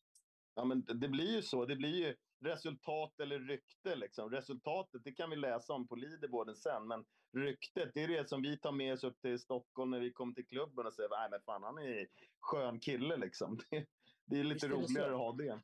ja 0.55 0.65
men 0.65 0.85
det 0.85 1.09
blir 1.09 1.37
ju 1.37 1.43
så, 1.43 1.65
det 1.65 1.77
blir 1.77 2.07
ju 2.07 2.17
resultat 2.45 3.21
eller 3.21 3.39
rykte 3.39 3.97
liksom. 3.97 4.31
Resultatet 4.31 5.05
det 5.05 5.13
kan 5.13 5.31
vi 5.31 5.37
läsa 5.37 5.73
om 5.73 5.89
på 5.89 5.97
leaderboarden 5.97 6.57
sen 6.57 6.89
men 6.89 7.05
ryktet 7.37 7.91
det 7.95 8.03
är 8.03 8.09
det 8.09 8.29
som 8.29 8.43
vi 8.43 8.59
tar 8.59 8.73
med 8.73 8.93
oss 8.93 9.05
upp 9.05 9.21
till 9.21 9.39
Stockholm 9.39 9.91
när 9.91 10.01
vi 10.01 10.13
kommer 10.13 10.35
till 10.35 10.47
klubben 10.47 10.87
och 10.87 10.95
säger 10.95 11.11
nej 11.11 11.29
men 11.31 11.41
fan 11.43 11.63
han 11.63 11.79
är 11.79 12.07
skön 12.41 12.81
kille 12.81 13.17
liksom. 13.17 13.59
Det, 13.71 14.37
det 14.37 14.41
är 14.41 14.45
lite 14.45 14.69
roligare 14.69 15.13
att 15.13 15.19
ha 15.19 15.33
det. 15.33 15.63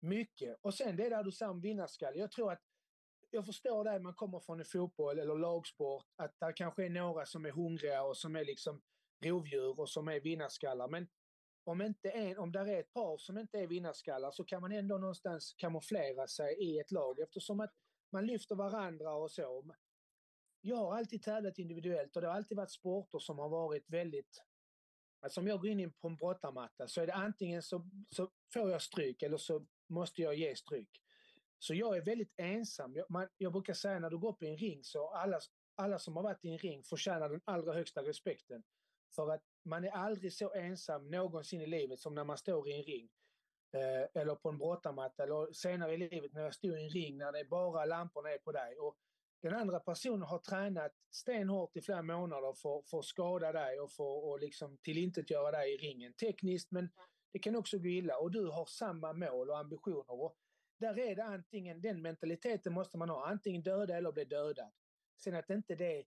Mycket. 0.00 0.58
Och 0.62 0.74
sen 0.74 0.96
det 0.96 1.08
där 1.08 1.24
du 1.24 1.32
sa 1.32 1.50
om 1.50 1.60
vinnarskalle. 1.60 2.18
Jag 2.18 2.30
tror 2.30 2.52
att 2.52 2.62
jag 3.30 3.46
förstår 3.46 3.84
det, 3.84 4.00
man 4.00 4.14
kommer 4.14 4.40
från 4.40 4.60
en 4.60 4.64
fotboll 4.64 5.18
eller 5.18 5.38
lagsport, 5.38 6.04
att 6.16 6.34
det 6.40 6.52
kanske 6.56 6.84
är 6.84 6.90
några 6.90 7.26
som 7.26 7.46
är 7.46 7.50
hungriga 7.50 8.02
och 8.02 8.16
som 8.16 8.36
är 8.36 8.44
liksom 8.44 8.82
rovdjur 9.24 9.80
och 9.80 9.90
som 9.90 10.08
är 10.08 10.20
vinnarskallar. 10.20 10.88
Men 10.88 11.08
om, 11.64 11.82
inte 11.82 12.10
en, 12.10 12.38
om 12.38 12.52
det 12.52 12.60
är 12.60 12.80
ett 12.80 12.92
par 12.92 13.18
som 13.18 13.38
inte 13.38 13.58
är 13.58 13.66
vinnarskallar 13.66 14.30
så 14.30 14.44
kan 14.44 14.60
man 14.60 14.72
ändå 14.72 14.98
någonstans 14.98 15.54
kamouflera 15.58 16.26
sig 16.26 16.54
i 16.54 16.78
ett 16.78 16.90
lag 16.90 17.20
eftersom 17.20 17.60
att 17.60 17.72
man 18.12 18.26
lyfter 18.26 18.54
varandra 18.54 19.14
och 19.14 19.30
så. 19.30 19.74
Jag 20.60 20.76
har 20.76 20.96
alltid 20.96 21.22
tävlat 21.22 21.58
individuellt 21.58 22.16
och 22.16 22.22
det 22.22 22.28
har 22.28 22.34
alltid 22.34 22.56
varit 22.56 22.70
sporter 22.70 23.18
som 23.18 23.38
har 23.38 23.48
varit 23.48 23.90
väldigt... 23.90 24.42
Alltså 25.20 25.40
om 25.40 25.46
jag 25.46 25.60
går 25.60 25.70
in 25.70 25.92
på 25.92 26.08
en 26.08 26.16
brottarmatta 26.16 26.88
så 26.88 27.00
är 27.00 27.06
det 27.06 27.14
antingen 27.14 27.62
så, 27.62 27.90
så 28.10 28.30
får 28.52 28.70
jag 28.70 28.82
stryk 28.82 29.22
eller 29.22 29.36
så 29.36 29.66
måste 29.88 30.22
jag 30.22 30.34
ge 30.34 30.56
stryk. 30.56 31.02
Så 31.58 31.74
jag 31.74 31.96
är 31.96 32.04
väldigt 32.04 32.34
ensam. 32.36 32.94
Jag, 32.94 33.10
man, 33.10 33.28
jag 33.38 33.52
brukar 33.52 33.74
säga 33.74 33.98
när 33.98 34.10
du 34.10 34.18
går 34.18 34.28
upp 34.28 34.42
i 34.42 34.46
en 34.46 34.56
ring 34.56 34.84
så 34.84 35.08
alla, 35.08 35.40
alla 35.74 35.98
som 35.98 36.16
har 36.16 36.22
varit 36.22 36.44
i 36.44 36.48
en 36.48 36.58
ring 36.58 36.84
förtjänar 36.84 37.28
den 37.28 37.40
allra 37.44 37.72
högsta 37.72 38.02
respekten. 38.02 38.62
För 39.14 39.30
att 39.30 39.42
man 39.64 39.84
är 39.84 39.90
aldrig 39.90 40.32
så 40.32 40.52
ensam 40.52 41.10
någonsin 41.10 41.60
i 41.60 41.66
livet 41.66 42.00
som 42.00 42.14
när 42.14 42.24
man 42.24 42.38
står 42.38 42.68
i 42.68 42.76
en 42.76 42.82
ring. 42.82 43.08
Eh, 43.74 44.22
eller 44.22 44.34
på 44.34 44.48
en 44.48 44.58
brottarmatta 44.58 45.22
eller 45.22 45.52
senare 45.52 45.94
i 45.94 45.96
livet 45.96 46.32
när 46.32 46.42
jag 46.42 46.54
stod 46.54 46.78
i 46.78 46.84
en 46.84 46.90
ring 46.90 47.18
när 47.18 47.32
det 47.32 47.40
är 47.40 47.44
bara 47.44 47.84
lamporna 47.84 48.30
är 48.30 48.38
på 48.38 48.52
dig. 48.52 48.78
Och 48.78 48.96
den 49.42 49.54
andra 49.54 49.80
personen 49.80 50.22
har 50.22 50.38
tränat 50.38 50.92
stenhårt 51.10 51.76
i 51.76 51.80
flera 51.80 52.02
månader 52.02 52.52
för, 52.52 52.82
för 52.90 52.98
att 52.98 53.04
skada 53.04 53.52
dig 53.52 53.80
och 53.80 53.92
för 53.92 54.34
att 54.34 54.40
liksom 54.40 54.78
tillintetgöra 54.78 55.50
dig 55.50 55.74
i 55.74 55.76
ringen. 55.76 56.14
Tekniskt 56.14 56.70
men 56.70 56.88
det 57.32 57.38
kan 57.38 57.56
också 57.56 57.78
gå 57.78 57.88
illa 57.88 58.18
och 58.18 58.30
du 58.30 58.46
har 58.46 58.66
samma 58.66 59.12
mål 59.12 59.50
och 59.50 59.58
ambitioner. 59.58 60.22
Och 60.22 60.36
där 60.78 60.98
är 60.98 61.16
det 61.16 61.24
antingen, 61.24 61.80
den 61.80 62.02
mentaliteten 62.02 62.72
måste 62.72 62.98
man 62.98 63.08
ha, 63.08 63.26
antingen 63.26 63.62
döda 63.62 63.96
eller 63.96 64.12
bli 64.12 64.24
dödad. 64.24 64.72
Sen 65.24 65.34
att 65.34 65.50
inte 65.50 65.74
det 65.74 65.98
är 65.98 66.04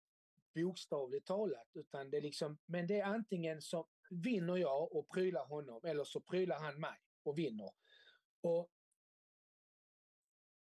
bokstavligt 0.55 1.27
talat, 1.27 1.69
utan 1.73 2.09
det 2.09 2.17
är 2.17 2.21
liksom, 2.21 2.57
men 2.65 2.87
det 2.87 2.99
är 2.99 3.05
antingen 3.05 3.61
så 3.61 3.87
vinner 4.09 4.57
jag 4.57 4.95
och 4.95 5.09
prylar 5.09 5.45
honom 5.45 5.85
eller 5.85 6.03
så 6.03 6.21
prylar 6.21 6.59
han 6.59 6.79
mig 6.79 6.99
och 7.23 7.37
vinner. 7.37 7.71
Och 8.41 8.69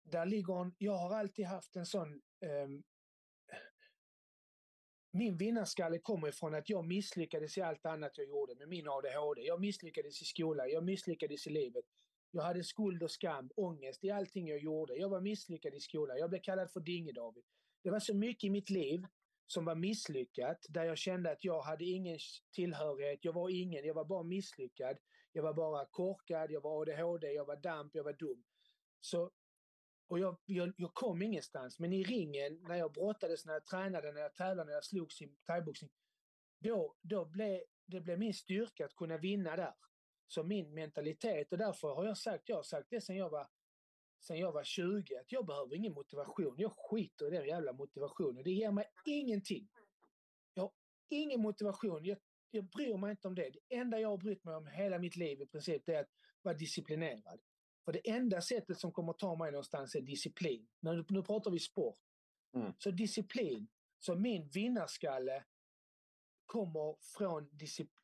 där 0.02 0.26
ligger 0.26 0.62
en, 0.62 0.74
jag 0.78 0.96
har 0.96 1.14
alltid 1.14 1.46
haft 1.46 1.76
en 1.76 1.86
sån 1.86 2.22
um, 2.40 2.84
min 5.14 5.36
vinnarskalle 5.36 5.98
kommer 5.98 6.28
ifrån 6.28 6.54
att 6.54 6.68
jag 6.68 6.84
misslyckades 6.84 7.58
i 7.58 7.60
allt 7.60 7.86
annat 7.86 8.18
jag 8.18 8.26
gjorde 8.26 8.54
med 8.54 8.68
min 8.68 8.88
ADHD. 8.88 9.42
Jag 9.42 9.60
misslyckades 9.60 10.22
i 10.22 10.24
skolan, 10.24 10.70
jag 10.70 10.84
misslyckades 10.84 11.46
i 11.46 11.50
livet. 11.50 11.84
Jag 12.30 12.42
hade 12.42 12.64
skuld 12.64 13.02
och 13.02 13.10
skam, 13.10 13.50
ångest 13.56 14.04
i 14.04 14.10
allting 14.10 14.48
jag 14.48 14.58
gjorde. 14.58 14.94
Jag 14.94 15.08
var 15.08 15.20
misslyckad 15.20 15.74
i 15.74 15.80
skolan. 15.80 16.18
Jag 16.18 16.30
blev 16.30 16.40
kallad 16.40 16.70
för 16.70 16.80
Dinge-David. 16.80 17.44
Det 17.82 17.90
var 17.90 18.00
så 18.00 18.14
mycket 18.14 18.44
i 18.44 18.50
mitt 18.50 18.70
liv 18.70 19.06
som 19.46 19.64
var 19.64 19.74
misslyckat, 19.74 20.66
där 20.68 20.84
jag 20.84 20.98
kände 20.98 21.30
att 21.30 21.44
jag 21.44 21.62
hade 21.62 21.84
ingen 21.84 22.18
tillhörighet. 22.52 23.18
Jag 23.22 23.32
var 23.32 23.50
ingen, 23.50 23.84
jag 23.84 23.94
var 23.94 24.04
bara 24.04 24.22
misslyckad. 24.22 24.98
Jag 25.32 25.42
var 25.42 25.54
bara 25.54 25.86
korkad, 25.86 26.50
jag 26.50 26.60
var 26.60 26.82
ADHD, 26.82 27.32
jag 27.32 27.44
var 27.44 27.56
damp, 27.56 27.94
jag 27.94 28.04
var 28.04 28.12
dum. 28.12 28.44
Så, 29.00 29.30
och 30.06 30.18
jag, 30.18 30.36
jag, 30.44 30.72
jag 30.76 30.94
kom 30.94 31.22
ingenstans. 31.22 31.78
Men 31.78 31.92
i 31.92 32.04
ringen, 32.04 32.62
när 32.62 32.76
jag 32.76 32.92
brottades, 32.92 33.46
när 33.46 33.52
jag 33.52 33.66
tränade, 33.66 34.12
när 34.12 34.20
jag 34.20 34.34
tävlade, 34.34 34.64
när 34.64 34.74
jag 34.74 34.84
slogs 34.84 35.22
i 35.22 35.36
thaiboxning, 35.46 35.90
då, 36.58 36.96
då 37.02 37.24
blev 37.24 37.60
det 37.86 38.00
blev 38.00 38.18
min 38.18 38.34
styrka 38.34 38.84
att 38.84 38.96
kunna 38.96 39.18
vinna 39.18 39.56
där 39.56 39.74
Så 40.26 40.42
min 40.42 40.74
mentalitet. 40.74 41.52
Och 41.52 41.58
därför 41.58 41.94
har 41.94 42.04
jag 42.04 42.18
sagt, 42.18 42.48
jag 42.48 42.56
har 42.56 42.62
sagt 42.62 42.86
det 42.90 43.00
sen 43.00 43.16
jag 43.16 43.30
var, 43.30 43.46
sen 44.26 44.38
jag 44.38 44.52
var 44.52 44.64
20, 44.64 45.16
att 45.16 45.32
jag 45.32 45.46
behöver 45.46 45.74
ingen 45.76 45.92
motivation. 45.92 46.54
Jag 46.58 46.72
skiter 46.76 47.26
i 47.26 47.36
den 47.36 47.46
jävla 47.46 47.72
motivationen. 47.72 48.44
Det 48.44 48.50
ger 48.50 48.70
mig 48.70 48.84
ingenting. 49.04 49.68
Jag 50.54 50.62
har 50.62 50.72
ingen 51.08 51.40
motivation. 51.40 52.04
Jag, 52.04 52.18
jag 52.50 52.64
bryr 52.64 52.96
mig 52.96 53.10
inte 53.10 53.28
om 53.28 53.34
det. 53.34 53.50
Det 53.50 53.76
enda 53.76 54.00
jag 54.00 54.08
har 54.08 54.18
brytt 54.18 54.44
mig 54.44 54.54
om 54.54 54.66
hela 54.66 54.98
mitt 54.98 55.16
liv 55.16 55.40
i 55.40 55.46
princip, 55.46 55.82
det 55.86 55.94
är 55.94 56.00
att 56.00 56.10
vara 56.42 56.54
disciplinerad. 56.54 57.40
För 57.84 57.92
det 57.92 58.10
enda 58.10 58.40
sättet 58.40 58.78
som 58.78 58.92
kommer 58.92 59.12
ta 59.12 59.36
mig 59.36 59.52
någonstans 59.52 59.94
är 59.94 60.00
disciplin. 60.00 60.68
Nu, 60.80 61.04
nu 61.08 61.22
pratar 61.22 61.50
vi 61.50 61.58
sport. 61.58 61.98
Mm. 62.54 62.72
Så 62.78 62.90
disciplin. 62.90 63.68
Så 63.98 64.14
min 64.14 64.48
vinnarskalle 64.48 65.44
kommer 66.46 66.96
från 67.18 67.50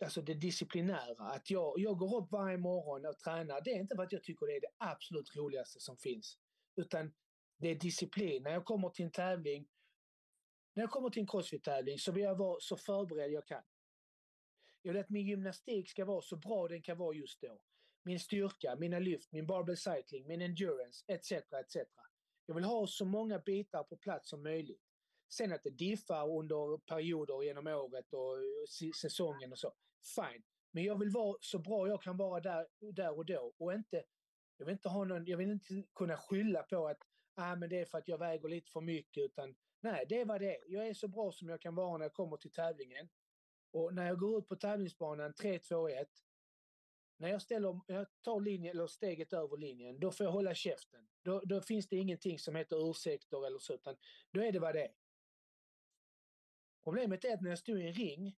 alltså 0.04 0.22
det 0.22 0.34
disciplinära. 0.34 1.24
Att 1.24 1.50
jag, 1.50 1.74
jag 1.76 1.98
går 1.98 2.16
upp 2.16 2.32
varje 2.32 2.58
morgon 2.58 3.06
och 3.06 3.18
tränar. 3.18 3.60
Det 3.60 3.70
är 3.70 3.80
inte 3.80 3.96
för 3.96 4.02
att 4.02 4.12
jag 4.12 4.22
tycker 4.22 4.46
det 4.46 4.56
är 4.56 4.60
det 4.60 4.74
absolut 4.78 5.36
roligaste 5.36 5.80
som 5.80 5.96
finns. 5.96 6.38
Utan 6.76 7.12
det 7.56 7.68
är 7.68 7.74
disciplin. 7.74 8.42
När 8.42 8.50
jag 8.50 8.64
kommer 8.64 8.88
till 8.90 9.04
en 9.04 9.10
tävling, 9.10 9.68
när 10.74 10.82
jag 10.82 10.90
kommer 10.90 11.10
till 11.10 11.20
en 11.20 11.26
crossfit-tävling 11.26 11.98
så 11.98 12.12
vill 12.12 12.22
jag 12.22 12.38
vara 12.38 12.60
så 12.60 12.76
förberedd 12.76 13.32
jag 13.32 13.46
kan. 13.46 13.62
Jag 14.82 14.92
vill 14.92 15.00
att 15.00 15.10
min 15.10 15.26
gymnastik 15.26 15.90
ska 15.90 16.04
vara 16.04 16.22
så 16.22 16.36
bra 16.36 16.68
den 16.68 16.82
kan 16.82 16.98
vara 16.98 17.16
just 17.16 17.40
då. 17.40 17.60
Min 18.02 18.20
styrka, 18.20 18.76
mina 18.76 18.98
lyft, 18.98 19.32
min 19.32 19.46
barbell 19.46 19.76
cycling, 19.76 20.26
min 20.26 20.42
endurance 20.42 21.04
etc. 21.08 21.32
etc. 21.32 21.76
Jag 22.46 22.54
vill 22.54 22.64
ha 22.64 22.86
så 22.86 23.04
många 23.04 23.38
bitar 23.38 23.84
på 23.84 23.96
plats 23.96 24.28
som 24.30 24.42
möjligt. 24.42 24.89
Sen 25.32 25.52
att 25.52 25.62
det 25.62 25.70
diffar 25.70 26.38
under 26.38 26.78
perioder 26.78 27.42
genom 27.42 27.66
året 27.66 28.12
och 28.12 28.36
säsongen 28.94 29.52
och 29.52 29.58
så, 29.58 29.72
fine. 30.16 30.42
Men 30.70 30.84
jag 30.84 30.98
vill 30.98 31.10
vara 31.10 31.36
så 31.40 31.58
bra 31.58 31.88
jag 31.88 32.02
kan 32.02 32.16
vara 32.16 32.40
där, 32.40 32.66
där 32.92 33.16
och 33.16 33.26
då 33.26 33.54
och 33.58 33.72
inte, 33.72 34.04
jag 34.56 34.66
vill 34.66 34.72
inte 34.72 34.88
ha 34.88 35.04
någon, 35.04 35.26
jag 35.26 35.38
vill 35.38 35.50
inte 35.50 35.82
kunna 35.94 36.16
skylla 36.16 36.62
på 36.62 36.88
att 36.88 37.02
ah, 37.34 37.56
men 37.56 37.68
det 37.68 37.80
är 37.80 37.84
för 37.84 37.98
att 37.98 38.08
jag 38.08 38.18
väger 38.18 38.48
lite 38.48 38.70
för 38.70 38.80
mycket 38.80 39.24
utan 39.24 39.54
nej, 39.80 40.06
det 40.08 40.20
är 40.20 40.24
vad 40.24 40.40
det 40.40 40.56
är. 40.56 40.64
Jag 40.66 40.88
är 40.88 40.94
så 40.94 41.08
bra 41.08 41.32
som 41.32 41.48
jag 41.48 41.60
kan 41.60 41.74
vara 41.74 41.98
när 41.98 42.04
jag 42.04 42.12
kommer 42.12 42.36
till 42.36 42.52
tävlingen. 42.52 43.08
Och 43.72 43.94
när 43.94 44.06
jag 44.06 44.18
går 44.18 44.38
ut 44.38 44.48
på 44.48 44.56
tävlingsbanan 44.56 45.34
3, 45.34 45.58
2, 45.58 45.88
1 45.88 46.08
när 47.20 47.28
jag, 47.28 47.42
ställer, 47.42 47.80
jag 47.86 48.06
tar 48.22 48.40
linjen, 48.40 48.76
eller 48.76 48.86
steget 48.86 49.32
över 49.32 49.56
linjen, 49.56 50.00
då 50.00 50.10
får 50.10 50.24
jag 50.24 50.32
hålla 50.32 50.54
käften. 50.54 51.08
Då, 51.22 51.40
då 51.44 51.60
finns 51.60 51.88
det 51.88 51.96
ingenting 51.96 52.38
som 52.38 52.56
heter 52.56 52.90
ursäkter 52.90 53.46
eller 53.46 53.58
så, 53.58 53.74
utan 53.74 53.96
då 54.32 54.42
är 54.42 54.52
det 54.52 54.58
vad 54.58 54.74
det 54.74 54.84
är. 54.84 54.92
Problemet 56.84 57.24
är 57.24 57.34
att 57.34 57.40
när 57.40 57.50
jag 57.50 57.58
stod 57.58 57.80
i 57.80 57.86
en 57.86 57.92
ring 57.92 58.36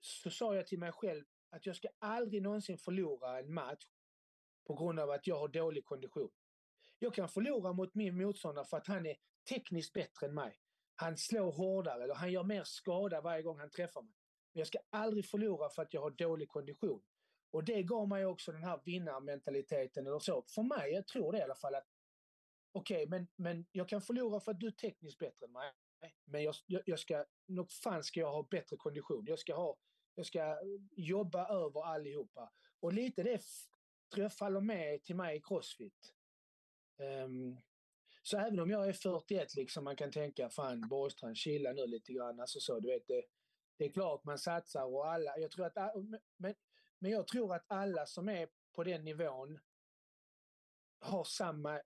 så 0.00 0.30
sa 0.30 0.54
jag 0.54 0.66
till 0.66 0.78
mig 0.78 0.92
själv 0.92 1.24
att 1.50 1.66
jag 1.66 1.76
ska 1.76 1.88
aldrig 1.98 2.42
någonsin 2.42 2.78
förlora 2.78 3.38
en 3.38 3.54
match 3.54 3.84
på 4.66 4.74
grund 4.74 5.00
av 5.00 5.10
att 5.10 5.26
jag 5.26 5.38
har 5.38 5.48
dålig 5.48 5.84
kondition. 5.84 6.30
Jag 6.98 7.14
kan 7.14 7.28
förlora 7.28 7.72
mot 7.72 7.94
min 7.94 8.16
motståndare 8.16 8.64
för 8.64 8.76
att 8.76 8.86
han 8.86 9.06
är 9.06 9.16
tekniskt 9.48 9.92
bättre 9.92 10.26
än 10.26 10.34
mig. 10.34 10.60
Han 10.94 11.16
slår 11.16 11.52
hårdare 11.52 12.04
eller 12.04 12.14
han 12.14 12.32
gör 12.32 12.44
mer 12.44 12.64
skada 12.64 13.20
varje 13.20 13.42
gång 13.42 13.58
han 13.58 13.70
träffar 13.70 14.02
mig. 14.02 14.14
Men 14.52 14.60
jag 14.60 14.66
ska 14.66 14.78
aldrig 14.90 15.26
förlora 15.26 15.68
för 15.70 15.82
att 15.82 15.94
jag 15.94 16.00
har 16.00 16.10
dålig 16.10 16.48
kondition. 16.48 17.02
Och 17.50 17.64
det 17.64 17.82
gav 17.82 18.08
mig 18.08 18.26
också 18.26 18.52
den 18.52 18.64
här 18.64 18.80
vinnarmentaliteten 18.84 20.06
eller 20.06 20.18
så. 20.18 20.44
För 20.54 20.62
mig, 20.62 20.92
jag 20.92 21.06
tror 21.06 21.32
det 21.32 21.38
i 21.38 21.42
alla 21.42 21.54
fall 21.54 21.74
att 21.74 21.86
okej, 22.72 22.96
okay, 22.96 23.06
men, 23.06 23.28
men 23.36 23.66
jag 23.72 23.88
kan 23.88 24.00
förlora 24.00 24.40
för 24.40 24.52
att 24.52 24.60
du 24.60 24.66
är 24.66 24.70
tekniskt 24.70 25.18
bättre 25.18 25.46
än 25.46 25.52
mig. 25.52 25.72
Men 26.24 26.42
jag, 26.42 26.54
jag, 26.66 26.82
jag 26.86 26.98
ska, 26.98 27.24
nog 27.46 27.70
fan 27.70 28.04
ska 28.04 28.20
jag 28.20 28.32
ha 28.32 28.42
bättre 28.50 28.76
kondition. 28.76 29.24
Jag 29.26 29.38
ska, 29.38 29.54
ha, 29.54 29.76
jag 30.14 30.26
ska 30.26 30.58
jobba 30.90 31.48
över 31.48 31.84
allihopa. 31.84 32.52
Och 32.80 32.92
lite 32.92 33.22
det 33.22 33.42
tror 34.14 34.22
jag 34.22 34.32
faller 34.32 34.60
med 34.60 35.04
till 35.04 35.16
mig 35.16 35.36
i 35.36 35.40
Crossfit. 35.40 36.14
Um, 37.24 37.60
så 38.22 38.38
även 38.38 38.60
om 38.60 38.70
jag 38.70 38.88
är 38.88 38.92
41 38.92 39.54
liksom, 39.54 39.84
man 39.84 39.96
kan 39.96 40.10
tänka 40.10 40.50
fan 40.50 40.88
Borgstrand, 40.88 41.36
chilla 41.36 41.72
nu 41.72 41.86
lite 41.86 42.12
grann. 42.12 42.40
Alltså 42.40 42.60
så, 42.60 42.80
du 42.80 42.88
vet, 42.88 43.06
det, 43.08 43.24
det 43.78 43.84
är 43.84 43.92
klart 43.92 44.24
man 44.24 44.38
satsar 44.38 44.84
och 44.84 45.12
alla, 45.12 45.38
jag 45.38 45.50
tror 45.50 45.66
att, 45.66 45.94
men, 46.36 46.54
men 46.98 47.10
jag 47.10 47.26
tror 47.26 47.54
att 47.54 47.64
alla 47.66 48.06
som 48.06 48.28
är 48.28 48.48
på 48.74 48.84
den 48.84 49.04
nivån 49.04 49.58
har 51.00 51.24
samma 51.24 51.80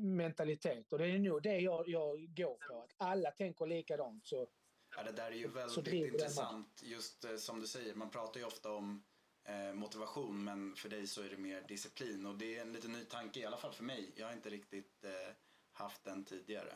mentalitet 0.00 0.92
och 0.92 0.98
det 0.98 1.06
är 1.06 1.18
nog 1.18 1.42
det 1.42 1.58
jag, 1.58 1.88
jag 1.88 2.34
går 2.34 2.68
på. 2.68 2.82
Att 2.82 2.94
alla 2.96 3.30
tänker 3.30 3.66
likadant. 3.66 4.26
Så, 4.26 4.48
ja, 4.96 5.02
det 5.02 5.12
där 5.12 5.30
är 5.30 5.36
ju 5.36 5.48
väldigt 5.48 5.86
intressant. 5.86 6.80
Just 6.82 7.24
eh, 7.24 7.36
som 7.36 7.60
du 7.60 7.66
säger, 7.66 7.94
man 7.94 8.10
pratar 8.10 8.40
ju 8.40 8.46
ofta 8.46 8.72
om 8.72 9.04
eh, 9.44 9.74
motivation 9.74 10.44
men 10.44 10.76
för 10.76 10.88
dig 10.88 11.06
så 11.06 11.22
är 11.22 11.28
det 11.28 11.36
mer 11.36 11.62
disciplin 11.68 12.26
och 12.26 12.38
det 12.38 12.56
är 12.56 12.62
en 12.62 12.72
lite 12.72 12.88
ny 12.88 13.04
tanke 13.04 13.40
i 13.40 13.44
alla 13.44 13.56
fall 13.56 13.72
för 13.72 13.84
mig. 13.84 14.12
Jag 14.16 14.26
har 14.26 14.32
inte 14.32 14.50
riktigt 14.50 15.04
eh, 15.04 15.34
haft 15.72 16.04
den 16.04 16.24
tidigare. 16.24 16.74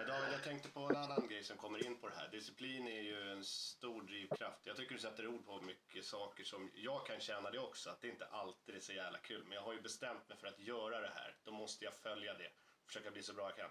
Men 0.00 0.08
David, 0.08 0.32
jag 0.32 0.42
tänkte 0.42 0.68
på 0.68 0.80
en 0.80 0.96
annan 0.96 1.28
grej 1.28 1.44
som 1.44 1.56
kommer 1.56 1.86
in 1.86 1.96
på 1.96 2.08
det 2.08 2.14
här. 2.14 2.28
Disciplin 2.28 2.86
är 2.86 3.02
ju 3.02 3.30
en 3.30 3.44
stor 3.44 4.02
drivkraft. 4.02 4.66
Jag 4.66 4.76
tycker 4.76 4.94
du 4.94 5.00
sätter 5.00 5.26
ord 5.26 5.46
på 5.46 5.60
mycket 5.60 6.04
saker 6.04 6.44
som 6.44 6.70
jag 6.74 7.06
kan 7.06 7.20
känna 7.20 7.50
det 7.50 7.58
också, 7.58 7.90
att 7.90 8.00
det 8.00 8.08
inte 8.08 8.26
alltid 8.26 8.74
är 8.74 8.80
så 8.80 8.92
jävla 8.92 9.18
kul. 9.18 9.44
Men 9.44 9.52
jag 9.52 9.62
har 9.62 9.72
ju 9.72 9.80
bestämt 9.80 10.28
mig 10.28 10.38
för 10.38 10.46
att 10.46 10.60
göra 10.60 11.00
det 11.00 11.12
här. 11.14 11.36
Då 11.44 11.52
måste 11.52 11.84
jag 11.84 11.94
följa 11.94 12.34
det. 12.34 12.50
Försöka 12.86 13.10
bli 13.10 13.22
så 13.22 13.32
bra 13.32 13.44
jag 13.44 13.56
kan. 13.56 13.70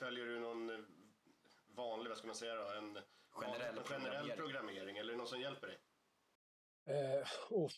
följer 0.00 0.26
du 0.26 0.40
någon 0.40 0.86
vanlig, 1.66 2.08
vad 2.08 2.18
ska 2.18 2.26
man 2.26 2.36
säga 2.36 2.54
då? 2.54 2.62
En 2.62 2.98
generell, 3.30 3.78
en 3.78 3.84
generell 3.84 4.30
programmering. 4.30 4.96
Eller 4.96 5.08
är 5.08 5.12
det 5.12 5.18
någon 5.18 5.26
som 5.26 5.40
hjälper 5.40 5.66
dig? 5.66 5.78
Uh, 6.88 7.26
oh, 7.50 7.70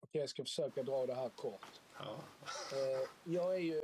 Okej, 0.00 0.20
jag 0.20 0.30
ska 0.30 0.42
försöka 0.42 0.82
dra 0.82 1.06
det 1.06 1.14
här 1.14 1.28
kort. 1.28 1.80
Ja. 1.98 2.24
Eh, 2.72 3.08
jag 3.24 3.54
är 3.54 3.60
ju 3.60 3.82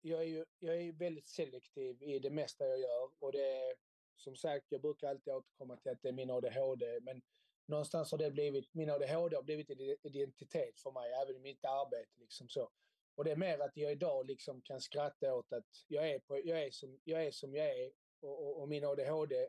jag 0.00 0.20
är 0.20 0.26
ju 0.26 0.44
jag 0.58 0.76
är 0.76 0.92
väldigt 0.92 1.28
selektiv 1.28 2.02
i 2.02 2.18
det 2.18 2.30
mesta 2.30 2.66
jag 2.66 2.80
gör 2.80 3.10
och 3.18 3.32
det 3.32 3.56
är 3.56 3.74
som 4.16 4.36
sagt, 4.36 4.66
jag 4.68 4.80
brukar 4.80 5.08
alltid 5.08 5.34
återkomma 5.34 5.76
till 5.76 5.92
att 5.92 6.02
det 6.02 6.08
är 6.08 6.12
min 6.12 6.30
ADHD, 6.30 7.00
men 7.02 7.22
någonstans 7.66 8.10
har 8.10 8.18
det 8.18 8.30
blivit, 8.30 8.74
min 8.74 8.90
ADHD 8.90 9.36
har 9.36 9.42
blivit 9.42 9.70
en 9.70 9.80
identitet 10.02 10.80
för 10.80 10.90
mig, 10.90 11.12
även 11.12 11.36
i 11.36 11.38
mitt 11.38 11.64
arbete. 11.64 12.12
Liksom 12.18 12.48
så. 12.48 12.70
Och 13.16 13.24
det 13.24 13.30
är 13.30 13.36
mer 13.36 13.58
att 13.58 13.76
jag 13.76 13.92
idag 13.92 14.26
liksom 14.26 14.62
kan 14.62 14.80
skratta 14.80 15.34
åt 15.34 15.52
att 15.52 15.84
jag 15.88 16.10
är, 16.10 16.18
på, 16.18 16.40
jag 16.44 16.62
är, 16.62 16.70
som, 16.70 17.00
jag, 17.04 17.26
är 17.26 17.30
som 17.30 17.54
jag 17.54 17.66
är 17.66 17.92
och, 18.20 18.46
och, 18.46 18.60
och 18.60 18.68
min 18.68 18.84
ADHD 18.84 19.36
eh, 19.36 19.48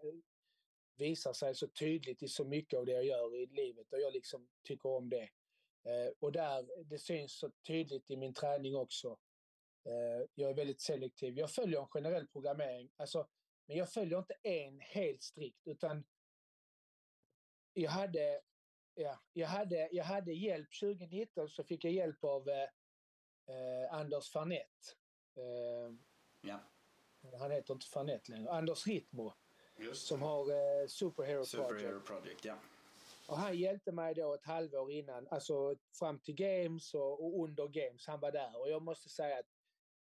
visar 0.95 1.34
sig 1.34 1.55
så 1.55 1.68
tydligt 1.68 2.24
i 2.24 2.28
så 2.28 2.45
mycket 2.45 2.80
av 2.80 2.86
det 2.86 2.91
jag 2.91 3.05
gör 3.05 3.36
i 3.36 3.45
livet 3.45 3.93
och 3.93 3.99
jag 3.99 4.13
liksom 4.13 4.47
tycker 4.63 4.89
om 4.89 5.09
det. 5.09 5.30
Eh, 5.84 6.11
och 6.20 6.32
där, 6.32 6.84
det 6.84 6.99
syns 6.99 7.39
så 7.39 7.51
tydligt 7.68 8.11
i 8.11 8.18
min 8.18 8.34
träning 8.34 8.76
också. 8.76 9.18
Eh, 9.86 10.28
jag 10.36 10.49
är 10.49 10.53
väldigt 10.53 10.82
selektiv. 10.82 11.38
Jag 11.38 11.51
följer 11.51 11.80
en 11.80 11.88
generell 11.88 12.28
programmering, 12.28 12.91
alltså, 12.97 13.28
men 13.65 13.78
jag 13.78 13.91
följer 13.91 14.20
inte 14.20 14.36
en 14.43 14.80
helt 14.80 15.24
strikt 15.24 15.68
utan 15.68 16.03
jag 17.74 17.91
hade, 17.91 18.41
ja, 18.93 19.20
jag 19.34 19.47
hade, 19.47 19.89
jag 19.91 20.03
hade 20.03 20.34
hjälp 20.34 20.70
2019 20.82 21.49
så 21.49 21.63
fick 21.63 21.84
jag 21.84 21.93
hjälp 21.93 22.24
av 22.24 22.49
eh, 22.49 22.70
eh 23.48 23.93
Anders 23.93 24.30
Farnett. 24.30 24.95
Eh, 25.36 25.95
ja. 26.41 26.60
Han 27.39 27.52
heter 27.52 27.74
inte 27.74 27.88
Farnett 27.88 28.30
längre. 28.30 28.52
Anders 28.52 28.88
Rittmo 28.88 29.34
som 29.93 30.22
har 30.22 30.52
eh, 30.52 30.88
Superhero, 30.88 31.45
Superhero 31.45 32.00
Project. 32.00 32.06
Project 32.06 32.45
ja. 32.45 32.56
Och 33.28 33.38
han 33.38 33.58
hjälpte 33.58 33.91
mig 33.91 34.14
då 34.14 34.34
ett 34.34 34.45
halvår 34.45 34.91
innan, 34.91 35.28
alltså 35.28 35.76
fram 36.00 36.20
till 36.20 36.36
Games 36.36 36.93
och, 36.93 37.26
och, 37.26 37.43
under 37.43 37.68
Games. 37.68 38.08
Han 38.08 38.20
var 38.20 38.32
där 38.32 38.62
och 38.62 38.70
jag 38.70 38.82
måste 38.82 39.10
säga 39.10 39.39
att 39.39 39.45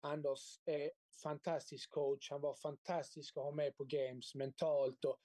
Anders 0.01 0.59
är 0.65 0.91
fantastisk 1.23 1.89
coach. 1.89 2.31
Han 2.31 2.41
var 2.41 2.53
fantastisk 2.53 3.37
att 3.37 3.43
ha 3.43 3.51
med 3.51 3.77
på 3.77 3.83
Games 3.83 4.35
mentalt 4.35 5.05
och 5.05 5.17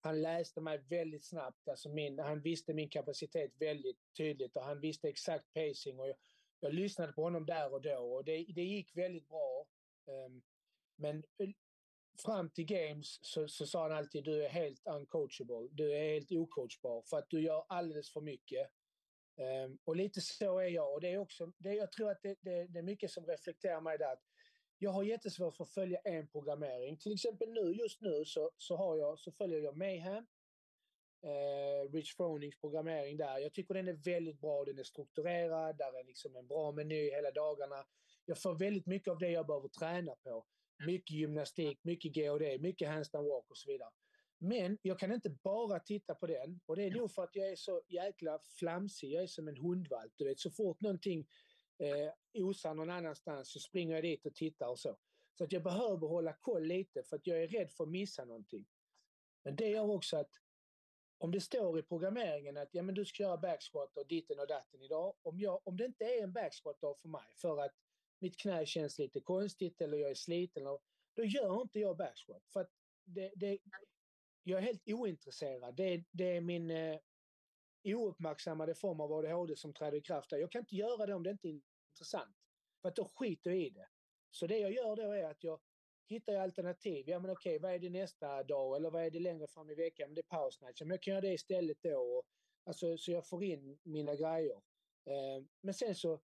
han 0.00 0.22
läste 0.22 0.60
mig 0.60 0.78
väldigt 0.78 1.24
snabbt. 1.24 1.68
Alltså 1.68 1.88
min, 1.88 2.18
han 2.18 2.42
visste 2.42 2.74
min 2.74 2.88
kapacitet 2.88 3.52
väldigt 3.58 3.98
tydligt 4.16 4.56
och 4.56 4.64
han 4.64 4.80
visste 4.80 5.08
exakt 5.08 5.52
pacing. 5.52 6.00
Och 6.00 6.08
jag, 6.08 6.16
jag 6.60 6.74
lyssnade 6.74 7.12
på 7.12 7.22
honom 7.22 7.46
där 7.46 7.72
och 7.72 7.82
då 7.82 7.96
och 7.96 8.24
det, 8.24 8.44
det 8.54 8.62
gick 8.62 8.96
väldigt 8.96 9.28
bra. 9.28 9.66
Um, 10.06 10.42
men 10.96 11.24
fram 12.24 12.50
till 12.50 12.64
games 12.64 13.18
så, 13.22 13.48
så 13.48 13.66
sa 13.66 13.82
han 13.82 13.92
alltid 13.92 14.24
du 14.24 14.44
är 14.44 14.48
helt 14.48 14.86
uncoachable. 14.86 15.68
Du 15.70 15.92
är 15.92 16.12
helt 16.12 16.32
ocoachbar 16.32 17.02
för 17.02 17.18
att 17.18 17.30
du 17.30 17.42
gör 17.42 17.64
alldeles 17.68 18.12
för 18.12 18.20
mycket. 18.20 18.70
Um, 19.36 19.78
och 19.84 19.96
lite 19.96 20.20
så 20.20 20.58
är 20.58 20.68
jag. 20.68 20.94
Och 20.94 21.00
det 21.00 21.08
är 21.08 21.18
också, 21.18 21.52
det, 21.58 21.74
jag 21.74 21.92
tror 21.92 22.10
att 22.10 22.22
det, 22.22 22.38
det, 22.40 22.66
det 22.66 22.78
är 22.78 22.82
mycket 22.82 23.10
som 23.10 23.26
reflekterar 23.26 23.80
mig 23.80 23.98
där. 23.98 24.18
Jag 24.78 24.90
har 24.90 25.02
jättesvårt 25.02 25.56
för 25.56 25.64
att 25.64 25.74
följa 25.74 25.98
en 25.98 26.28
programmering. 26.28 26.98
Till 26.98 27.12
exempel 27.12 27.52
nu, 27.52 27.72
just 27.72 28.00
nu 28.00 28.24
så, 28.24 28.50
så, 28.56 28.76
har 28.76 28.96
jag, 28.96 29.18
så 29.18 29.32
följer 29.32 29.60
jag 29.60 29.76
Mayhem. 29.76 30.26
Eh, 31.22 31.92
Rich 31.92 32.16
Fronings 32.16 32.60
programmering 32.60 33.16
där. 33.16 33.38
Jag 33.38 33.52
tycker 33.52 33.74
den 33.74 33.88
är 33.88 33.92
väldigt 33.92 34.40
bra. 34.40 34.64
Den 34.64 34.78
är 34.78 34.82
strukturerad. 34.82 35.78
Där 35.78 36.00
är 36.00 36.04
liksom 36.04 36.36
en 36.36 36.46
bra 36.46 36.72
meny 36.72 37.10
hela 37.10 37.30
dagarna. 37.30 37.86
Jag 38.24 38.42
får 38.42 38.54
väldigt 38.54 38.86
mycket 38.86 39.08
av 39.08 39.18
det 39.18 39.30
jag 39.30 39.46
behöver 39.46 39.68
träna 39.68 40.14
på. 40.14 40.46
Mycket 40.86 41.10
gymnastik, 41.10 41.78
mycket 41.82 42.14
GOD, 42.14 42.60
mycket 42.60 42.88
handstand 42.88 43.28
walk 43.28 43.50
och 43.50 43.56
så 43.56 43.70
vidare. 43.70 43.90
Men 44.38 44.78
jag 44.82 44.98
kan 44.98 45.12
inte 45.12 45.30
bara 45.30 45.80
titta 45.80 46.14
på 46.14 46.26
den. 46.26 46.60
Och 46.66 46.76
det 46.76 46.84
är 46.84 46.90
nog 46.90 47.10
för 47.10 47.22
att 47.24 47.36
jag 47.36 47.48
är 47.48 47.56
så 47.56 47.82
jäkla 47.88 48.38
flamsig. 48.58 49.12
Jag 49.12 49.22
är 49.22 49.26
som 49.26 49.48
en 49.48 49.56
hundvalp. 49.56 50.12
Du 50.16 50.24
vet, 50.24 50.40
så 50.40 50.50
fort 50.50 50.80
någonting 50.80 51.28
eh, 51.78 52.42
osar 52.44 52.74
någon 52.74 52.90
annanstans 52.90 53.52
så 53.52 53.60
springer 53.60 53.94
jag 53.94 54.04
dit 54.04 54.26
och 54.26 54.34
tittar 54.34 54.68
och 54.68 54.78
så. 54.78 54.96
Så 55.38 55.44
att 55.44 55.52
jag 55.52 55.62
behöver 55.62 56.08
hålla 56.08 56.32
koll 56.32 56.64
lite 56.64 57.02
för 57.02 57.16
att 57.16 57.26
jag 57.26 57.42
är 57.42 57.48
rädd 57.48 57.72
för 57.72 57.84
att 57.84 57.90
missa 57.90 58.24
någonting. 58.24 58.66
Men 59.44 59.56
det 59.56 59.68
gör 59.68 59.90
också 59.90 60.16
att 60.16 60.30
om 61.22 61.30
det 61.30 61.40
står 61.40 61.78
i 61.78 61.82
programmeringen 61.82 62.56
att 62.56 62.68
ja, 62.72 62.82
men 62.82 62.94
du 62.94 63.04
ska 63.04 63.22
göra 63.22 63.36
backsquat 63.36 63.96
och 63.96 64.06
ditten 64.06 64.38
och 64.38 64.46
datten 64.46 64.82
idag. 64.82 65.14
Om, 65.22 65.40
jag, 65.40 65.60
om 65.64 65.76
det 65.76 65.84
inte 65.84 66.04
är 66.04 66.22
en 66.22 66.32
backsquat-dag 66.32 66.98
för 66.98 67.08
mig 67.08 67.34
för 67.36 67.60
att 67.60 67.72
mitt 68.18 68.36
knä 68.36 68.66
känns 68.66 68.98
lite 68.98 69.20
konstigt 69.20 69.80
eller 69.80 69.98
jag 69.98 70.10
är 70.10 70.14
sliten, 70.14 70.64
då 71.14 71.24
gör 71.24 71.62
inte 71.62 71.78
jag 71.80 71.96
backsquat. 71.96 72.42
För 72.52 72.60
att 72.60 72.70
det, 73.04 73.32
det, 73.36 73.58
jag 74.42 74.58
är 74.58 74.62
helt 74.62 74.82
ointresserad. 74.86 75.76
Det, 75.76 76.04
det 76.10 76.36
är 76.36 76.40
min 76.40 76.70
eh, 76.70 76.98
ouppmärksammade 77.84 78.74
form 78.74 79.00
av 79.00 79.12
ADHD 79.12 79.56
som 79.56 79.72
träder 79.72 79.98
i 79.98 80.00
kraft. 80.00 80.30
Där. 80.30 80.38
Jag 80.38 80.52
kan 80.52 80.60
inte 80.60 80.76
göra 80.76 81.06
det 81.06 81.14
om 81.14 81.22
det 81.22 81.30
inte 81.30 81.48
är 81.48 81.60
intressant. 81.92 82.36
För 82.82 82.88
att 82.88 82.96
då 82.96 83.04
skiter 83.14 83.50
jag 83.50 83.60
i 83.60 83.70
det. 83.70 83.88
Så 84.30 84.46
det 84.46 84.58
jag 84.58 84.72
gör 84.72 84.96
då 84.96 85.12
är 85.12 85.24
att 85.24 85.44
jag 85.44 85.60
hittar 86.10 86.32
jag 86.32 86.42
alternativ. 86.42 87.08
Ja 87.08 87.18
men 87.18 87.30
okej, 87.30 87.58
vad 87.58 87.72
är 87.72 87.78
det 87.78 87.90
nästa 87.90 88.42
dag? 88.42 88.76
Eller 88.76 88.90
vad 88.90 89.04
är 89.04 89.10
det 89.10 89.20
längre 89.20 89.46
fram 89.46 89.70
i 89.70 89.74
veckan? 89.74 90.08
Men 90.08 90.14
det 90.14 90.20
är 90.20 90.36
powersnatch. 90.36 90.80
Men 90.80 90.90
jag 90.90 91.02
kan 91.02 91.12
göra 91.12 91.20
det 91.20 91.32
istället 91.32 91.82
då. 91.82 91.98
Och, 91.98 92.24
alltså, 92.64 92.98
så 92.98 93.12
jag 93.12 93.26
får 93.26 93.44
in 93.44 93.78
mina 93.82 94.14
grejer. 94.14 94.56
Eh, 95.06 95.44
men 95.60 95.74
sen 95.74 95.94
så 95.94 96.20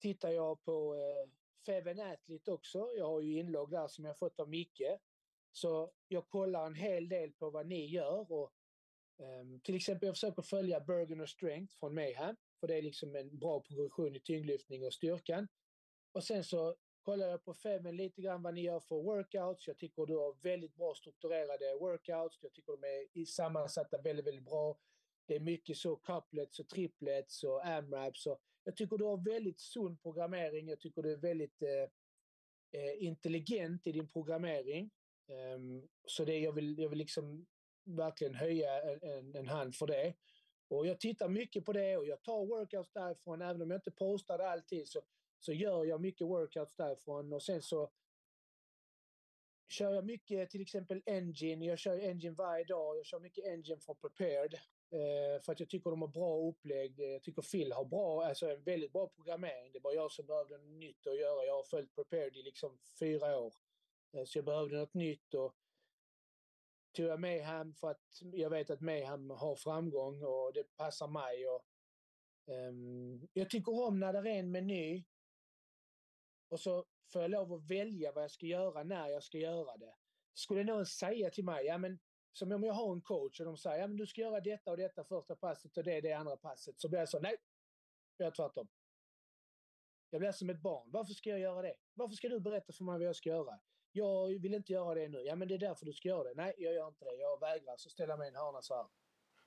tittar 0.00 0.30
jag 0.30 0.64
på 0.64 0.94
eh, 0.94 1.30
Feven 1.66 2.00
Athlete 2.00 2.52
också. 2.52 2.90
Jag 2.96 3.06
har 3.06 3.20
ju 3.20 3.38
inlogg 3.38 3.70
där 3.70 3.88
som 3.88 4.04
jag 4.04 4.18
fått 4.18 4.40
av 4.40 4.48
Micke. 4.48 4.82
Så 5.52 5.92
jag 6.08 6.28
kollar 6.28 6.66
en 6.66 6.74
hel 6.74 7.08
del 7.08 7.32
på 7.32 7.50
vad 7.50 7.66
ni 7.66 7.86
gör. 7.86 8.32
Och, 8.32 8.52
um, 9.18 9.60
till 9.60 9.74
exempel 9.74 10.06
jag 10.06 10.14
försöker 10.14 10.42
följa 10.42 10.80
Bergen 10.80 11.20
och 11.20 11.28
Strength 11.28 11.74
från 11.78 11.94
Mayhem. 11.94 12.36
För 12.60 12.66
det 12.66 12.74
är 12.74 12.82
liksom 12.82 13.16
en 13.16 13.38
bra 13.38 13.60
progression 13.60 14.16
i 14.16 14.20
tyngdlyftning 14.20 14.86
och 14.86 14.94
styrkan. 14.94 15.48
Och 16.12 16.24
sen 16.24 16.44
så 16.44 16.76
kollar 17.06 17.28
jag 17.28 17.44
på 17.44 17.54
Feven 17.54 17.96
lite 17.96 18.22
grann 18.22 18.42
vad 18.42 18.54
ni 18.54 18.62
gör 18.62 18.80
för 18.80 18.96
workouts. 18.96 19.66
Jag 19.66 19.78
tycker 19.78 20.06
du 20.06 20.16
har 20.16 20.42
väldigt 20.42 20.74
bra 20.74 20.94
strukturerade 20.94 21.74
workouts. 21.80 22.38
Jag 22.42 22.52
tycker 22.52 22.72
de 22.72 22.84
är 22.84 23.24
sammansatta 23.24 24.02
väldigt, 24.02 24.26
väldigt 24.26 24.44
bra. 24.44 24.78
Det 25.26 25.36
är 25.36 25.40
mycket 25.40 25.76
så 25.76 25.96
couplets 25.96 26.58
och 26.58 26.68
triplets 26.68 27.44
och 27.44 27.66
amraps. 27.66 28.26
Och 28.26 28.40
jag 28.64 28.76
tycker 28.76 28.96
du 28.96 29.04
har 29.04 29.34
väldigt 29.34 29.60
sund 29.60 30.02
programmering. 30.02 30.68
Jag 30.68 30.80
tycker 30.80 31.02
du 31.02 31.12
är 31.12 31.16
väldigt 31.16 31.62
eh, 31.62 31.88
eh 32.80 33.02
intelligent 33.04 33.86
i 33.86 33.92
din 33.92 34.08
programmering. 34.08 34.90
Um, 35.28 35.88
så 36.06 36.24
det, 36.24 36.38
jag, 36.38 36.52
vill, 36.52 36.78
jag 36.78 36.88
vill 36.88 36.98
liksom 36.98 37.46
verkligen 37.84 38.34
höja 38.34 38.82
en, 38.82 39.34
en, 39.34 39.48
hand 39.48 39.74
för 39.74 39.86
det. 39.86 40.14
Och 40.68 40.86
jag 40.86 41.00
tittar 41.00 41.28
mycket 41.28 41.64
på 41.64 41.72
det 41.72 41.96
och 41.96 42.06
jag 42.06 42.22
tar 42.22 42.46
workouts 42.46 42.92
därifrån. 42.92 43.42
Även 43.42 43.62
om 43.62 43.70
jag 43.70 43.78
inte 43.78 43.90
postar 43.90 44.38
det 44.38 44.48
alltid 44.48 44.88
så, 44.88 45.02
så 45.46 45.52
gör 45.52 45.84
jag 45.84 46.00
mycket 46.00 46.26
workouts 46.26 46.76
därifrån. 46.76 47.32
Och 47.32 47.42
sen 47.42 47.62
så 47.62 47.90
kör 49.68 49.94
jag 49.94 50.04
mycket 50.04 50.50
till 50.50 50.60
exempel 50.60 51.02
Engine. 51.06 51.66
Jag 51.66 51.78
kör 51.78 51.98
Engine 51.98 52.34
varje 52.34 52.64
dag. 52.64 52.98
Jag 52.98 53.06
kör 53.06 53.20
mycket 53.20 53.44
Engine 53.44 53.80
från 53.80 53.96
Prepared. 53.96 54.54
Eh, 54.90 55.42
för 55.42 55.52
att 55.52 55.60
jag 55.60 55.68
tycker 55.68 55.90
de 55.90 56.02
har 56.02 56.08
bra 56.08 56.48
upplägg. 56.48 57.00
Jag 57.00 57.22
tycker 57.22 57.42
Phil 57.42 57.72
har 57.72 57.84
bra, 57.84 58.24
alltså 58.24 58.50
en 58.50 58.62
väldigt 58.62 58.92
bra 58.92 59.08
programmering. 59.08 59.72
Det 59.72 59.80
var 59.80 59.92
jag 59.92 60.12
som 60.12 60.26
behövde 60.26 60.58
något 60.58 60.78
nytt 60.78 61.06
att 61.06 61.18
göra. 61.18 61.44
Jag 61.44 61.56
har 61.56 61.62
följt 61.62 61.94
Prepared 61.94 62.36
i 62.36 62.42
liksom 62.42 62.78
fyra 62.98 63.38
år. 63.38 63.54
Eh, 64.12 64.24
så 64.24 64.38
jag 64.38 64.44
behövde 64.44 64.76
något 64.76 64.94
nytt 64.94 65.34
och 65.34 65.54
tog 66.92 67.06
jag 67.06 67.20
Mayhem 67.20 67.74
för 67.74 67.90
att 67.90 68.22
jag 68.32 68.50
vet 68.50 68.70
att 68.70 68.80
Mayhem 68.80 69.30
har 69.30 69.56
framgång 69.56 70.22
och 70.22 70.52
det 70.54 70.76
passar 70.76 71.08
mig. 71.08 71.48
Och, 71.48 71.64
eh, 72.52 72.72
jag 73.32 73.50
tycker 73.50 73.80
om 73.86 74.00
när 74.00 74.12
det 74.12 74.30
är 74.30 74.38
en 74.38 74.50
meny 74.50 75.04
och 76.48 76.60
så 76.60 76.84
får 77.12 77.22
jag 77.22 77.30
lov 77.30 77.52
att 77.52 77.70
välja 77.70 78.12
vad 78.12 78.22
jag 78.22 78.30
ska 78.30 78.46
göra 78.46 78.82
när 78.82 79.08
jag 79.08 79.22
ska 79.22 79.38
göra 79.38 79.76
det. 79.76 79.94
Skulle 80.34 80.64
någon 80.64 80.86
säga 80.86 81.30
till 81.30 81.44
mig, 81.44 81.66
ja 81.66 81.78
men 81.78 81.98
som 82.32 82.52
om 82.52 82.62
jag 82.62 82.74
har 82.74 82.92
en 82.92 83.02
coach 83.02 83.40
och 83.40 83.46
de 83.46 83.56
säger, 83.56 83.80
ja 83.80 83.86
men 83.86 83.96
du 83.96 84.06
ska 84.06 84.20
göra 84.20 84.40
detta 84.40 84.70
och 84.70 84.76
detta 84.76 85.04
första 85.04 85.36
passet 85.36 85.76
och 85.76 85.84
det 85.84 86.00
det 86.00 86.12
andra 86.12 86.36
passet. 86.36 86.80
Så 86.80 86.88
blir 86.88 86.98
jag 86.98 87.08
så, 87.08 87.20
nej, 87.20 87.36
jag 88.16 88.26
gör 88.26 88.30
tvärtom. 88.30 88.68
Jag 90.10 90.20
blir 90.20 90.32
som 90.32 90.50
ett 90.50 90.60
barn. 90.60 90.90
Varför 90.90 91.14
ska 91.14 91.30
jag 91.30 91.40
göra 91.40 91.62
det? 91.62 91.74
Varför 91.94 92.16
ska 92.16 92.28
du 92.28 92.40
berätta 92.40 92.72
för 92.72 92.84
mig 92.84 92.98
vad 92.98 93.06
jag 93.06 93.16
ska 93.16 93.28
göra? 93.28 93.60
Jag 93.92 94.26
vill 94.26 94.54
inte 94.54 94.72
göra 94.72 94.94
det 94.94 95.08
nu. 95.08 95.22
Ja, 95.22 95.36
men 95.36 95.48
det 95.48 95.54
är 95.54 95.58
därför 95.58 95.86
du 95.86 95.92
ska 95.92 96.08
göra 96.08 96.24
det. 96.24 96.34
Nej, 96.34 96.54
jag 96.58 96.74
gör 96.74 96.88
inte 96.88 97.04
det. 97.04 97.14
Jag 97.14 97.40
vägrar. 97.40 97.76
Så 97.76 97.90
ställer 97.90 98.12
jag 98.12 98.18
mig 98.18 98.26
i 98.26 98.30
en 98.30 98.36
hörna 98.36 98.62
så 98.62 98.74
här. 98.74 98.86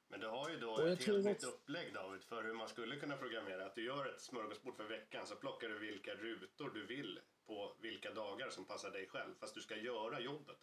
Men 0.10 0.20
du 0.20 0.28
har 0.28 0.50
ju 0.50 0.60
då 0.60 0.86
ett 0.86 1.04
helt 1.04 1.26
nytt 1.26 1.44
upplägg 1.44 1.94
David 1.94 2.24
för 2.24 2.44
hur 2.44 2.54
man 2.54 2.68
skulle 2.68 2.96
kunna 2.96 3.18
programmera. 3.18 3.66
Att 3.66 3.76
du 3.76 3.86
gör 3.86 4.14
ett 4.14 4.22
smörgåsbord 4.22 4.76
för 4.76 4.88
veckan 4.88 5.28
så 5.28 5.36
plockar 5.36 5.68
du 5.70 5.80
vilka 5.80 6.12
rutor 6.12 6.70
du 6.70 6.86
vill 6.86 7.20
på 7.48 7.76
vilka 7.82 8.14
dagar 8.14 8.50
som 8.50 8.66
passar 8.66 8.92
dig 8.92 9.08
själv. 9.08 9.36
Fast 9.40 9.56
du 9.56 9.62
ska 9.62 9.76
göra 9.78 10.20
jobbet. 10.20 10.58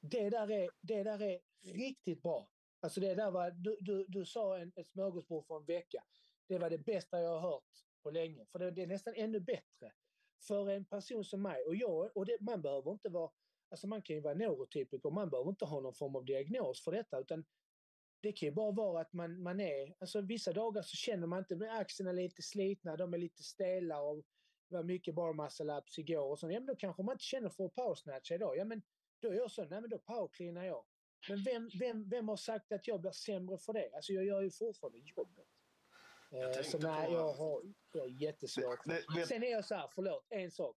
Det 0.00 0.30
där 0.30 0.50
är, 0.50 0.70
det 0.80 1.02
där 1.02 1.22
är 1.22 1.40
riktigt 1.62 2.22
bra. 2.22 2.48
Alltså 2.80 3.00
det 3.00 3.14
där 3.14 3.30
var, 3.30 3.50
du, 3.50 3.76
du, 3.80 4.04
du 4.08 4.24
sa 4.24 4.58
en, 4.58 4.72
ett 4.76 4.90
smörgåsbord 4.90 5.46
för 5.46 5.56
en 5.56 5.64
vecka. 5.64 6.04
Det 6.48 6.58
var 6.58 6.70
det 6.70 6.78
bästa 6.78 7.20
jag 7.20 7.40
har 7.40 7.50
hört 7.50 7.84
på 8.02 8.10
länge. 8.10 8.46
För 8.52 8.58
det, 8.58 8.70
det 8.70 8.82
är 8.82 8.86
nästan 8.86 9.14
ännu 9.16 9.40
bättre 9.40 9.92
för 10.48 10.70
en 10.70 10.84
person 10.84 11.24
som 11.24 11.42
mig, 11.42 11.64
och 11.64 11.76
jag, 11.76 12.16
och 12.16 12.26
det, 12.26 12.40
man 12.40 12.62
behöver 12.62 12.90
inte 12.90 13.08
vara, 13.08 13.30
alltså 13.70 13.86
man 13.86 14.02
kan 14.02 14.16
ju 14.16 14.22
vara 14.22 14.34
neurotypiker, 14.34 15.10
man 15.10 15.30
behöver 15.30 15.50
inte 15.50 15.64
ha 15.64 15.80
någon 15.80 15.94
form 15.94 16.16
av 16.16 16.24
diagnos 16.24 16.84
för 16.84 16.92
detta, 16.92 17.18
utan 17.18 17.44
det 18.26 18.32
kan 18.32 18.46
ju 18.46 18.52
bara 18.52 18.70
vara 18.70 19.00
att 19.00 19.12
man, 19.12 19.42
man 19.42 19.60
är, 19.60 19.94
alltså 19.98 20.20
vissa 20.20 20.52
dagar 20.52 20.82
så 20.82 20.96
känner 20.96 21.26
man 21.26 21.38
inte, 21.38 21.70
axlarna 21.70 22.10
är 22.10 22.14
lite 22.14 22.42
slitna, 22.42 22.96
de 22.96 23.14
är 23.14 23.18
lite 23.18 23.42
stela 23.42 24.00
och 24.00 24.16
det 24.68 24.76
var 24.76 24.82
mycket 24.82 25.14
bar 25.14 25.32
muscle 25.32 25.78
ups 25.78 25.98
igår 25.98 26.30
och 26.30 26.38
så. 26.38 26.50
Ja 26.50 26.60
men 26.60 26.66
då 26.66 26.76
kanske 26.76 27.02
man 27.02 27.12
inte 27.12 27.24
känner 27.24 27.48
för 27.48 27.64
att 27.64 27.74
powersnatcha 27.74 28.34
idag. 28.34 28.56
Ja 28.56 28.64
men 28.64 28.82
då 29.20 29.28
är 29.28 29.34
jag 29.34 29.50
så, 29.50 29.64
nej 29.64 29.80
men 29.80 29.90
då 29.90 29.98
powercleanar 29.98 30.64
jag. 30.64 30.84
Men 31.28 31.42
vem, 31.44 31.70
vem, 31.78 32.08
vem 32.08 32.28
har 32.28 32.36
sagt 32.36 32.72
att 32.72 32.86
jag 32.86 33.00
blir 33.00 33.10
sämre 33.10 33.58
för 33.58 33.72
det? 33.72 33.90
Alltså 33.94 34.12
jag 34.12 34.24
gör 34.24 34.42
ju 34.42 34.50
fortfarande 34.50 34.98
jobbet. 34.98 35.48
Jag 36.30 36.56
eh, 36.56 36.62
så 36.62 36.78
nej, 36.78 37.06
på... 37.06 37.12
jag 37.12 37.32
har 37.32 37.62
jag 37.92 38.10
jättesvårt. 38.10 38.84
Det, 38.84 39.02
det, 39.16 39.26
Sen 39.26 39.42
är 39.42 39.50
jag 39.50 39.64
så 39.64 39.74
här, 39.74 39.88
förlåt, 39.94 40.26
en 40.28 40.50
sak. 40.50 40.76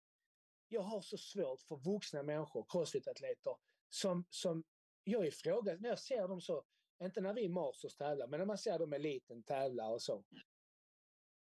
Jag 0.67 0.81
har 0.81 1.01
så 1.01 1.17
svårt 1.17 1.61
för 1.61 1.75
vuxna 1.75 2.23
människor, 2.23 2.65
crossfit-atleter, 2.69 3.55
som, 3.89 4.25
som 4.29 4.63
jag 5.03 5.27
ifrågasätter, 5.27 5.81
när 5.81 5.89
jag 5.89 5.99
ser 5.99 6.27
dem 6.27 6.41
så, 6.41 6.63
inte 7.05 7.21
när 7.21 7.33
vi 7.33 7.49
masters 7.49 7.95
tävlar, 7.95 8.27
men 8.27 8.39
när 8.39 8.45
man 8.45 8.57
ser 8.57 8.79
dem 8.79 8.93
eliten 8.93 9.43
tävla 9.43 9.89
och 9.89 10.01
så. 10.01 10.23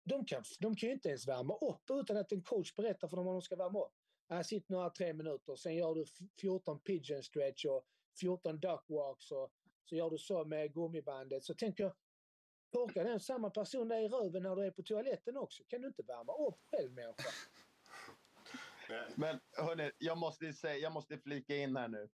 De 0.04 0.24
kan, 0.24 0.44
de 0.60 0.76
kan 0.76 0.88
ju 0.88 0.94
inte 0.94 1.08
ens 1.08 1.28
värma 1.28 1.56
upp 1.56 1.90
utan 1.90 2.16
att 2.16 2.32
en 2.32 2.42
coach 2.42 2.74
berättar 2.74 3.08
för 3.08 3.16
dem 3.16 3.26
vad 3.26 3.34
de 3.34 3.42
ska 3.42 3.56
värma 3.56 3.80
upp. 3.84 3.94
Äh, 4.30 4.42
sitt 4.42 4.68
några 4.68 4.90
tre 4.90 5.12
minuter, 5.12 5.56
sen 5.56 5.74
gör 5.74 5.94
du 5.94 6.04
14 6.40 6.80
pigeon 6.80 7.22
stretch 7.22 7.64
och 7.64 7.86
14 8.20 8.60
duck 8.60 8.84
walks 8.88 9.30
och 9.30 9.52
så 9.84 9.96
gör 9.96 10.10
du 10.10 10.18
så 10.18 10.44
med 10.44 10.74
gummibandet. 10.74 11.44
Så 11.44 11.54
tänker 11.54 11.84
jag, 11.84 11.94
Torkar 12.74 13.04
den 13.04 13.20
samma 13.20 13.50
person 13.50 13.88
där 13.88 13.98
i 13.98 14.08
röven 14.08 14.42
när 14.42 14.56
du 14.56 14.64
är 14.64 14.70
på 14.70 14.82
toaletten 14.82 15.36
också? 15.36 15.64
Kan 15.68 15.80
du 15.80 15.88
inte 15.88 16.02
värma 16.02 16.32
upp 16.48 16.60
själv 16.70 16.92
människa? 16.92 17.30
Men 19.14 19.40
hörni, 19.52 19.92
jag 19.98 20.18
måste, 20.18 20.52
säga, 20.52 20.76
jag 20.76 20.92
måste 20.92 21.18
flika 21.18 21.56
in 21.56 21.76
här 21.76 21.88
nu. 21.88 22.08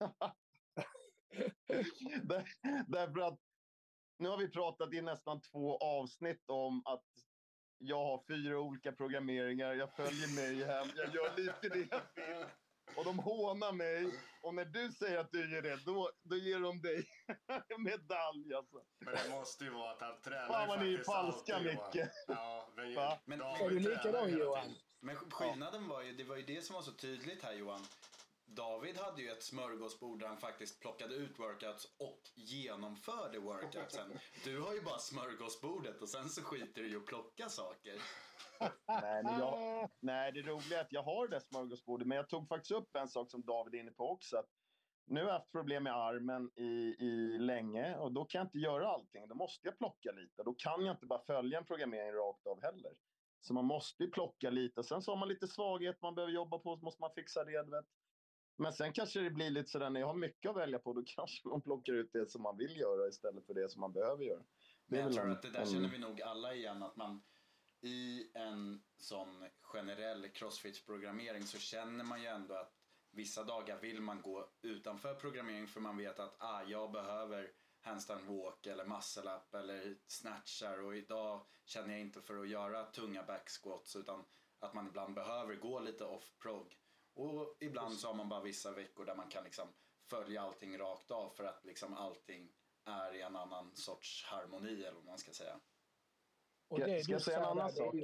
Där, 2.22 2.48
därför 2.86 3.20
att 3.20 3.40
nu 4.18 4.28
har 4.28 4.38
vi 4.38 4.50
pratat 4.50 4.92
i 4.92 5.00
nästan 5.00 5.40
två 5.40 5.76
avsnitt 5.78 6.44
om 6.46 6.82
att 6.84 7.04
jag 7.78 8.04
har 8.04 8.24
fyra 8.28 8.58
olika 8.58 8.92
programmeringar, 8.92 9.74
jag 9.74 9.94
följer 9.96 10.34
mig 10.34 10.64
hem, 10.64 10.88
jag 10.96 11.14
gör 11.14 11.36
lite 11.36 11.68
det 11.68 11.88
jag 11.90 12.26
vill. 12.26 12.44
Och 12.96 13.04
de 13.04 13.18
hånar 13.18 13.72
mig. 13.72 14.20
Och 14.42 14.54
när 14.54 14.64
du 14.64 14.92
säger 14.92 15.18
att 15.18 15.32
du 15.32 15.54
gör 15.54 15.62
det, 15.62 15.84
då, 15.84 16.10
då 16.22 16.36
ger 16.36 16.60
de 16.60 16.80
dig 16.80 17.08
medalj 17.78 18.54
alltså. 18.54 18.82
Men 18.98 19.14
det 19.14 19.30
måste 19.30 19.64
ju 19.64 19.70
vara 19.70 19.90
att 19.90 20.00
han 20.00 20.20
tränar 20.20 20.46
Fan 20.48 20.68
vad 20.68 20.80
ni 20.80 20.94
är 20.94 21.04
falska 21.04 21.60
mycket. 21.60 22.10
Ja, 22.28 22.68
men, 22.76 22.94
men 23.24 23.40
är 23.40 23.70
du 23.70 23.78
likadan 23.78 24.30
Johan? 24.30 24.74
Men 25.00 25.16
skillnaden 25.16 25.88
var 25.88 26.02
ju, 26.02 26.12
det 26.12 26.24
var 26.24 26.36
ju 26.36 26.42
det 26.42 26.64
som 26.64 26.74
var 26.74 26.82
så 26.82 26.92
tydligt 26.92 27.42
här 27.42 27.52
Johan. 27.52 27.80
David 28.56 28.96
hade 28.96 29.22
ju 29.22 29.28
ett 29.28 29.42
smörgåsbord 29.42 30.20
där 30.20 30.26
han 30.26 30.38
faktiskt 30.38 30.80
plockade 30.80 31.14
ut 31.14 31.38
workouts 31.38 31.84
och 31.98 32.20
genomförde 32.34 33.38
workoutsen. 33.38 34.18
Du 34.44 34.60
har 34.60 34.74
ju 34.74 34.82
bara 34.82 34.98
smörgåsbordet 34.98 36.02
och 36.02 36.08
sen 36.08 36.28
så 36.28 36.42
skiter 36.42 36.82
du 36.82 36.92
i 36.92 36.96
att 36.96 37.06
plocka 37.06 37.48
saker. 37.48 37.94
nej, 38.86 39.22
men 39.24 39.38
jag, 39.38 39.88
nej, 40.00 40.32
det 40.32 40.42
roliga 40.42 40.78
är 40.78 40.82
att 40.84 40.92
jag 40.92 41.02
har 41.02 41.28
det 41.28 41.34
där 41.34 41.40
smörgåsbordet, 41.40 42.06
men 42.06 42.16
jag 42.16 42.28
tog 42.28 42.48
faktiskt 42.48 42.72
upp 42.72 42.96
en 42.96 43.08
sak 43.08 43.30
som 43.30 43.42
David 43.42 43.74
är 43.74 43.78
inne 43.78 43.92
på 43.92 44.10
också. 44.10 44.36
Att 44.36 44.48
nu 45.06 45.20
har 45.20 45.28
jag 45.28 45.38
haft 45.38 45.52
problem 45.52 45.82
med 45.82 45.96
armen 45.96 46.50
i, 46.56 46.96
i 46.98 47.38
länge 47.38 47.96
och 47.96 48.12
då 48.12 48.24
kan 48.24 48.38
jag 48.38 48.46
inte 48.46 48.58
göra 48.58 48.88
allting. 48.88 49.28
Då 49.28 49.34
måste 49.34 49.68
jag 49.68 49.78
plocka 49.78 50.12
lite. 50.12 50.42
Då 50.42 50.54
kan 50.54 50.84
jag 50.84 50.94
inte 50.94 51.06
bara 51.06 51.22
följa 51.26 51.58
en 51.58 51.64
programmering 51.64 52.12
rakt 52.12 52.46
av 52.46 52.62
heller. 52.62 52.92
Så 53.40 53.54
man 53.54 53.64
måste 53.64 54.02
ju 54.02 54.10
plocka 54.10 54.50
lite. 54.50 54.84
Sen 54.84 55.02
så 55.02 55.12
har 55.12 55.16
man 55.16 55.28
lite 55.28 55.48
svaghet 55.48 56.02
man 56.02 56.14
behöver 56.14 56.32
jobba 56.32 56.58
på, 56.58 56.76
så 56.76 56.84
måste 56.84 57.02
man 57.02 57.10
fixa 57.14 57.44
det. 57.44 57.62
Vet. 57.62 57.84
Men 58.60 58.72
sen 58.72 58.92
kanske 58.92 59.20
det 59.20 59.30
blir 59.30 59.50
lite 59.50 59.70
sådär, 59.70 59.90
när 59.90 60.00
jag 60.00 60.06
har 60.06 60.14
mycket 60.14 60.50
att 60.50 60.56
välja 60.56 60.78
på, 60.78 60.92
då 60.92 61.02
kanske 61.06 61.48
man 61.48 61.62
plockar 61.62 61.92
ut 61.92 62.12
det 62.12 62.30
som 62.30 62.42
man 62.42 62.56
vill 62.56 62.76
göra 62.76 63.08
istället 63.08 63.46
för 63.46 63.54
det 63.54 63.68
som 63.68 63.80
man 63.80 63.92
behöver 63.92 64.24
göra. 64.24 64.42
Men 64.86 65.00
jag 65.00 65.12
tror 65.12 65.24
en, 65.24 65.32
att 65.32 65.42
det 65.42 65.50
där 65.50 65.60
en... 65.60 65.66
känner 65.66 65.88
vi 65.88 65.98
nog 65.98 66.22
alla 66.22 66.54
igen, 66.54 66.82
att 66.82 66.96
man 66.96 67.22
i 67.82 68.30
en 68.34 68.82
sån 68.98 69.48
generell 69.60 70.28
crossfit-programmering 70.28 71.42
så 71.42 71.58
känner 71.58 72.04
man 72.04 72.22
ju 72.22 72.26
ändå 72.26 72.54
att 72.54 72.72
vissa 73.12 73.44
dagar 73.44 73.80
vill 73.80 74.00
man 74.00 74.22
gå 74.22 74.50
utanför 74.62 75.14
programmering 75.14 75.66
för 75.66 75.80
man 75.80 75.96
vet 75.96 76.20
att 76.20 76.36
ah, 76.38 76.62
jag 76.62 76.92
behöver 76.92 77.50
handstand 77.80 78.26
walk 78.26 78.66
eller 78.66 78.84
muscle 78.84 79.34
up 79.34 79.54
eller 79.54 79.96
snatchar 80.06 80.82
och 80.82 80.96
idag 80.96 81.46
känner 81.64 81.90
jag 81.90 82.00
inte 82.00 82.20
för 82.20 82.38
att 82.38 82.48
göra 82.48 82.84
tunga 82.84 83.22
back 83.22 83.50
squats 83.50 83.96
utan 83.96 84.24
att 84.58 84.74
man 84.74 84.86
ibland 84.86 85.14
behöver 85.14 85.56
gå 85.56 85.80
lite 85.80 86.04
off 86.04 86.32
prog. 86.42 86.76
Och 87.14 87.56
ibland 87.60 87.94
så 87.94 88.06
har 88.06 88.14
man 88.14 88.28
bara 88.28 88.42
vissa 88.42 88.72
veckor 88.72 89.04
där 89.04 89.14
man 89.14 89.28
kan 89.28 89.44
liksom 89.44 89.68
följa 90.10 90.40
allting 90.40 90.78
rakt 90.78 91.10
av 91.10 91.30
för 91.30 91.44
att 91.44 91.64
liksom 91.64 91.94
allting 91.94 92.52
är 92.84 93.14
i 93.14 93.20
en 93.20 93.36
annan 93.36 93.76
sorts 93.76 94.24
harmoni 94.24 94.82
eller 94.82 94.96
vad 94.96 95.04
man 95.04 95.18
ska 95.18 95.32
säga. 95.32 95.60
Och 96.68 96.80
det 96.80 97.04
ska 97.04 97.12
jag 97.12 97.22
säga 97.22 97.38
en 97.38 97.44
annan 97.44 97.72
sak? 97.72 97.94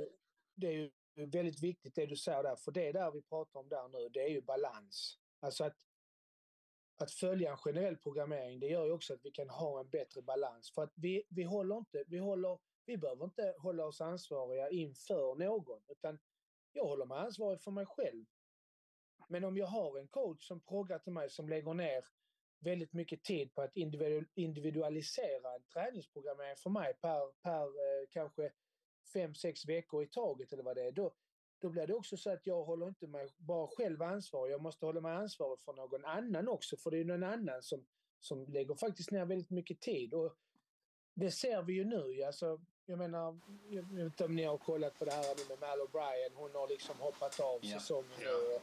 Det 0.54 0.66
är 0.66 0.72
ju 0.72 0.90
väldigt 1.26 1.62
viktigt 1.62 1.94
det 1.94 2.06
du 2.06 2.16
säger 2.16 2.42
där, 2.42 2.56
för 2.56 2.72
det 2.72 2.86
är 2.86 2.92
där 2.92 3.10
vi 3.10 3.22
pratar 3.22 3.60
om 3.60 3.68
där 3.68 3.88
nu, 3.88 4.08
det 4.08 4.22
är 4.22 4.28
ju 4.28 4.42
balans. 4.42 5.18
Alltså 5.40 5.64
att, 5.64 5.76
att 6.96 7.10
följa 7.10 7.50
en 7.50 7.56
generell 7.56 7.96
programmering, 7.96 8.60
det 8.60 8.66
gör 8.66 8.86
ju 8.86 8.92
också 8.92 9.14
att 9.14 9.24
vi 9.24 9.30
kan 9.30 9.50
ha 9.50 9.80
en 9.80 9.90
bättre 9.90 10.22
balans. 10.22 10.72
För 10.74 10.82
att 10.82 10.92
vi, 10.94 11.24
vi 11.28 11.42
håller 11.42 11.76
inte, 11.76 12.04
vi 12.06 12.18
håller, 12.18 12.58
vi 12.84 12.96
behöver 12.96 13.24
inte 13.24 13.54
hålla 13.58 13.86
oss 13.86 14.00
ansvariga 14.00 14.70
inför 14.70 15.34
någon, 15.34 15.82
utan 15.88 16.18
jag 16.72 16.84
håller 16.84 17.06
mig 17.06 17.18
ansvarig 17.18 17.60
för 17.60 17.70
mig 17.70 17.86
själv. 17.86 18.24
Men 19.26 19.44
om 19.44 19.56
jag 19.56 19.66
har 19.66 19.98
en 19.98 20.08
coach 20.08 20.46
som 20.46 20.60
proggar 20.60 20.98
till 20.98 21.12
mig 21.12 21.30
som 21.30 21.48
lägger 21.48 21.74
ner 21.74 22.04
väldigt 22.58 22.92
mycket 22.92 23.22
tid 23.22 23.54
på 23.54 23.62
att 23.62 23.76
individualisera 24.34 25.54
en 25.54 25.62
träningsprogrammering 25.72 26.56
för 26.56 26.70
mig 26.70 26.94
per, 26.94 27.42
per 27.42 27.62
eh, 27.62 28.06
kanske 28.10 28.52
fem, 29.12 29.34
sex 29.34 29.66
veckor 29.66 30.02
i 30.02 30.06
taget 30.06 30.52
eller 30.52 30.62
vad 30.62 30.76
det 30.76 30.82
är. 30.82 30.92
Då, 30.92 31.14
då 31.58 31.68
blir 31.68 31.86
det 31.86 31.94
också 31.94 32.16
så 32.16 32.30
att 32.30 32.46
jag 32.46 32.64
håller 32.64 32.88
inte 32.88 33.06
mig 33.06 33.28
bara 33.36 33.68
själv 33.68 34.02
ansvarig. 34.02 34.52
Jag 34.52 34.62
måste 34.62 34.86
hålla 34.86 35.00
mig 35.00 35.12
ansvarig 35.12 35.60
för 35.60 35.72
någon 35.72 36.04
annan 36.04 36.48
också. 36.48 36.76
För 36.76 36.90
det 36.90 36.98
är 36.98 37.04
någon 37.04 37.22
annan 37.22 37.62
som, 37.62 37.86
som 38.20 38.46
lägger 38.46 38.74
faktiskt 38.74 39.10
ner 39.10 39.24
väldigt 39.24 39.50
mycket 39.50 39.80
tid. 39.80 40.14
Och 40.14 40.36
det 41.14 41.30
ser 41.30 41.62
vi 41.62 41.72
ju 41.72 41.84
nu. 41.84 42.22
Alltså, 42.22 42.60
jag 42.86 42.98
menar, 42.98 43.40
jag 43.68 43.82
vet 43.82 44.04
inte 44.04 44.24
om 44.24 44.36
ni 44.36 44.44
har 44.44 44.58
kollat 44.58 44.98
på 44.98 45.04
det 45.04 45.12
här 45.12 45.48
med 45.48 45.60
Mal 45.60 45.78
O'Brien. 45.78 46.34
Hon 46.34 46.54
har 46.54 46.68
liksom 46.68 46.96
hoppat 46.98 47.40
av 47.40 47.58
ja. 47.62 47.78
säsongen. 47.78 48.10
Ja. 48.24 48.60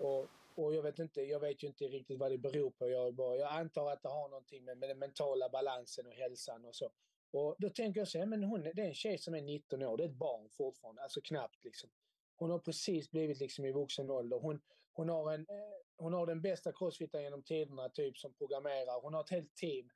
Och, 0.00 0.28
och, 0.54 0.74
jag 0.74 0.82
vet 0.82 0.98
inte, 0.98 1.22
jag 1.22 1.40
vet 1.40 1.62
ju 1.62 1.66
inte 1.66 1.84
riktigt 1.84 2.18
vad 2.18 2.30
det 2.30 2.38
beror 2.38 2.70
på. 2.70 2.88
Jag, 2.88 3.14
bara, 3.14 3.36
jag 3.36 3.52
antar 3.52 3.90
att 3.90 4.02
det 4.02 4.08
har 4.08 4.28
någonting 4.28 4.64
med, 4.64 4.78
med 4.78 4.88
den 4.88 4.98
mentala 4.98 5.48
balansen 5.48 6.06
och 6.06 6.12
hälsan 6.12 6.64
och 6.64 6.74
så. 6.74 6.90
Och 7.30 7.56
då 7.58 7.70
tänker 7.70 8.00
jag 8.00 8.08
så 8.08 8.18
här, 8.18 8.26
men 8.26 8.44
hon, 8.44 8.62
det 8.62 8.82
är 8.82 8.88
en 8.88 8.94
tjej 8.94 9.18
som 9.18 9.34
är 9.34 9.42
19 9.42 9.82
år, 9.82 9.96
det 9.96 10.04
är 10.04 10.08
ett 10.08 10.14
barn 10.14 10.48
fortfarande, 10.48 11.02
alltså 11.02 11.20
knappt 11.20 11.64
liksom. 11.64 11.90
Hon 12.36 12.50
har 12.50 12.58
precis 12.58 13.10
blivit 13.10 13.40
liksom 13.40 13.64
i 13.64 13.72
vuxen 13.72 14.10
ålder. 14.10 14.38
Hon, 14.38 14.60
hon, 14.92 15.08
har 15.08 15.32
en, 15.32 15.40
eh, 15.40 15.56
hon 15.96 16.12
har 16.12 16.26
den 16.26 16.42
bästa 16.42 16.72
crossfitaren 16.72 17.24
genom 17.24 17.42
tiderna 17.42 17.88
typ 17.88 18.18
som 18.18 18.32
programmerar. 18.32 19.00
Hon 19.00 19.14
har 19.14 19.20
ett 19.20 19.30
helt 19.30 19.54
team. 19.54 19.90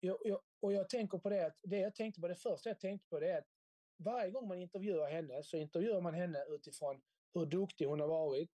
Jag, 0.00 0.18
jag, 0.24 0.40
och 0.60 0.72
jag 0.72 0.88
tänker 0.88 1.18
på 1.18 1.30
det 1.30 1.46
att, 1.46 1.58
det 1.62 1.78
jag 1.78 1.94
tänkte 1.94 2.20
på, 2.20 2.28
det 2.28 2.34
första 2.34 2.70
jag 2.70 2.80
tänkte 2.80 3.08
på 3.08 3.20
det 3.20 3.30
är 3.30 3.38
att 3.38 3.48
varje 3.96 4.30
gång 4.30 4.48
man 4.48 4.58
intervjuar 4.58 5.10
henne 5.10 5.42
så 5.42 5.56
intervjuar 5.56 6.00
man 6.00 6.14
henne 6.14 6.44
utifrån 6.48 7.00
hur 7.34 7.46
duktig 7.46 7.86
hon 7.86 8.00
har 8.00 8.08
varit, 8.08 8.50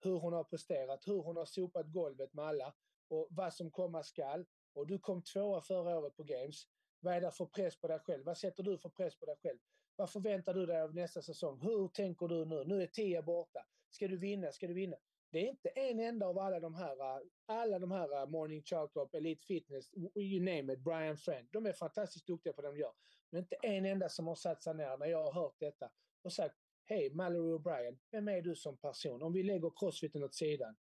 hur 0.00 0.18
hon 0.18 0.32
har 0.32 0.44
presterat, 0.44 1.06
hur 1.06 1.22
hon 1.22 1.36
har 1.36 1.44
sopat 1.44 1.86
golvet 1.86 2.34
med 2.34 2.44
alla 2.44 2.74
och 3.08 3.28
vad 3.30 3.54
som 3.54 3.70
komma 3.70 4.02
skall. 4.02 4.46
Och 4.74 4.86
du 4.86 4.98
kom 4.98 5.22
tvåa 5.22 5.60
förra 5.60 5.98
året 5.98 6.16
på 6.16 6.22
Games. 6.22 6.64
Vad 7.00 7.14
är 7.14 7.20
det 7.20 7.30
för 7.30 7.46
press 7.46 7.80
på 7.80 7.88
dig 7.88 7.98
själv? 7.98 8.24
Vad 8.24 8.38
sätter 8.38 8.62
du 8.62 8.78
för 8.78 8.88
press 8.88 9.18
på 9.18 9.26
dig 9.26 9.36
själv? 9.42 9.58
Vad 9.96 10.10
förväntar 10.10 10.54
du 10.54 10.66
dig 10.66 10.82
av 10.82 10.94
nästa 10.94 11.22
säsong? 11.22 11.60
Hur 11.60 11.88
tänker 11.88 12.28
du 12.28 12.44
nu? 12.44 12.64
Nu 12.64 12.82
är 12.82 12.86
Tia 12.86 13.22
borta. 13.22 13.66
Ska 13.90 14.08
du 14.08 14.16
vinna? 14.16 14.52
Ska 14.52 14.66
du 14.66 14.74
vinna? 14.74 14.96
Det 15.30 15.38
är 15.38 15.48
inte 15.48 15.68
en 15.68 16.00
enda 16.00 16.26
av 16.26 16.38
alla 16.38 16.60
de 16.60 16.74
här, 16.74 17.22
alla 17.46 17.78
de 17.78 17.90
här 17.90 18.26
Morning 18.26 18.62
Chalk 18.62 18.90
Elite 19.12 19.46
Fitness, 19.46 19.94
you 20.14 20.40
name 20.40 20.72
it, 20.72 20.78
Brian 20.78 21.16
Friend. 21.16 21.48
De 21.52 21.66
är 21.66 21.72
fantastiskt 21.72 22.26
duktiga 22.26 22.52
på 22.52 22.62
det 22.62 22.68
de 22.68 22.78
gör. 22.78 22.92
Men 23.30 23.38
inte 23.42 23.56
en 23.62 23.86
enda 23.86 24.08
som 24.08 24.26
har 24.26 24.34
satt 24.34 24.62
sig 24.62 24.74
ner 24.74 24.96
när 24.96 25.06
jag 25.06 25.24
har 25.24 25.32
hört 25.32 25.54
detta 25.58 25.90
och 26.22 26.32
sagt 26.32 26.56
Hej, 26.86 27.10
Mallory 27.10 27.52
O'Brien, 27.52 27.98
vem 28.10 28.28
är 28.28 28.42
du 28.42 28.56
som 28.56 28.76
person? 28.76 29.22
Om 29.22 29.32
vi 29.32 29.42
lägger 29.42 29.72
crossfiten 29.76 30.24
åt 30.24 30.34
sidan. 30.34 30.76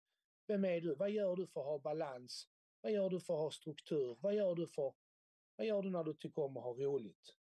Vem 0.47 0.65
är 0.65 0.81
du? 0.81 0.95
Vad 0.95 1.11
gör 1.11 1.37
du 1.37 1.47
för 1.47 1.61
att 1.61 1.67
ha 1.67 1.79
balans? 1.79 2.49
Vad 2.81 2.93
gör 2.93 3.11
du 3.11 3.21
för 3.21 3.35
att 3.35 3.41
ha 3.41 3.51
struktur? 3.51 4.17
Vad 4.21 4.35
gör 4.35 4.55
du, 4.55 4.67
för, 4.67 4.95
vad 5.57 5.67
gör 5.67 5.83
du 5.83 5.91
när 5.91 6.05
du 6.05 6.15
tycker 6.15 6.43
om 6.43 6.57
att 6.57 6.63
ha 6.65 6.73
roligt? 6.75 7.37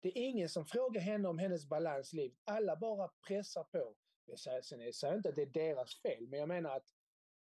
Det 0.00 0.08
är 0.08 0.22
ingen 0.22 0.48
som 0.48 0.66
frågar 0.66 1.00
henne 1.00 1.28
om 1.28 1.38
hennes 1.38 1.66
balansliv. 1.66 2.34
Alla 2.44 2.76
bara 2.76 3.10
pressar 3.28 3.64
på. 3.64 3.94
Jag 4.24 4.38
säger, 4.38 4.62
sen 4.62 4.80
jag 4.80 4.94
säger 4.94 5.16
inte 5.16 5.28
att 5.28 5.36
det 5.36 5.42
är 5.42 5.46
deras 5.46 6.02
fel, 6.02 6.28
men 6.28 6.38
jag 6.38 6.48
menar 6.48 6.76
att 6.76 6.86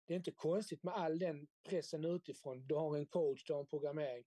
det 0.06 0.14
är 0.14 0.16
inte 0.16 0.30
konstigt 0.30 0.82
med 0.82 0.94
all 0.94 1.18
den 1.18 1.46
pressen 1.68 2.04
utifrån. 2.04 2.66
Du 2.66 2.74
har 2.74 2.96
en 2.96 3.06
coach, 3.06 3.44
du 3.44 3.52
har 3.52 3.60
en 3.60 3.66
programmering. 3.66 4.24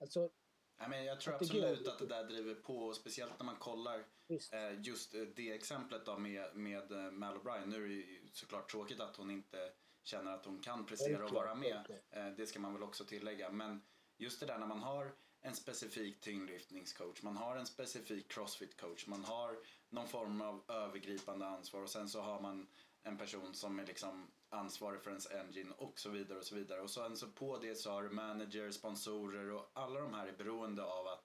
Alltså, 0.00 0.30
Ja, 0.78 0.88
men 0.88 1.04
jag 1.04 1.20
tror 1.20 1.34
absolut 1.34 1.88
att 1.88 1.98
det 1.98 2.06
där 2.06 2.24
driver 2.24 2.54
på, 2.54 2.92
speciellt 2.92 3.38
när 3.38 3.46
man 3.46 3.56
kollar 3.56 3.98
eh, 4.28 4.80
just 4.82 5.14
eh, 5.14 5.20
det 5.20 5.52
exemplet 5.52 6.06
då 6.06 6.18
med, 6.18 6.56
med 6.56 6.92
eh, 6.92 7.10
Mal 7.10 7.36
O'Brien. 7.36 7.66
Nu 7.66 7.84
är 7.84 7.88
det 7.88 7.94
ju 7.94 8.28
såklart 8.32 8.70
tråkigt 8.70 9.00
att 9.00 9.16
hon 9.16 9.30
inte 9.30 9.72
känner 10.04 10.32
att 10.32 10.44
hon 10.44 10.62
kan 10.62 10.86
prestera 10.86 11.24
och 11.24 11.30
vara 11.30 11.54
med. 11.54 12.00
Det 12.36 12.46
ska 12.46 12.60
man 12.60 12.72
väl 12.72 12.82
också 12.82 13.04
tillägga. 13.04 13.50
Men 13.50 13.82
just 14.18 14.40
det 14.40 14.46
där 14.46 14.58
när 14.58 14.66
man 14.66 14.82
har 14.82 15.14
en 15.40 15.54
specifik 15.54 16.20
tyngdlyftningscoach, 16.20 17.22
man 17.22 17.36
har 17.36 17.56
en 17.56 17.66
specifik 17.66 18.32
crossfit-coach, 18.32 19.08
man 19.08 19.24
har 19.24 19.56
någon 19.88 20.08
form 20.08 20.40
av 20.40 20.64
övergripande 20.68 21.46
ansvar 21.46 21.82
och 21.82 21.90
sen 21.90 22.08
så 22.08 22.20
har 22.20 22.40
man 22.40 22.68
en 23.02 23.18
person 23.18 23.54
som 23.54 23.78
är 23.78 23.86
liksom 23.86 24.30
ansvarig 24.54 25.02
för 25.02 25.10
ens 25.10 25.30
engine 25.30 25.72
och 25.78 26.00
så 26.00 26.10
vidare 26.10 26.38
och 26.38 26.44
så 26.44 26.54
vidare. 26.54 26.80
Och 26.80 26.90
sen 26.90 27.16
så 27.16 27.28
på 27.28 27.58
det 27.58 27.74
så 27.74 27.90
har 27.90 28.02
du 28.02 28.10
manager, 28.10 28.70
sponsorer 28.70 29.50
och 29.50 29.70
alla 29.72 30.00
de 30.00 30.14
här 30.14 30.26
är 30.26 30.36
beroende 30.36 30.84
av 30.84 31.06
att 31.06 31.24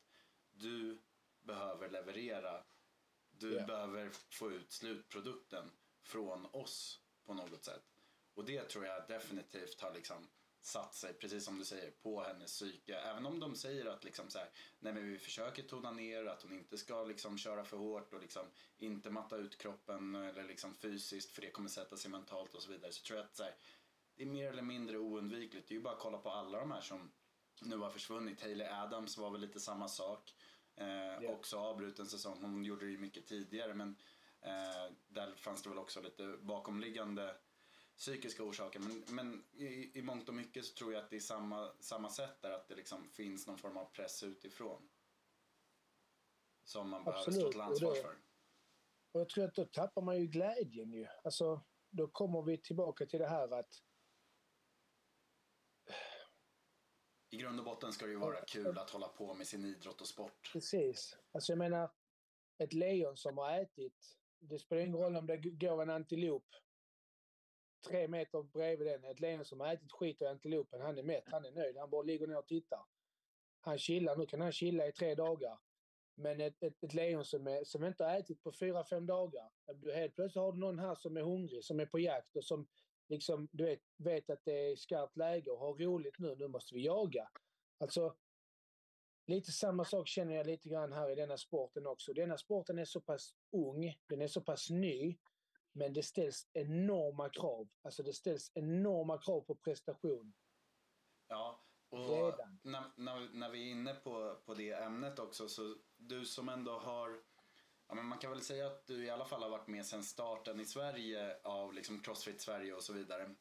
du 0.51 0.97
behöver 1.41 1.89
leverera. 1.89 2.63
Du 3.31 3.53
yeah. 3.53 3.67
behöver 3.67 4.09
få 4.29 4.51
ut 4.51 4.71
slutprodukten 4.71 5.71
från 6.01 6.45
oss 6.45 7.01
på 7.25 7.33
något 7.33 7.63
sätt. 7.63 7.83
Och 8.33 8.45
det 8.45 8.63
tror 8.63 8.85
jag 8.85 9.07
definitivt 9.07 9.81
har 9.81 9.93
liksom 9.93 10.27
satt 10.61 10.95
sig, 10.95 11.13
precis 11.13 11.45
som 11.45 11.57
du 11.59 11.65
säger, 11.65 11.91
på 11.91 12.23
hennes 12.23 12.51
psyke. 12.51 12.95
Även 12.95 13.25
om 13.25 13.39
de 13.39 13.55
säger 13.55 13.85
att 13.85 14.03
liksom 14.03 14.29
så 14.29 14.39
här, 14.39 14.49
nej 14.79 14.93
men 14.93 15.11
vi 15.11 15.17
försöker 15.17 15.63
tona 15.63 15.91
ner, 15.91 16.25
att 16.25 16.41
hon 16.41 16.53
inte 16.53 16.77
ska 16.77 17.03
liksom 17.03 17.37
köra 17.37 17.65
för 17.65 17.77
hårt 17.77 18.13
och 18.13 18.21
liksom 18.21 18.45
inte 18.77 19.09
matta 19.09 19.37
ut 19.37 19.57
kroppen 19.57 20.15
eller 20.15 20.43
liksom 20.43 20.75
fysiskt 20.75 21.31
för 21.31 21.41
det 21.41 21.51
kommer 21.51 21.69
sätta 21.69 21.97
sig 21.97 22.11
mentalt 22.11 22.53
och 22.53 22.61
så 22.61 22.71
vidare. 22.71 22.91
Så 22.91 23.03
tror 23.03 23.19
jag 23.19 23.25
att 23.25 23.35
så 23.35 23.43
här, 23.43 23.55
det 24.15 24.23
är 24.23 24.27
mer 24.27 24.49
eller 24.49 24.61
mindre 24.61 24.97
oundvikligt. 24.97 25.67
Det 25.67 25.73
är 25.73 25.77
ju 25.77 25.83
bara 25.83 25.93
att 25.93 25.99
kolla 25.99 26.17
på 26.17 26.29
alla 26.29 26.59
de 26.59 26.71
här 26.71 26.81
som 26.81 27.11
nu 27.61 27.77
har 27.77 27.89
försvunnit. 27.89 28.41
Hailey 28.41 28.67
Adams 28.67 29.17
var 29.17 29.31
väl 29.31 29.41
lite 29.41 29.59
samma 29.59 29.87
sak. 29.87 30.33
Eh, 30.75 30.87
yeah. 30.87 31.23
Också 31.33 31.57
avbruten 31.57 32.05
säsong. 32.05 32.37
Hon 32.41 32.63
gjorde 32.63 32.85
det 32.85 32.91
ju 32.91 32.97
mycket 32.97 33.27
tidigare 33.27 33.73
men 33.73 33.95
eh, 34.41 34.93
där 35.07 35.35
fanns 35.35 35.63
det 35.63 35.69
väl 35.69 35.77
också 35.77 36.01
lite 36.01 36.37
bakomliggande 36.41 37.35
psykiska 37.99 38.43
orsaker. 38.43 38.79
Men, 38.79 39.03
men 39.07 39.43
i, 39.53 39.99
i 39.99 40.01
mångt 40.01 40.29
och 40.29 40.35
mycket 40.35 40.65
så 40.65 40.75
tror 40.75 40.93
jag 40.93 41.03
att 41.03 41.09
det 41.09 41.15
är 41.15 41.19
samma, 41.19 41.71
samma 41.79 42.09
sätt 42.09 42.41
där, 42.41 42.51
att 42.51 42.67
det 42.67 42.75
liksom 42.75 43.09
finns 43.09 43.47
någon 43.47 43.57
form 43.57 43.77
av 43.77 43.85
press 43.85 44.23
utifrån. 44.23 44.89
Som 46.63 46.89
man 46.89 47.03
behöver 47.03 47.19
Absolut. 47.19 47.41
stå 47.41 47.51
till 47.51 47.61
ansvar 47.61 47.95
för. 47.95 48.15
Och 49.11 49.21
jag 49.21 49.29
tror 49.29 49.45
att 49.45 49.55
då 49.55 49.65
tappar 49.65 50.01
man 50.01 50.19
ju 50.19 50.27
glädjen 50.27 50.93
ju. 50.93 51.07
Alltså, 51.23 51.65
då 51.89 52.07
kommer 52.07 52.41
vi 52.41 52.57
tillbaka 52.57 53.05
till 53.05 53.19
det 53.19 53.27
här 53.27 53.53
att 53.53 53.83
i 57.31 57.37
grund 57.37 57.59
och 57.59 57.65
botten 57.65 57.93
ska 57.93 58.05
det 58.05 58.11
ju 58.11 58.17
vara 58.17 58.45
kul 58.45 58.77
att 58.77 58.89
hålla 58.89 59.07
på 59.07 59.33
med 59.33 59.47
sin 59.47 59.65
idrott 59.65 60.01
och 60.01 60.07
sport. 60.07 60.49
Precis. 60.53 61.17
Alltså 61.31 61.51
jag 61.51 61.57
menar, 61.57 61.91
ett 62.57 62.73
lejon 62.73 63.17
som 63.17 63.37
har 63.37 63.59
ätit, 63.59 64.17
det 64.39 64.59
spelar 64.59 64.81
ingen 64.81 64.95
roll 64.95 65.15
om 65.15 65.25
det 65.25 65.37
går 65.37 65.81
en 65.81 65.89
antilop 65.89 66.55
tre 67.87 68.07
meter 68.07 68.43
bredvid 68.43 68.87
den, 68.87 69.03
ett 69.03 69.19
lejon 69.19 69.45
som 69.45 69.59
har 69.59 69.73
ätit 69.73 69.91
skit 69.91 70.21
och 70.21 70.29
antilopen, 70.29 70.81
han 70.81 70.97
är 70.97 71.03
mätt, 71.03 71.23
han 71.25 71.45
är 71.45 71.51
nöjd, 71.51 71.77
han 71.77 71.89
bara 71.89 72.01
ligger 72.01 72.27
ner 72.27 72.37
och 72.37 72.47
tittar. 72.47 72.85
Han 73.61 73.77
chillar, 73.77 74.15
nu 74.15 74.25
kan 74.25 74.41
han 74.41 74.51
chilla 74.51 74.87
i 74.87 74.91
tre 74.91 75.15
dagar. 75.15 75.57
Men 76.15 76.41
ett, 76.41 76.63
ett, 76.63 76.83
ett 76.83 76.93
lejon 76.93 77.25
som, 77.25 77.47
är, 77.47 77.63
som 77.63 77.83
inte 77.83 78.03
har 78.03 78.19
ätit 78.19 78.43
på 78.43 78.51
fyra, 78.51 78.83
fem 78.83 79.05
dagar, 79.05 79.49
helt 79.95 80.15
plötsligt 80.15 80.41
har 80.41 80.51
du 80.51 80.59
någon 80.59 80.79
här 80.79 80.95
som 80.95 81.17
är 81.17 81.21
hungrig, 81.21 81.63
som 81.63 81.79
är 81.79 81.85
på 81.85 81.99
jakt 81.99 82.35
och 82.35 82.45
som 82.45 82.67
liksom, 83.07 83.47
du 83.51 83.63
vet, 83.63 83.79
vet 83.97 84.29
att 84.29 84.45
det 84.45 84.71
är 84.71 84.75
skarpt 84.75 85.17
läge 85.17 85.51
och 85.51 85.59
har 85.59 85.73
roligt 85.73 86.19
nu, 86.19 86.35
nu 86.35 86.47
måste 86.47 86.75
vi 86.75 86.85
jaga. 86.85 87.29
Alltså, 87.77 88.15
lite 89.27 89.51
samma 89.51 89.85
sak 89.85 90.07
känner 90.07 90.35
jag 90.35 90.47
lite 90.47 90.69
grann 90.69 90.93
här 90.93 91.09
i 91.09 91.15
denna 91.15 91.37
sporten 91.37 91.87
också. 91.87 92.13
Denna 92.13 92.37
sporten 92.37 92.79
är 92.79 92.85
så 92.85 93.01
pass 93.01 93.35
ung, 93.51 93.97
den 94.07 94.21
är 94.21 94.27
så 94.27 94.41
pass 94.41 94.69
ny, 94.69 95.17
men 95.71 95.93
det 95.93 96.03
ställs 96.03 96.49
enorma 96.53 97.29
krav. 97.29 97.69
Alltså 97.81 98.03
det 98.03 98.13
ställs 98.13 98.51
enorma 98.53 99.17
krav 99.17 99.41
på 99.41 99.55
prestation. 99.55 100.33
Ja, 101.27 101.63
och 101.89 102.33
när, 102.63 102.83
när, 102.95 103.33
när, 103.33 103.49
vi 103.49 103.67
är 103.67 103.71
inne 103.71 103.93
på, 103.93 104.35
på 104.45 104.53
det 104.53 104.71
ämnet 104.71 105.19
också, 105.19 105.49
så 105.49 105.75
du 105.97 106.25
som 106.25 106.49
ändå 106.49 106.79
har 106.79 107.21
Ja, 107.89 107.95
men 107.95 108.05
man 108.05 108.17
kan 108.17 108.31
väl 108.31 108.41
säga 108.41 108.67
att 108.67 108.87
du 108.87 109.05
i 109.05 109.09
alla 109.09 109.25
fall 109.25 109.43
har 109.43 109.49
varit 109.49 109.67
med 109.67 109.85
sedan 109.85 110.03
starten 110.03 110.59
i 110.59 110.65
Sverige 110.65 111.37
av 111.43 111.73
liksom 111.73 111.99
Crossfit 111.99 112.41
Sverige 112.41 112.73
och 112.73 112.83
så 112.83 112.93
vidare. 112.93 113.35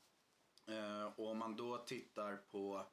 Eh, 0.66 1.04
och 1.04 1.30
om 1.30 1.38
man 1.38 1.56
då 1.56 1.78
tittar 1.78 2.36
på 2.36 2.86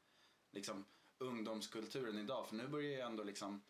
liksom, 0.51 0.85
ungdomskulturen 1.19 2.17
idag, 2.17 2.47
för 2.47 2.55
nu 2.55 2.67
börjar 2.67 2.89
ju 2.89 2.99
ändå 2.99 3.23
liksom 3.23 3.63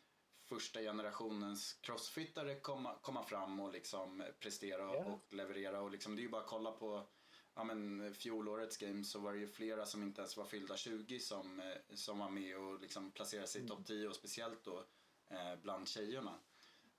första 0.55 0.79
generationens 0.79 1.73
crossfittare 1.73 2.55
komma, 2.55 2.95
komma 3.01 3.23
fram 3.23 3.59
och 3.59 3.73
liksom 3.73 4.23
prestera 4.39 4.93
yeah. 4.93 5.07
och 5.07 5.33
leverera. 5.33 5.81
Och 5.81 5.91
liksom, 5.91 6.15
det 6.15 6.21
är 6.21 6.23
ju 6.23 6.29
bara 6.29 6.41
att 6.41 6.47
kolla 6.47 6.71
på 6.71 7.07
ja, 7.55 7.63
men, 7.63 8.13
fjolårets 8.13 8.77
game 8.77 9.03
så 9.03 9.19
var 9.19 9.33
det 9.33 9.39
ju 9.39 9.47
flera 9.47 9.85
som 9.85 10.03
inte 10.03 10.21
ens 10.21 10.37
var 10.37 10.45
fyllda 10.45 10.77
20 10.77 11.19
som, 11.19 11.59
eh, 11.59 11.95
som 11.95 12.19
var 12.19 12.29
med 12.29 12.57
och 12.57 12.81
liksom 12.81 13.11
placerade 13.11 13.47
sig 13.47 13.61
i 13.61 13.65
mm. 13.65 13.77
topp 13.77 13.85
10 13.85 14.07
och 14.07 14.15
speciellt 14.15 14.63
då 14.63 14.85
eh, 15.29 15.55
bland 15.61 15.87
tjejerna. 15.87 16.39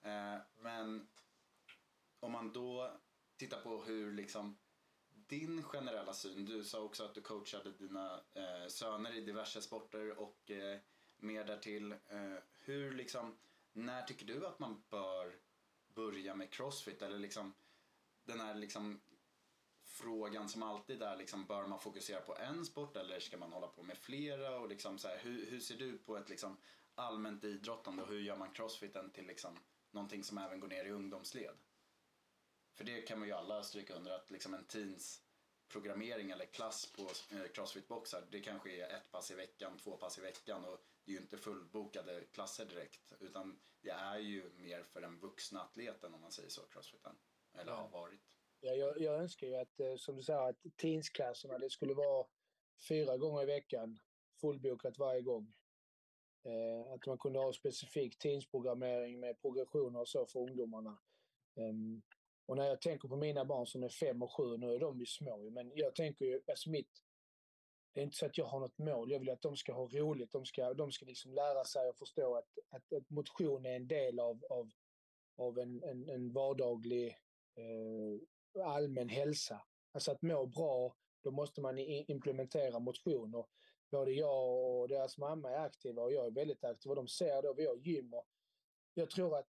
Eh, 0.03 0.41
men 0.55 1.09
om 2.21 2.33
man 2.33 2.53
då 2.53 3.01
tittar 3.37 3.61
på 3.61 3.83
hur 3.83 4.13
liksom 4.13 4.59
din 5.09 5.63
generella 5.63 6.13
syn, 6.13 6.45
du 6.45 6.65
sa 6.65 6.81
också 6.81 7.05
att 7.05 7.15
du 7.15 7.21
coachade 7.21 7.71
dina 7.71 8.21
eh, 8.35 8.69
söner 8.69 9.17
i 9.17 9.21
diverse 9.21 9.63
sporter 9.63 10.19
och 10.19 10.51
eh, 10.51 10.79
mer 11.17 11.45
därtill. 11.45 11.93
Eh, 11.93 12.39
hur 12.65 12.95
liksom, 12.95 13.37
när 13.77 14.03
tycker 14.03 14.27
du 14.27 14.47
att 14.47 14.59
man 14.59 14.85
bör 14.91 15.39
börja 15.95 16.35
med 16.35 16.51
crossfit? 16.51 17.03
Eller 17.03 17.19
liksom 17.19 17.55
den 18.25 18.41
här 18.41 18.55
liksom 18.55 19.01
frågan 19.85 20.49
som 20.49 20.63
alltid 20.63 21.03
är 21.03 21.17
liksom, 21.17 21.47
bör 21.47 21.67
man 21.67 21.81
fokusera 21.81 22.21
på 22.21 22.37
en 22.37 22.67
sport 22.67 22.97
eller 22.97 23.21
ska 23.21 23.37
man 23.37 23.53
hålla 23.53 23.67
på 23.67 23.83
med 23.83 23.99
flera? 23.99 24.59
Och 24.59 24.69
liksom 24.69 24.99
så 24.99 25.09
här, 25.09 25.19
hur, 25.19 25.51
hur 25.51 25.61
ser 25.61 25.77
du 25.77 25.99
på 25.99 26.17
ett 26.17 26.29
liksom 26.29 26.57
allmänt 26.95 27.45
idrottande 27.45 28.03
och 28.03 28.09
hur 28.09 28.21
gör 28.21 28.37
man 28.37 28.53
crossfiten 28.53 29.11
till 29.11 29.27
liksom 29.27 29.59
någonting 29.91 30.25
som 30.25 30.39
även 30.39 30.61
går 30.61 30.69
ner 30.69 30.85
i 30.85 30.91
ungdomsled? 30.91 31.57
För 32.75 32.85
det 32.85 33.03
kan 33.03 33.19
man 33.19 33.29
ju 33.29 33.35
alla 33.35 33.63
stryka 33.63 33.95
under 33.95 34.11
att 34.11 34.31
liksom 34.31 34.55
en 34.55 34.65
teens 34.65 35.23
programmering 35.69 36.31
eller 36.31 36.47
klass 36.47 36.93
på 36.93 37.03
eh, 37.37 37.47
crossfitboxar 37.55 38.27
det 38.31 38.41
kanske 38.41 38.71
är 38.71 38.97
ett 38.97 39.11
pass 39.13 39.31
i 39.31 39.35
veckan, 39.35 39.79
två 39.79 39.97
pass 39.97 40.19
i 40.19 40.21
veckan 40.21 40.65
och 40.65 40.81
det 41.07 41.13
är 41.13 41.15
ju 41.15 41.21
inte 41.21 41.39
fullbokade 41.39 42.25
klasser 42.33 42.65
direkt 42.65 43.13
utan 43.21 43.61
det 43.81 43.91
är 43.91 44.19
ju 44.19 44.51
mer 44.57 44.83
för 44.83 45.01
den 45.01 45.19
vuxna 45.19 45.61
atleten 45.61 46.15
om 46.15 46.21
man 46.21 46.33
säger 46.33 46.49
så, 46.49 46.63
crossfiten. 46.67 47.17
Eller 47.55 47.73
ja. 47.73 47.77
har 47.77 47.89
varit. 47.89 48.39
Ja, 48.61 48.73
jag, 48.73 49.01
jag 49.01 49.15
önskar 49.15 49.47
ju 49.47 49.57
att, 49.57 49.81
eh, 49.81 49.97
som 49.97 50.17
du 50.17 50.23
säger, 50.23 50.49
att 50.49 50.57
teensklasserna 50.77 51.59
det 51.59 51.71
skulle 51.71 51.95
vara 51.95 52.27
fyra 52.89 53.17
gånger 53.17 53.43
i 53.43 53.47
veckan 53.47 53.99
fullbokat 54.41 54.99
varje 54.99 55.23
gång. 55.23 55.55
Eh, 56.45 56.93
att 56.93 57.07
man 57.07 57.19
kunde 57.19 57.39
ha 57.39 57.53
specifik 57.53 58.19
teensprogrammering 58.19 59.21
med 59.21 59.41
progressioner 59.41 60.01
och 60.01 60.09
så 60.09 60.27
för 60.27 60.41
ungdomarna. 60.41 60.99
Um, 61.55 62.03
och 62.47 62.57
när 62.57 62.65
jag 62.65 62.81
tänker 62.81 63.09
på 63.09 63.17
mina 63.17 63.45
barn 63.45 63.67
som 63.67 63.83
är 63.83 63.89
fem 63.89 64.23
och 64.23 64.37
sju, 64.37 64.57
nu 64.57 64.75
är 64.75 64.79
de 64.79 65.01
ju 65.01 65.07
små, 65.07 65.51
men 65.51 65.73
jag 65.75 65.95
tänker 65.95 66.25
ju, 66.25 66.43
alltså 66.49 66.71
mitt, 66.71 67.03
det 67.97 68.01
är 68.01 68.05
inte 68.05 68.17
så 68.17 68.27
att 68.27 68.39
jag 68.39 68.45
har 68.45 68.61
något 68.61 68.79
mål. 68.79 69.11
Jag 69.11 69.19
vill 69.19 69.31
att 69.31 69.43
de 69.43 69.57
ska 69.57 69.73
ha 69.73 69.89
roligt. 69.89 70.33
De 70.33 70.45
ska, 70.45 70.75
de 70.75 70.93
ska 70.93 71.07
liksom 71.07 71.33
lära 71.33 71.65
sig 71.65 71.89
och 71.89 71.97
förstå 71.97 72.37
att, 72.37 72.59
att, 72.71 72.93
att 72.93 73.11
motion 73.11 73.67
är 73.67 73.77
en 73.77 73.89
del 73.89 74.21
av, 74.21 74.45
av, 74.51 74.71
av 75.37 75.59
en, 75.59 75.83
en, 75.83 76.09
en 76.09 76.33
vardaglig 76.33 77.17
eh, 77.55 78.65
allmän 78.67 79.09
hälsa. 79.09 79.63
Alltså 79.93 80.13
att 80.13 80.23
må 80.23 80.47
bra, 80.47 80.97
då 81.23 81.31
måste 81.31 81.61
man 81.61 81.79
implementera 81.79 82.79
motion. 82.79 83.35
Och 83.35 83.51
både 83.91 84.13
jag 84.13 84.79
och 84.81 84.89
deras 84.89 85.19
mamma 85.19 85.51
är 85.51 85.67
aktiva 85.67 86.03
och 86.03 86.13
jag 86.13 86.27
är 86.27 86.31
väldigt 86.31 86.65
aktiv. 86.65 86.91
Och 86.91 86.97
de 86.97 87.09
ser 87.09 87.43
då, 87.43 87.55
vi 87.55 87.67
har 87.67 87.77
gym. 87.77 88.15
Och 88.15 88.27
jag 88.95 89.11
tror 89.11 89.39
att 89.39 89.51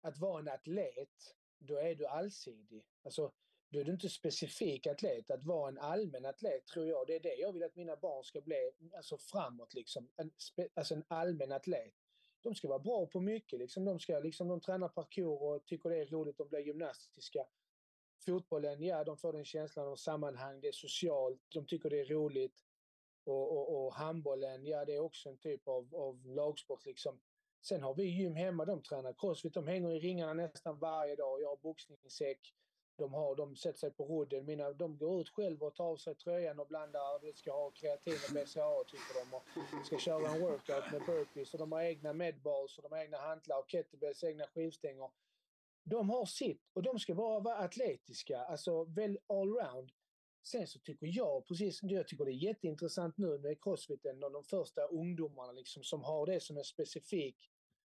att 0.00 0.18
vara 0.18 0.40
en 0.40 0.48
atlet 0.48 1.34
då 1.58 1.76
är 1.76 1.94
du 1.94 2.06
allsidig. 2.06 2.84
Alltså, 3.02 3.32
då 3.70 3.80
är 3.80 3.84
du 3.84 3.92
inte 3.92 4.08
specifik 4.08 4.86
atlet. 4.86 5.30
Att 5.30 5.44
vara 5.44 5.68
en 5.68 5.78
allmän 5.78 6.26
atlet 6.26 6.66
tror 6.66 6.86
jag, 6.86 7.06
det 7.06 7.14
är 7.14 7.20
det 7.20 7.34
jag 7.34 7.52
vill 7.52 7.62
att 7.62 7.76
mina 7.76 7.96
barn 7.96 8.24
ska 8.24 8.40
bli, 8.40 8.72
alltså 8.96 9.18
framåt 9.18 9.74
liksom. 9.74 10.08
En, 10.16 10.30
alltså 10.74 10.94
en 10.94 11.04
allmän 11.08 11.52
atlet. 11.52 11.94
De 12.42 12.54
ska 12.54 12.68
vara 12.68 12.78
bra 12.78 13.06
på 13.06 13.20
mycket 13.20 13.58
liksom. 13.58 13.84
De 13.84 14.00
ska 14.00 14.18
liksom, 14.18 14.48
de 14.48 14.60
tränar 14.60 14.88
parkour 14.88 15.42
och 15.42 15.66
tycker 15.66 15.90
det 15.90 15.98
är 15.98 16.06
roligt, 16.06 16.38
de 16.38 16.48
blir 16.48 16.60
gymnastiska. 16.60 17.46
Fotbollen, 18.26 18.82
ja, 18.82 19.04
de 19.04 19.16
får 19.16 19.32
den 19.32 19.44
känslan 19.44 19.88
av 19.88 19.96
sammanhang, 19.96 20.60
det 20.60 20.68
är 20.68 20.72
socialt, 20.72 21.40
de 21.48 21.66
tycker 21.66 21.90
det 21.90 22.00
är 22.00 22.04
roligt. 22.04 22.64
Och, 23.24 23.56
och, 23.56 23.86
och 23.86 23.94
handbollen, 23.94 24.66
ja 24.66 24.84
det 24.84 24.94
är 24.94 25.00
också 25.00 25.28
en 25.28 25.38
typ 25.38 25.68
av, 25.68 25.94
av 25.94 26.26
lagsport 26.26 26.86
liksom. 26.86 27.20
Sen 27.62 27.82
har 27.82 27.94
vi 27.94 28.04
gym 28.04 28.34
hemma, 28.34 28.64
de 28.64 28.82
tränar 28.82 29.12
crossfit, 29.12 29.54
de 29.54 29.66
hänger 29.66 29.92
i 29.92 30.00
ringarna 30.00 30.34
nästan 30.34 30.78
varje 30.78 31.16
dag. 31.16 31.42
Jag 31.42 31.48
har 31.48 31.56
boxningssäck. 31.56 32.54
De, 33.00 33.14
har, 33.14 33.36
de 33.36 33.56
sätter 33.56 33.78
sig 33.78 33.90
på 33.90 34.04
rodden. 34.04 34.44
Mina, 34.44 34.72
de 34.72 34.98
går 34.98 35.20
ut 35.20 35.28
själva 35.28 35.66
och 35.66 35.74
tar 35.74 35.84
av 35.84 35.96
sig 35.96 36.14
tröjan 36.14 36.60
och 36.60 36.66
blandar. 36.66 37.20
Vi 37.22 37.32
ska 37.32 37.52
ha 37.52 37.70
kreatin 37.70 38.18
och 38.28 38.34
BCAA 38.34 38.84
tycker 38.84 39.14
de. 39.20 39.36
Och 39.36 39.86
ska 39.86 39.98
köra 39.98 40.28
en 40.28 40.40
workout 40.40 40.92
med 40.92 41.02
burpees. 41.06 41.52
Och 41.54 41.58
de 41.58 41.72
har 41.72 41.82
egna 41.82 42.12
medballs 42.12 42.78
och 42.78 42.82
de 42.82 42.92
har 42.92 43.02
egna 43.02 43.18
hantlar 43.18 43.58
och 43.58 43.70
kettlebells, 43.70 44.24
egna 44.24 44.46
skivstänger. 44.46 45.10
De 45.84 46.10
har 46.10 46.26
sitt 46.26 46.62
och 46.72 46.82
de 46.82 46.98
ska 46.98 47.14
bara 47.14 47.40
vara 47.40 47.56
atletiska, 47.56 48.40
alltså 48.40 48.84
väl 48.84 49.18
allround. 49.26 49.92
Sen 50.42 50.66
så 50.66 50.78
tycker 50.78 51.06
jag, 51.06 51.46
precis 51.46 51.78
som 51.78 51.88
du, 51.88 51.94
jag 51.94 52.08
tycker 52.08 52.24
det 52.24 52.30
är 52.30 52.44
jätteintressant 52.48 53.18
nu 53.18 53.38
med 53.38 53.62
crossfiten 53.62 54.24
och 54.24 54.32
de 54.32 54.44
första 54.44 54.82
ungdomarna 54.82 55.52
liksom 55.52 55.82
som 55.82 56.04
har 56.04 56.26
det 56.26 56.40
som 56.40 56.56
en 56.56 56.64
specifik 56.64 57.36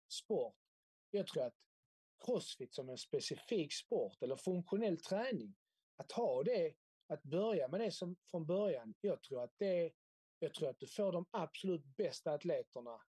sport. 0.09 0.57
Jag 1.11 1.27
tror 1.27 1.43
att 1.43 1.55
crossfit 2.21 2.75
som 2.75 2.89
en 2.89 2.99
specifik 2.99 3.73
sport 3.73 4.23
eller 4.23 4.37
funktionell 4.37 4.99
träning, 4.99 5.55
att 5.97 6.13
ha 6.13 6.43
det, 6.43 6.75
att 7.07 7.23
börja 7.23 7.69
med 7.69 7.81
det 7.81 7.91
som 7.91 8.17
från 8.31 8.47
början, 8.47 8.95
jag 9.01 9.23
tror 9.23 9.43
att 9.43 9.53
det 9.59 9.93
jag 10.39 10.55
tror 10.55 10.71
att 10.71 10.79
du 10.79 10.87
får 10.87 11.13
de 11.13 11.27
absolut 11.31 11.85
bästa 11.85 12.33
atleterna. 12.33 13.01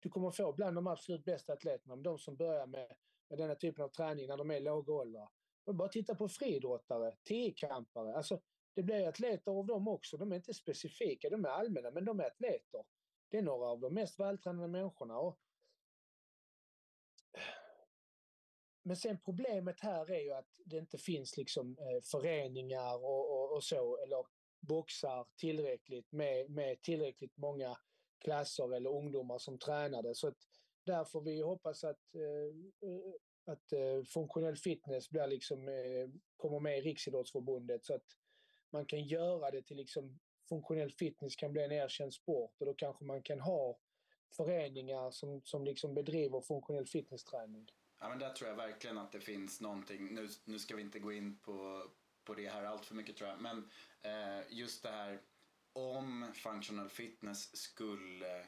Du 0.00 0.08
kommer 0.08 0.30
få 0.30 0.52
bland 0.52 0.76
de 0.76 0.86
absolut 0.86 1.24
bästa 1.24 1.52
atleterna, 1.52 1.96
de 1.96 2.18
som 2.18 2.36
börjar 2.36 2.66
med, 2.66 2.96
med 3.28 3.38
denna 3.38 3.54
typen 3.54 3.84
av 3.84 3.88
träning 3.88 4.26
när 4.26 4.36
de 4.36 4.50
är 4.50 4.60
låga 4.60 4.92
åldrar. 4.92 5.28
Bara 5.72 5.88
titta 5.88 6.14
på 6.14 6.28
friidrottare, 6.28 7.16
tiokampare. 7.22 8.16
Alltså, 8.16 8.40
det 8.74 8.82
blir 8.82 9.08
atleter 9.08 9.50
av 9.50 9.66
dem 9.66 9.88
också. 9.88 10.16
De 10.16 10.32
är 10.32 10.36
inte 10.36 10.54
specifika, 10.54 11.30
de 11.30 11.44
är 11.44 11.48
allmänna, 11.48 11.90
men 11.90 12.04
de 12.04 12.20
är 12.20 12.24
atleter. 12.24 12.84
Det 13.28 13.38
är 13.38 13.42
några 13.42 13.66
av 13.66 13.80
de 13.80 13.94
mest 13.94 14.20
vältränade 14.20 14.68
människorna. 14.68 15.18
Och... 15.18 15.38
Men 18.82 18.96
sen 18.96 19.18
problemet 19.24 19.80
här 19.80 20.10
är 20.10 20.20
ju 20.20 20.32
att 20.32 20.48
det 20.64 20.78
inte 20.78 20.98
finns 20.98 21.36
liksom 21.36 21.78
eh, 21.78 22.02
föreningar 22.02 22.94
och, 22.94 23.32
och, 23.32 23.56
och, 23.56 23.64
så, 23.64 23.96
eller 23.96 24.26
boxar 24.60 25.26
tillräckligt 25.36 26.12
med, 26.12 26.50
med 26.50 26.82
tillräckligt 26.82 27.36
många 27.36 27.76
klasser 28.18 28.74
eller 28.74 28.90
ungdomar 28.90 29.38
som 29.38 29.58
tränade. 29.58 30.14
Så 30.14 30.28
att 30.28 30.38
där 30.84 31.04
får 31.04 31.20
vi 31.20 31.40
hoppas 31.40 31.84
att, 31.84 32.14
eh, 32.14 33.52
att 33.52 33.72
eh, 33.72 34.04
funktionell 34.04 34.56
fitness 34.56 35.10
blir 35.10 35.26
liksom, 35.26 35.68
eh, 35.68 36.08
kommer 36.36 36.60
med 36.60 36.78
i 36.78 36.80
Riksidrottsförbundet 36.80 37.84
så 37.84 37.94
att 37.94 38.06
man 38.70 38.86
kan 38.86 39.02
göra 39.04 39.50
det 39.50 39.62
till 39.62 39.76
liksom 39.76 40.18
funktionell 40.48 40.90
fitness 40.90 41.36
kan 41.36 41.52
bli 41.52 41.62
en 41.62 41.72
erkänd 41.72 42.14
sport 42.14 42.54
och 42.60 42.66
då 42.66 42.74
kanske 42.74 43.04
man 43.04 43.22
kan 43.22 43.40
ha 43.40 43.78
föreningar 44.36 45.10
som, 45.10 45.42
som 45.44 45.64
liksom 45.64 45.94
bedriver 45.94 46.40
funktionell 46.40 46.86
fitnessträning. 46.86 47.66
Ja 48.00 48.08
men 48.08 48.18
där 48.18 48.32
tror 48.32 48.50
jag 48.50 48.56
verkligen 48.56 48.98
att 48.98 49.12
det 49.12 49.20
finns 49.20 49.60
någonting, 49.60 50.14
nu, 50.14 50.28
nu 50.44 50.58
ska 50.58 50.76
vi 50.76 50.82
inte 50.82 50.98
gå 50.98 51.12
in 51.12 51.38
på, 51.38 51.90
på 52.24 52.34
det 52.34 52.48
här 52.48 52.64
allt 52.64 52.86
för 52.86 52.94
mycket 52.94 53.16
tror 53.16 53.30
jag, 53.30 53.40
men 53.40 53.70
eh, 54.02 54.44
just 54.50 54.82
det 54.82 54.90
här 54.90 55.20
om 55.72 56.32
functional 56.34 56.88
fitness 56.88 57.56
skulle 57.56 58.40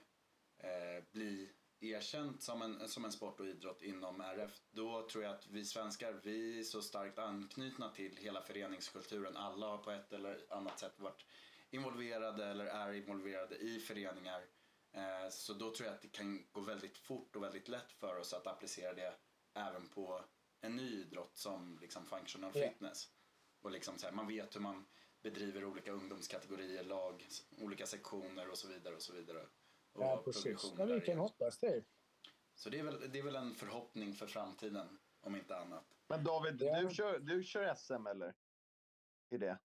eh, 0.58 1.04
bli 1.12 1.52
erkänt 1.80 2.42
som 2.42 2.62
en, 2.62 2.88
som 2.88 3.04
en 3.04 3.12
sport 3.12 3.40
och 3.40 3.46
idrott 3.46 3.82
inom 3.82 4.20
RF, 4.20 4.60
då 4.70 5.08
tror 5.08 5.24
jag 5.24 5.34
att 5.34 5.46
vi 5.46 5.64
svenskar, 5.64 6.20
vi 6.22 6.58
är 6.58 6.62
så 6.62 6.82
starkt 6.82 7.18
anknutna 7.18 7.88
till 7.88 8.16
hela 8.16 8.42
föreningskulturen. 8.42 9.36
Alla 9.36 9.66
har 9.66 9.78
på 9.78 9.90
ett 9.90 10.12
eller 10.12 10.46
annat 10.50 10.78
sätt 10.78 11.00
varit 11.00 11.26
involverade 11.70 12.46
eller 12.46 12.66
är 12.66 12.92
involverade 12.92 13.56
i 13.56 13.80
föreningar. 13.80 14.44
Eh, 14.92 15.30
så 15.30 15.52
då 15.52 15.74
tror 15.74 15.86
jag 15.86 15.94
att 15.94 16.02
det 16.02 16.08
kan 16.08 16.46
gå 16.52 16.60
väldigt 16.60 16.98
fort 16.98 17.36
och 17.36 17.42
väldigt 17.42 17.68
lätt 17.68 17.92
för 17.92 18.16
oss 18.16 18.32
att 18.32 18.46
applicera 18.46 18.94
det 18.94 19.14
även 19.54 19.88
på 19.88 20.24
en 20.60 20.76
ny 20.76 21.00
idrott 21.00 21.36
som 21.36 21.78
liksom 21.80 22.06
functional 22.06 22.50
Ja. 22.54 22.68
fitness. 22.68 23.10
Och 23.60 23.70
liksom 23.70 23.98
så 23.98 24.06
här, 24.06 24.12
man 24.12 24.26
vet 24.26 24.56
hur 24.56 24.60
man 24.60 24.86
bedriver 25.22 25.64
olika 25.64 25.92
ungdomskategorier, 25.92 26.84
lag, 26.84 27.28
olika 27.60 27.86
sektioner 27.86 28.50
och 28.50 28.58
så 28.58 28.68
vidare 28.68 28.94
och 28.94 29.02
så 29.02 29.12
vidare. 29.12 29.46
Och 29.92 30.02
Ja, 30.02 30.22
precis. 30.24 30.72
Ja, 30.78 30.84
vi 30.84 31.00
kan 31.00 31.18
hoppas 31.18 31.58
det. 31.58 31.84
Så 32.54 32.70
det 32.70 32.78
är, 32.78 32.82
väl, 32.82 33.10
det 33.12 33.18
är 33.18 33.22
väl 33.22 33.36
en 33.36 33.54
förhoppning 33.54 34.14
för 34.14 34.26
framtiden, 34.26 34.98
om 35.20 35.36
inte 35.36 35.56
annat. 35.56 35.84
Men 36.08 36.24
David, 36.24 36.62
Ja. 36.62 36.80
du, 36.82 36.94
kör, 36.94 37.18
du 37.18 37.44
kör 37.44 37.74
SM 37.74 38.06
eller? 38.06 38.34
I 39.30 39.38
det? 39.38 39.58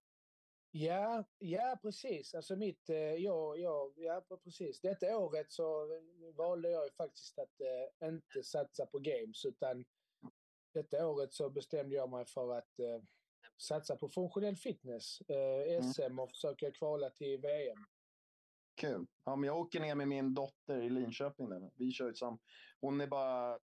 Ja, 0.71 1.23
ja 1.39 1.79
precis. 1.81 2.35
Alltså 2.35 2.55
mitt, 2.55 2.89
eh, 2.89 2.97
ja, 2.97 3.55
ja, 3.55 3.91
ja, 3.95 4.21
precis. 4.43 4.81
Detta 4.81 5.17
året 5.17 5.51
så 5.51 5.87
valde 6.35 6.69
jag 6.69 6.85
ju 6.85 6.91
faktiskt 6.91 7.39
att 7.39 7.61
eh, 7.61 8.07
inte 8.07 8.43
satsa 8.43 8.85
på 8.85 8.99
games 8.99 9.45
utan 9.45 9.85
detta 10.73 11.07
året 11.07 11.33
så 11.33 11.49
bestämde 11.49 11.95
jag 11.95 12.09
mig 12.09 12.25
för 12.25 12.57
att 12.57 12.79
eh, 12.79 13.01
satsa 13.57 13.95
på 13.95 14.09
funktionell 14.09 14.55
fitness, 14.55 15.21
eh, 15.21 15.81
SM 15.81 16.19
och 16.19 16.29
försöka 16.29 16.71
kvala 16.71 17.09
till 17.09 17.41
VM. 17.41 17.77
Kul. 18.75 19.07
Ja, 19.23 19.35
men 19.35 19.47
jag 19.47 19.57
åker 19.57 19.79
ner 19.79 19.95
med 19.95 20.07
min 20.07 20.33
dotter 20.33 20.81
i 20.81 20.89
Linköping. 20.89 21.49
Där. 21.49 21.71
Vi 21.75 21.91
kör 21.91 22.07
ju 22.07 22.13
sam... 22.13 22.39
Hon 22.81 23.01
är 23.01 23.07
bara 23.07 23.59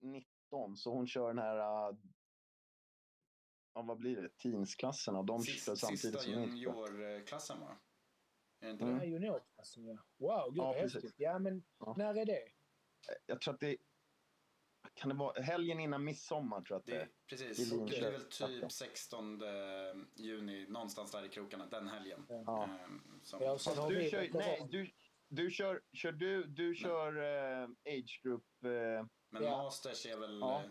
19, 0.00 0.76
så 0.76 0.90
hon 0.90 1.06
kör 1.06 1.28
den 1.28 1.38
här... 1.38 1.88
Uh... 1.90 1.96
Ja, 3.76 3.82
vad 3.82 3.98
blir 3.98 4.22
det? 4.22 4.28
Teensklassen. 4.38 5.16
och 5.16 5.24
De 5.24 5.44
kör 5.44 5.52
Sista, 5.52 5.76
samtidigt 5.76 6.00
sista 6.20 6.30
juniorklassen 6.30 7.60
va? 7.60 7.78
Är 8.60 8.66
det 8.66 8.72
inte 8.72 8.84
Mm. 8.84 8.98
det? 8.98 9.06
Juniorklassen, 9.06 9.84
ja. 9.86 9.98
Wow, 10.18 10.50
gud 10.50 10.58
Ja, 10.58 10.64
vad 10.66 10.76
häftigt. 10.76 11.14
Ja, 11.16 11.38
men 11.38 11.64
Ja. 11.78 11.94
när 11.98 12.14
är 12.14 12.24
det? 12.26 12.42
Jag 13.26 13.40
tror 13.40 13.54
att 13.54 13.60
det 13.60 13.76
kan 14.94 15.08
det 15.08 15.14
vara 15.14 15.42
helgen 15.42 15.80
innan 15.80 16.04
midsommar 16.04 16.60
tror 16.62 16.74
jag 16.74 16.78
att 16.80 16.86
det 16.86 16.92
Det, 16.92 17.00
är. 17.02 17.08
precis, 17.28 17.70
det 17.70 17.98
är 17.98 18.12
väl 18.12 18.60
typ 18.60 18.72
16 18.72 19.40
juni, 20.16 20.66
någonstans 20.68 21.12
där 21.12 21.24
i 21.24 21.28
krokarna, 21.28 21.66
den 21.66 21.88
helgen. 21.88 22.26
Ja. 22.28 22.64
Ehm, 22.64 23.20
som, 23.22 23.42
Ja, 23.42 23.48
har 23.48 23.90
Du 23.90 24.10
kör, 24.10 24.28
nej, 24.32 24.66
du, 24.70 24.90
du 25.28 25.50
kör, 25.50 25.82
kör 25.92 26.12
du, 26.12 26.44
du 26.44 26.74
kör 26.74 27.16
eh, 27.62 27.68
age 27.84 28.20
group. 28.22 28.44
Eh, 28.64 29.06
Men 29.30 29.42
Ja. 29.42 29.62
Masters 29.62 30.06
är 30.06 30.18
väl... 30.18 30.38
Ja. 30.40 30.62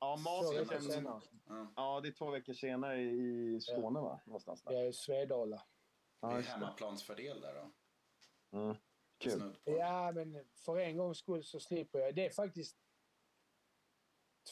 Ja, 0.00 0.16
veckor 0.54 0.80
känns-. 0.80 1.30
Ja, 1.46 1.72
Ja, 1.76 2.00
det 2.00 2.08
är 2.08 2.12
två 2.12 2.30
veckor 2.30 2.52
senare 2.52 3.00
i 3.02 3.60
Skåne 3.60 4.00
va? 4.00 4.20
Någonstans 4.26 4.62
där. 4.62 4.72
Jag 4.72 4.82
är 4.82 4.88
i 4.88 4.92
Svedala. 4.92 5.56
det 5.56 5.62
Ja, 6.20 6.38
är 6.38 6.42
hemmaplansfördel 6.42 7.40
där 7.40 7.54
då. 7.54 7.70
Mm. 8.58 8.76
Kul. 9.18 9.58
Ja, 9.64 10.12
men 10.12 10.44
för 10.64 10.78
en 10.78 10.96
gångs 10.96 11.18
skull 11.18 11.44
så 11.44 11.60
slipper 11.60 11.98
jag. 11.98 12.14
Det 12.14 12.26
är 12.26 12.30
faktiskt 12.30 12.78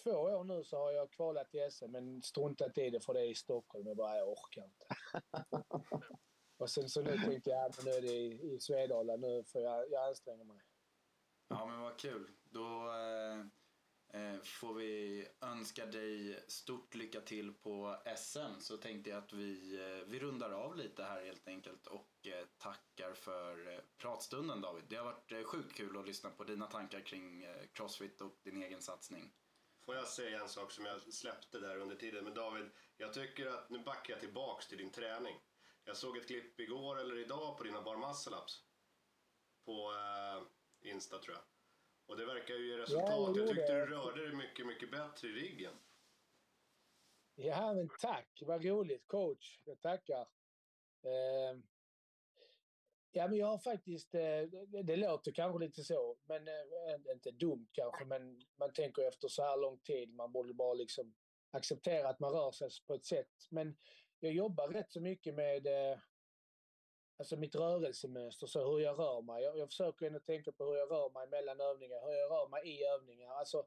två 0.02 0.10
år 0.10 0.44
nu 0.44 0.64
så 0.64 0.76
har 0.78 0.92
jag 0.92 1.10
kvalat 1.10 1.50
till 1.50 1.72
SM, 1.72 1.90
men 1.90 2.22
struntat 2.22 2.78
i 2.78 2.90
det 2.90 3.00
för 3.00 3.14
det 3.14 3.20
är 3.20 3.30
i 3.30 3.34
Stockholm. 3.34 3.86
Jag 3.86 3.96
bara, 3.96 4.16
jag 4.16 4.28
orkar 4.28 4.64
inte. 4.64 4.86
Och 6.58 6.70
sen 6.70 6.88
så 6.88 7.02
nu 7.02 7.18
tänkte 7.18 7.50
jag, 7.50 7.58
ja, 7.58 7.82
nu 7.84 7.90
är 7.90 8.02
det 8.02 8.12
i, 8.12 8.54
i 8.54 8.60
Svedala, 8.60 9.16
nu 9.16 9.44
får 9.44 9.60
jag, 9.62 9.90
jag 9.90 10.08
anstränga 10.08 10.44
mig. 10.44 10.60
Ja 11.48 11.66
men 11.66 11.80
vad 11.80 11.98
kul. 11.98 12.30
Då 12.44 12.88
eh, 12.88 13.46
Eh, 14.16 14.40
får 14.42 14.74
vi 14.74 15.26
önska 15.40 15.86
dig 15.86 16.44
stort 16.48 16.94
lycka 16.94 17.20
till 17.20 17.52
på 17.52 17.96
SM. 18.16 18.60
Så 18.60 18.76
tänkte 18.76 19.10
jag 19.10 19.18
att 19.18 19.32
vi, 19.32 19.76
eh, 19.76 20.08
vi 20.08 20.18
rundar 20.18 20.50
av 20.50 20.76
lite 20.76 21.02
här 21.04 21.24
helt 21.24 21.48
enkelt 21.48 21.86
och 21.86 22.26
eh, 22.26 22.46
tackar 22.58 23.14
för 23.14 23.84
pratstunden 23.96 24.60
David. 24.60 24.84
Det 24.88 24.96
har 24.96 25.04
varit 25.04 25.46
sjukt 25.46 25.76
kul 25.76 25.98
att 25.98 26.06
lyssna 26.06 26.30
på 26.30 26.44
dina 26.44 26.66
tankar 26.66 27.00
kring 27.00 27.46
Crossfit 27.72 28.20
och 28.20 28.38
din 28.42 28.62
egen 28.62 28.82
satsning. 28.82 29.32
Får 29.84 29.94
jag 29.94 30.08
säga 30.08 30.40
en 30.40 30.48
sak 30.48 30.72
som 30.72 30.84
jag 30.84 31.00
släppte 31.00 31.58
där 31.58 31.76
under 31.76 31.96
tiden. 31.96 32.24
Men 32.24 32.34
David, 32.34 32.70
jag 32.96 33.14
tycker 33.14 33.46
att 33.46 33.70
nu 33.70 33.78
backar 33.78 34.12
jag 34.12 34.20
tillbaks 34.20 34.68
till 34.68 34.78
din 34.78 34.90
träning. 34.90 35.36
Jag 35.84 35.96
såg 35.96 36.16
ett 36.16 36.26
klipp 36.26 36.60
igår 36.60 37.00
eller 37.00 37.18
idag 37.18 37.58
på 37.58 37.64
dina 37.64 37.82
bar 37.82 37.96
muscle 37.96 38.36
ups. 38.36 38.64
På 39.64 39.92
eh, 39.92 40.90
Insta 40.90 41.18
tror 41.18 41.36
jag. 41.36 41.55
Och 42.06 42.16
det 42.16 42.26
verkar 42.26 42.54
ju 42.54 42.68
ge 42.68 42.78
resultat. 42.78 43.08
jag 43.08 43.20
jag 43.20 43.36
gjorde 43.36 43.54
tyckte 43.54 43.72
det. 43.72 43.86
du 43.86 43.86
rörde 43.86 44.26
dig 44.26 44.36
mycket, 44.36 44.66
mycket 44.66 44.90
bättre 44.90 45.28
i 45.28 45.32
riggen. 45.32 45.72
Ja, 47.34 47.74
men 47.74 47.88
tack. 48.00 48.42
Vad 48.46 48.64
roligt, 48.64 49.06
coach. 49.06 49.60
Jag 49.64 49.80
tackar. 49.80 50.20
Eh, 51.02 51.58
ja, 53.12 53.28
men 53.28 53.38
jag 53.38 53.46
har 53.46 53.58
faktiskt... 53.58 54.14
Eh, 54.14 54.42
det, 54.68 54.82
det 54.82 54.96
låter 54.96 55.32
kanske 55.32 55.64
lite 55.64 55.82
så, 55.82 56.16
men 56.24 56.48
eh, 56.48 57.12
inte 57.12 57.30
dumt 57.30 57.68
kanske, 57.72 58.04
men 58.04 58.40
man 58.58 58.72
tänker 58.72 59.08
efter 59.08 59.28
så 59.28 59.42
här 59.42 59.56
lång 59.56 59.78
tid, 59.78 60.14
man 60.14 60.32
borde 60.32 60.54
bara 60.54 60.74
liksom 60.74 61.14
acceptera 61.50 62.08
att 62.08 62.20
man 62.20 62.32
rör 62.32 62.52
sig 62.52 62.68
på 62.86 62.94
ett 62.94 63.06
sätt. 63.06 63.32
Men 63.50 63.76
jag 64.20 64.32
jobbar 64.32 64.68
rätt 64.68 64.92
så 64.92 65.00
mycket 65.00 65.34
med 65.34 65.66
eh, 65.66 65.98
alltså 67.18 67.36
mitt 67.36 67.54
rörelsemönster, 67.54 68.46
så 68.46 68.70
hur 68.70 68.80
jag 68.80 68.98
rör 68.98 69.22
mig. 69.22 69.42
Jag, 69.42 69.58
jag 69.58 69.68
försöker 69.68 70.06
ändå 70.06 70.18
tänka 70.18 70.52
på 70.52 70.64
hur 70.64 70.76
jag 70.76 70.90
rör 70.90 71.10
mig 71.10 71.28
mellan 71.28 71.60
övningar, 71.60 72.00
hur 72.06 72.12
jag 72.12 72.30
rör 72.30 72.48
mig 72.48 72.68
i 72.68 72.84
övningar. 72.84 73.30
Alltså, 73.30 73.66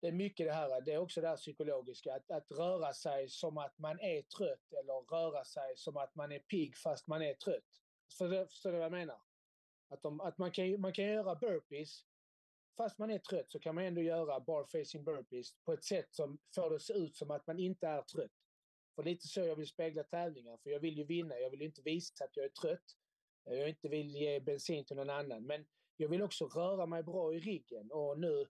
det 0.00 0.08
är 0.08 0.12
mycket 0.12 0.46
det 0.46 0.52
här, 0.52 0.80
det 0.80 0.92
är 0.92 0.98
också 0.98 1.20
det 1.20 1.28
här 1.28 1.36
psykologiska, 1.36 2.14
att, 2.14 2.30
att 2.30 2.50
röra 2.50 2.92
sig 2.92 3.28
som 3.28 3.58
att 3.58 3.78
man 3.78 4.00
är 4.00 4.22
trött 4.22 4.72
eller 4.72 5.10
röra 5.10 5.44
sig 5.44 5.76
som 5.76 5.96
att 5.96 6.14
man 6.14 6.32
är 6.32 6.38
pigg 6.38 6.76
fast 6.76 7.06
man 7.06 7.22
är 7.22 7.34
trött. 7.34 7.80
Förstår 8.08 8.28
du 8.28 8.46
förstår 8.46 8.72
du 8.72 8.76
vad 8.76 8.84
jag 8.84 8.92
menar? 8.92 9.20
Att, 9.88 10.02
de, 10.02 10.20
att 10.20 10.38
man, 10.38 10.50
kan, 10.50 10.80
man 10.80 10.92
kan 10.92 11.04
göra 11.04 11.34
burpees, 11.34 12.04
fast 12.76 12.98
man 12.98 13.10
är 13.10 13.18
trött 13.18 13.52
så 13.52 13.58
kan 13.58 13.74
man 13.74 13.84
ändå 13.84 14.00
göra 14.00 14.40
barfacing 14.40 15.04
burpees 15.04 15.54
på 15.64 15.72
ett 15.72 15.84
sätt 15.84 16.14
som 16.14 16.38
får 16.54 16.70
det 16.70 16.76
att 16.76 16.82
se 16.82 16.94
ut 16.94 17.16
som 17.16 17.30
att 17.30 17.46
man 17.46 17.58
inte 17.58 17.86
är 17.86 18.02
trött. 18.02 18.43
För 18.94 19.02
lite 19.02 19.28
så 19.28 19.40
jag 19.40 19.56
vill 19.56 19.66
spegla 19.66 20.04
tävlingar, 20.04 20.56
för 20.56 20.70
jag 20.70 20.80
vill 20.80 20.98
ju 20.98 21.04
vinna, 21.04 21.38
jag 21.38 21.50
vill 21.50 21.62
inte 21.62 21.82
visa 21.82 22.24
att 22.24 22.36
jag 22.36 22.44
är 22.44 22.48
trött. 22.50 22.84
Jag 23.44 23.68
inte 23.68 23.88
vill 23.88 24.16
ge 24.16 24.40
bensin 24.40 24.84
till 24.84 24.96
någon 24.96 25.10
annan, 25.10 25.46
men 25.46 25.66
jag 25.96 26.08
vill 26.08 26.22
också 26.22 26.46
röra 26.46 26.86
mig 26.86 27.02
bra 27.02 27.34
i 27.34 27.38
ryggen 27.40 27.92
och 27.92 28.18
nu 28.18 28.46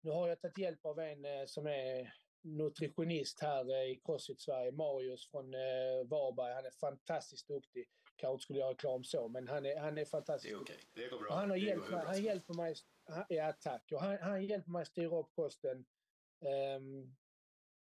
nu 0.00 0.10
har 0.10 0.28
jag 0.28 0.40
tagit 0.40 0.58
hjälp 0.58 0.86
av 0.86 0.98
en 0.98 1.24
eh, 1.24 1.44
som 1.46 1.66
är 1.66 2.14
nutritionist 2.42 3.40
här 3.42 3.70
eh, 3.70 3.90
i 3.90 4.00
Crossfit 4.04 4.40
Sverige, 4.40 4.72
Marius 4.72 5.30
från 5.30 5.54
eh, 5.54 6.04
Varberg. 6.10 6.54
Han 6.54 6.66
är 6.66 6.70
fantastiskt 6.70 7.48
duktig. 7.48 7.88
Kanske 8.16 8.32
inte 8.32 8.42
skulle 8.42 8.58
göra 8.58 8.70
reklam 8.70 9.04
så, 9.04 9.28
men 9.28 9.48
han 9.48 9.66
är, 9.66 9.76
han 9.80 9.98
är 9.98 10.00
Det 10.00 10.06
fantastiskt 10.10 10.54
är 10.54 10.58
duktig. 10.58 10.74
okej. 10.76 10.90
Det 11.04 11.08
går 11.08 11.16
Och 11.16 11.22
bra. 11.22 11.34
han, 11.34 11.50
har 11.50 11.56
det 11.56 11.62
hjälpt 11.64 11.90
mig, 11.90 12.04
han 12.06 12.22
hjälper 12.22 12.54
mig. 12.54 12.74
han- 13.04 13.24
Ja, 13.28 13.52
tack. 13.60 13.92
Och 13.92 14.00
han, 14.00 14.18
han 14.18 14.44
hjälper 14.46 14.70
mig 14.70 14.82
att 14.82 14.88
styra 14.88 15.18
upp 15.18 15.32
kosten. 15.34 15.86
ehm, 16.46 17.16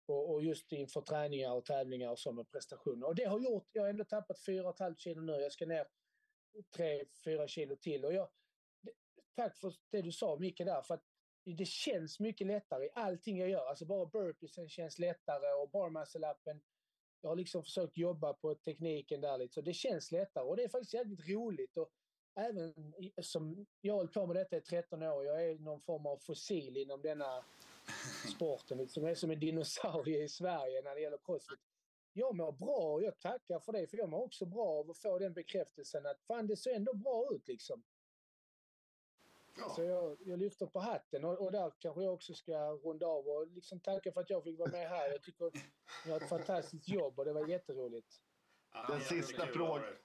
och, 0.08 0.32
och 0.32 0.44
just 0.44 0.72
inför 0.72 1.00
träningar 1.00 1.52
och 1.52 1.64
tävlingar 1.64 2.10
och 2.10 2.18
så 2.18 2.32
med 2.32 2.50
prestationer. 2.50 3.06
Och 3.06 3.14
det 3.14 3.24
har 3.24 3.40
gjort, 3.40 3.68
jag 3.72 3.82
har 3.82 3.88
ändå 3.88 4.04
tappat 4.04 4.38
4,5 4.46 4.96
kilo 4.96 5.20
nu. 5.20 5.32
Jag 5.32 5.52
ska 5.52 5.66
ner 5.66 5.86
3-4 6.76 7.46
kilo 7.46 7.76
till. 7.76 8.04
Och 8.04 8.14
jag, 8.14 8.28
tack 9.36 9.58
för 9.58 9.74
det 9.90 10.02
du 10.02 10.12
sa 10.12 10.36
Micke 10.36 10.58
där. 10.58 10.82
För 10.82 10.94
att 10.94 11.04
det 11.44 11.68
känns 11.68 12.20
mycket 12.20 12.46
lättare 12.46 12.84
i 12.84 12.90
allting 12.94 13.38
jag 13.38 13.50
gör. 13.50 13.66
Alltså 13.66 13.84
bara 13.84 14.06
burpeesen 14.06 14.68
känns 14.68 14.98
lättare 14.98 15.52
och 15.62 15.70
bar 15.70 15.90
muscle-upen. 15.90 16.60
Jag 17.20 17.28
har 17.28 17.36
liksom 17.36 17.62
försökt 17.62 17.96
jobba 17.96 18.32
på 18.32 18.54
tekniken 18.54 19.20
där 19.20 19.38
lite. 19.38 19.54
Så 19.54 19.60
det 19.60 19.74
känns 19.74 20.12
lättare 20.12 20.44
och 20.44 20.56
det 20.56 20.64
är 20.64 20.68
faktiskt 20.68 20.94
jävligt 20.94 21.28
roligt. 21.28 21.76
Och 21.76 21.90
även 22.34 22.74
som 23.22 23.66
jag 23.80 23.92
har 23.92 23.98
hållit 23.98 24.12
på 24.12 24.26
med 24.26 24.36
detta 24.36 24.56
i 24.56 24.60
13 24.60 25.02
år. 25.02 25.24
Jag 25.24 25.44
är 25.44 25.58
någon 25.58 25.80
form 25.80 26.06
av 26.06 26.16
fossil 26.16 26.76
inom 26.76 27.02
denna 27.02 27.44
sporten. 28.34 28.88
Som 28.88 29.04
är 29.04 29.14
som 29.14 29.30
en 29.30 29.40
dinosaurie 29.40 30.24
i 30.24 30.28
Sverige 30.28 30.82
när 30.82 30.94
det 30.94 31.00
gäller 31.00 31.18
crossfit. 31.24 31.58
Jag 32.12 32.36
mår 32.36 32.52
bra 32.52 32.92
och 32.92 33.02
jag 33.02 33.18
tackar 33.18 33.60
för 33.60 33.72
det. 33.72 33.86
För 33.86 33.96
jag 33.96 34.08
mår 34.08 34.24
också 34.24 34.46
bra 34.46 34.66
av 34.66 34.90
att 34.90 34.98
få 34.98 35.18
den 35.18 35.32
bekräftelsen 35.32 36.06
att 36.06 36.22
fan 36.22 36.46
det 36.46 36.56
ser 36.56 36.74
ändå 36.74 36.94
bra 36.94 37.28
ut 37.34 37.48
liksom. 37.48 37.82
Ja. 39.58 39.68
Så 39.76 39.82
jag, 39.82 40.18
jag 40.20 40.38
lyfter 40.38 40.66
på 40.66 40.78
hatten 40.78 41.24
och, 41.24 41.38
och 41.44 41.52
där 41.52 41.72
kanske 41.78 42.02
jag 42.02 42.14
också 42.14 42.34
ska 42.34 42.70
runda 42.70 43.06
av 43.06 43.28
och 43.28 43.46
liksom 43.46 43.80
tacka 43.80 44.12
för 44.12 44.20
att 44.20 44.30
jag 44.30 44.44
fick 44.44 44.58
vara 44.58 44.70
med 44.70 44.88
här. 44.88 45.10
Jag 45.10 45.22
tycker 45.22 45.50
ni 46.04 46.10
har 46.10 46.20
ett 46.20 46.28
fantastiskt 46.28 46.88
jobb 46.88 47.18
och 47.18 47.24
det 47.24 47.32
var 47.32 47.48
jätteroligt. 47.48 48.20
Ja, 48.72 48.86
Den 48.88 49.00
sista 49.00 49.46
frågan. 49.46 49.96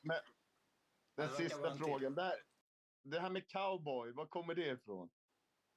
den 1.16 1.30
sista 1.30 1.76
frågan. 1.76 2.16
Där, 2.16 2.34
det 3.04 3.20
här 3.20 3.30
med 3.30 3.52
cowboy, 3.52 4.12
var 4.12 4.26
kommer 4.26 4.56
det 4.56 4.68
ifrån? 4.68 5.10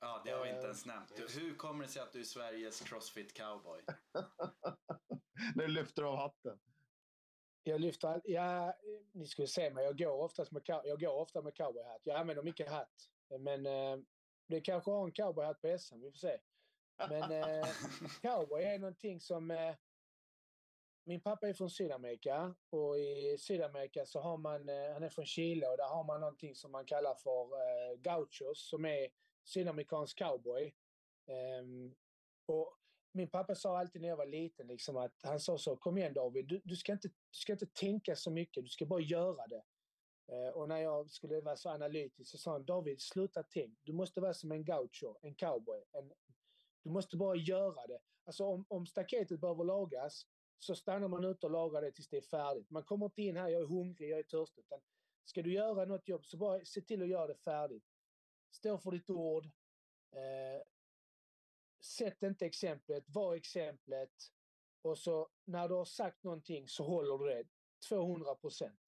Ja, 0.06 0.22
det 0.24 0.30
har 0.30 0.42
vi 0.42 0.48
inte 0.48 0.60
Eh, 0.60 0.64
ens 0.64 0.86
nämnt. 0.86 1.16
Du, 1.16 1.40
hur 1.40 1.54
kommer 1.54 1.84
det 1.84 1.90
sig 1.90 2.02
att 2.02 2.12
du 2.12 2.20
är 2.20 2.24
Sveriges 2.24 2.80
Crossfit 2.80 3.34
cowboy? 3.34 3.80
Du 5.54 5.68
lyfter 5.68 6.02
av 6.02 6.16
hatten. 6.16 6.58
Jag 7.62 7.80
lyfter 7.80 8.08
all, 8.08 8.20
ja, 8.24 8.74
ni 9.12 9.26
skulle 9.26 9.48
se 9.48 9.70
mig. 9.70 9.84
Jag 9.84 9.98
går, 9.98 10.22
oftast 10.22 10.52
med, 10.52 10.62
jag 10.66 11.00
går 11.00 11.12
ofta 11.12 11.42
med 11.42 11.56
cowboyhatt. 11.56 12.00
Jag 12.04 12.16
använder 12.16 12.42
mycket 12.42 12.70
hatt. 12.70 13.10
Men 13.40 13.66
eh, 13.66 13.98
Det 14.48 14.60
kanske 14.60 14.90
har 14.90 15.04
en 15.04 15.12
cowboyhatt 15.12 15.60
på 15.60 15.78
SM, 15.78 16.00
vi 16.00 16.10
får 16.10 16.18
se. 16.18 16.38
Men 17.08 17.32
eh, 17.32 17.66
cowboy 18.22 18.62
är 18.62 18.78
någonting 18.78 19.20
som... 19.20 19.50
Eh, 19.50 19.74
min 21.04 21.20
pappa 21.20 21.48
är 21.48 21.54
från 21.54 21.70
Sydamerika 21.70 22.54
och 22.70 22.98
i 22.98 23.36
Sydamerika 23.38 24.06
så 24.06 24.20
har 24.20 24.36
man, 24.36 24.68
eh, 24.68 24.92
han 24.92 25.02
är 25.02 25.08
från 25.08 25.26
Chile 25.26 25.68
och 25.68 25.76
där 25.76 25.88
har 25.88 26.04
man 26.04 26.20
någonting 26.20 26.54
som 26.54 26.72
man 26.72 26.86
kallar 26.86 27.14
för 27.14 27.42
eh, 27.42 27.96
gauchos 27.98 28.68
som 28.68 28.84
är 28.84 29.08
sydamerikansk 29.46 30.18
cowboy. 30.18 30.74
Um, 31.60 31.94
och 32.46 32.76
min 33.12 33.28
pappa 33.30 33.54
sa 33.54 33.78
alltid 33.78 34.02
när 34.02 34.08
jag 34.08 34.16
var 34.16 34.26
liten 34.26 34.66
liksom 34.66 34.96
att 34.96 35.14
han 35.22 35.40
sa 35.40 35.58
så, 35.58 35.76
kom 35.76 35.98
igen 35.98 36.14
David, 36.14 36.46
du, 36.46 36.60
du, 36.64 36.76
ska 36.76 36.92
inte, 36.92 37.08
du 37.08 37.38
ska 37.38 37.52
inte 37.52 37.66
tänka 37.66 38.16
så 38.16 38.30
mycket, 38.30 38.64
du 38.64 38.68
ska 38.68 38.86
bara 38.86 39.00
göra 39.00 39.46
det. 39.46 39.62
Uh, 40.32 40.48
och 40.48 40.68
när 40.68 40.78
jag 40.78 41.10
skulle 41.10 41.40
vara 41.40 41.56
så 41.56 41.70
analytisk 41.70 42.30
så 42.30 42.38
sa 42.38 42.52
han, 42.52 42.64
David, 42.64 43.00
sluta 43.00 43.42
tänk, 43.42 43.78
du 43.82 43.92
måste 43.92 44.20
vara 44.20 44.34
som 44.34 44.52
en 44.52 44.64
gaucho, 44.64 45.14
en 45.22 45.34
cowboy. 45.34 45.84
En, 45.92 46.12
du 46.84 46.90
måste 46.90 47.16
bara 47.16 47.36
göra 47.36 47.86
det. 47.86 47.98
Alltså 48.24 48.44
om, 48.44 48.64
om 48.68 48.86
staketet 48.86 49.40
behöver 49.40 49.64
lagas 49.64 50.26
så 50.58 50.74
stannar 50.74 51.08
man 51.08 51.24
ute 51.24 51.46
och 51.46 51.52
lagar 51.52 51.82
det 51.82 51.92
tills 51.92 52.08
det 52.08 52.16
är 52.16 52.22
färdigt. 52.22 52.70
Man 52.70 52.84
kommer 52.84 53.06
inte 53.06 53.22
in 53.22 53.36
här, 53.36 53.48
jag 53.48 53.62
är 53.62 53.66
hungrig, 53.66 54.10
jag 54.10 54.18
är 54.18 54.22
törstig. 54.22 54.62
Utan 54.62 54.80
ska 55.24 55.42
du 55.42 55.52
göra 55.52 55.84
något 55.84 56.08
jobb 56.08 56.26
så 56.26 56.36
bara 56.36 56.64
se 56.64 56.80
till 56.80 57.02
att 57.02 57.08
göra 57.08 57.26
det 57.26 57.34
färdigt. 57.34 57.84
Stå 58.50 58.78
för 58.78 58.90
ditt 58.90 59.10
ord. 59.10 59.44
Eh, 60.12 60.62
sätt 61.80 62.22
inte 62.22 62.46
exemplet, 62.46 63.04
var 63.08 63.34
exemplet. 63.34 64.12
Och 64.82 64.98
så 64.98 65.28
när 65.44 65.68
du 65.68 65.74
har 65.74 65.84
sagt 65.84 66.24
någonting 66.24 66.68
så 66.68 66.84
håller 66.84 67.18
du 67.18 67.34
det 67.34 67.44
200 67.88 68.34
procent. 68.34 68.80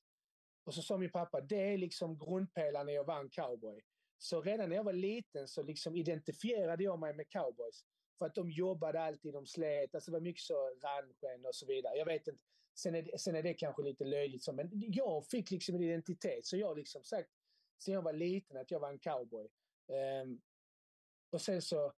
Och 0.64 0.74
så 0.74 0.82
sa 0.82 0.98
min 0.98 1.12
pappa, 1.12 1.40
det 1.40 1.72
är 1.72 1.78
liksom 1.78 2.18
grundpelaren 2.18 2.86
när 2.86 2.92
jag 2.92 3.04
vann 3.04 3.30
cowboy. 3.30 3.80
Så 4.18 4.42
redan 4.42 4.68
när 4.68 4.76
jag 4.76 4.84
var 4.84 4.92
liten 4.92 5.48
så 5.48 5.62
liksom 5.62 5.96
identifierade 5.96 6.84
jag 6.84 6.98
mig 6.98 7.14
med 7.14 7.28
cowboys. 7.28 7.84
För 8.18 8.26
att 8.26 8.34
de 8.34 8.50
jobbade 8.50 9.00
alltid, 9.00 9.32
de 9.32 9.46
slet, 9.46 9.94
alltså 9.94 10.11
det 10.11 10.14
var 10.14 10.20
mycket 10.20 10.42
så 10.42 10.54
ranchen 10.54 11.46
och 11.46 11.54
så 11.54 11.66
vidare. 11.66 11.96
Jag 11.96 12.06
vet 12.06 12.28
inte, 12.28 12.42
sen 12.78 12.94
är 12.94 13.02
det, 13.02 13.18
sen 13.18 13.36
är 13.36 13.42
det 13.42 13.54
kanske 13.54 13.82
lite 13.82 14.04
löjligt 14.04 14.42
så, 14.42 14.52
men 14.52 14.70
jag 14.72 15.26
fick 15.26 15.50
liksom 15.50 15.74
en 15.74 15.82
identitet. 15.82 16.46
Så 16.46 16.56
jag 16.56 16.68
har 16.68 16.76
liksom 16.76 17.04
sagt 17.04 17.30
sen 17.79 17.95
jag 17.95 18.03
var 18.03 18.12
liten 18.12 18.57
att 18.57 18.70
jag 18.70 18.81
var 18.81 18.89
en 18.89 18.99
cowboy. 18.99 19.49
Um, 20.22 20.41
och 21.31 21.41
sen 21.41 21.62
så 21.62 21.93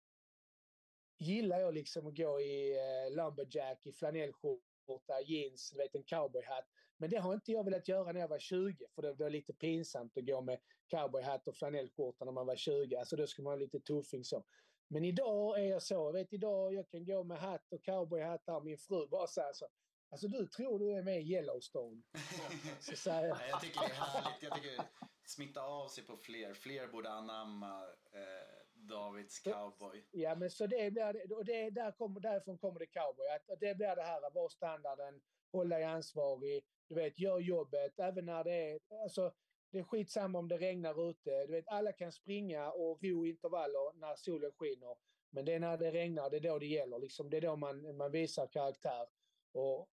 gillar 1.17 1.59
jag 1.59 1.73
liksom 1.73 2.07
att 2.07 2.17
gå 2.17 2.41
i 2.41 2.75
uh, 2.77 3.15
lumberjack, 3.15 3.85
i 3.85 3.91
flanellskjorta, 3.91 5.21
jeans, 5.25 5.69
du 5.69 5.77
vet 5.77 5.95
en 5.95 6.03
cowboyhatt. 6.03 6.67
Men 6.97 7.09
det 7.09 7.17
har 7.17 7.33
inte 7.33 7.51
jag 7.51 7.63
velat 7.63 7.87
göra 7.87 8.11
när 8.11 8.19
jag 8.19 8.27
var 8.27 8.39
20, 8.39 8.85
för 8.95 9.01
det 9.01 9.13
var 9.13 9.29
lite 9.29 9.53
pinsamt 9.53 10.17
att 10.17 10.25
gå 10.25 10.41
med 10.41 10.59
cowboyhatt 10.87 11.47
och 11.47 11.55
flanellskjorta 11.55 12.25
när 12.25 12.31
man 12.31 12.47
var 12.47 12.55
20. 12.55 12.95
Alltså 12.95 13.15
då 13.15 13.27
skulle 13.27 13.43
man 13.43 13.51
vara 13.51 13.59
lite 13.59 13.79
tuffing 13.79 14.23
så. 14.23 14.43
Men 14.87 15.05
idag 15.05 15.59
är 15.59 15.63
jag 15.63 15.81
så, 15.81 16.11
vet 16.11 16.33
idag 16.33 16.73
jag 16.73 16.89
kan 16.89 17.05
gå 17.05 17.23
med 17.23 17.37
hatt 17.37 17.73
och 17.73 17.83
cowboyhattar, 17.83 18.61
min 18.61 18.77
fru 18.77 19.07
bara 19.07 19.27
säger 19.27 19.53
så. 19.53 19.67
Alltså 20.09 20.27
du 20.27 20.47
tror 20.47 20.79
du 20.79 20.91
är 20.91 21.03
med 21.03 21.21
i 21.21 21.33
Yellowstone. 21.33 22.01
så 22.79 22.95
säger 22.95 23.27
jag. 23.27 23.37
jag 23.49 23.61
tycker 23.61 23.79
det 23.79 23.85
är 23.85 23.89
härligt. 23.89 24.43
Jag 24.43 24.55
tycker 24.55 24.83
smitta 25.23 25.61
av 25.61 25.87
sig 25.87 26.03
på 26.03 26.17
fler. 26.17 26.53
Fler 26.53 26.87
borde 26.87 27.09
anamma 27.09 27.83
eh, 28.13 28.61
Davids 28.73 29.39
cowboy. 29.39 30.05
Ja 30.11 30.35
men 30.35 30.49
så 30.49 30.67
det 30.67 30.91
blir 30.91 31.33
och 31.37 31.45
det, 31.45 31.69
där 31.69 31.91
kommer, 31.91 32.19
därifrån 32.19 32.57
kommer 32.57 32.79
det 32.79 32.85
cowboy. 32.85 33.27
Att 33.27 33.59
det 33.59 33.75
blir 33.75 33.95
det 33.95 34.03
här, 34.03 34.33
vara 34.33 34.49
standarden, 34.49 35.21
hålla 35.51 35.75
dig 35.75 35.85
ansvarig, 35.85 36.63
du 36.87 36.95
vet, 36.95 37.19
gör 37.19 37.39
jobbet, 37.39 37.99
även 37.99 38.25
när 38.25 38.43
det 38.43 38.71
är, 38.71 38.79
alltså 39.03 39.33
det 39.71 39.79
är 39.79 39.83
skitsamma 39.83 40.39
om 40.39 40.47
det 40.47 40.57
regnar 40.57 41.09
ute. 41.09 41.45
Du 41.45 41.51
vet, 41.51 41.67
alla 41.67 41.91
kan 41.91 42.11
springa 42.11 42.71
och 42.71 43.03
ro 43.03 43.25
intervaller 43.25 43.99
när 43.99 44.15
solen 44.15 44.51
skiner. 44.51 44.95
Men 45.29 45.45
det 45.45 45.53
är 45.53 45.59
när 45.59 45.77
det 45.77 45.91
regnar, 45.91 46.29
det 46.29 46.37
är 46.37 46.41
då 46.41 46.59
det 46.59 46.65
gäller. 46.65 46.99
Liksom, 46.99 47.29
det 47.29 47.37
är 47.37 47.41
då 47.41 47.55
man, 47.55 47.97
man 47.97 48.11
visar 48.11 48.47
karaktär. 48.47 49.07
Och 49.53 49.89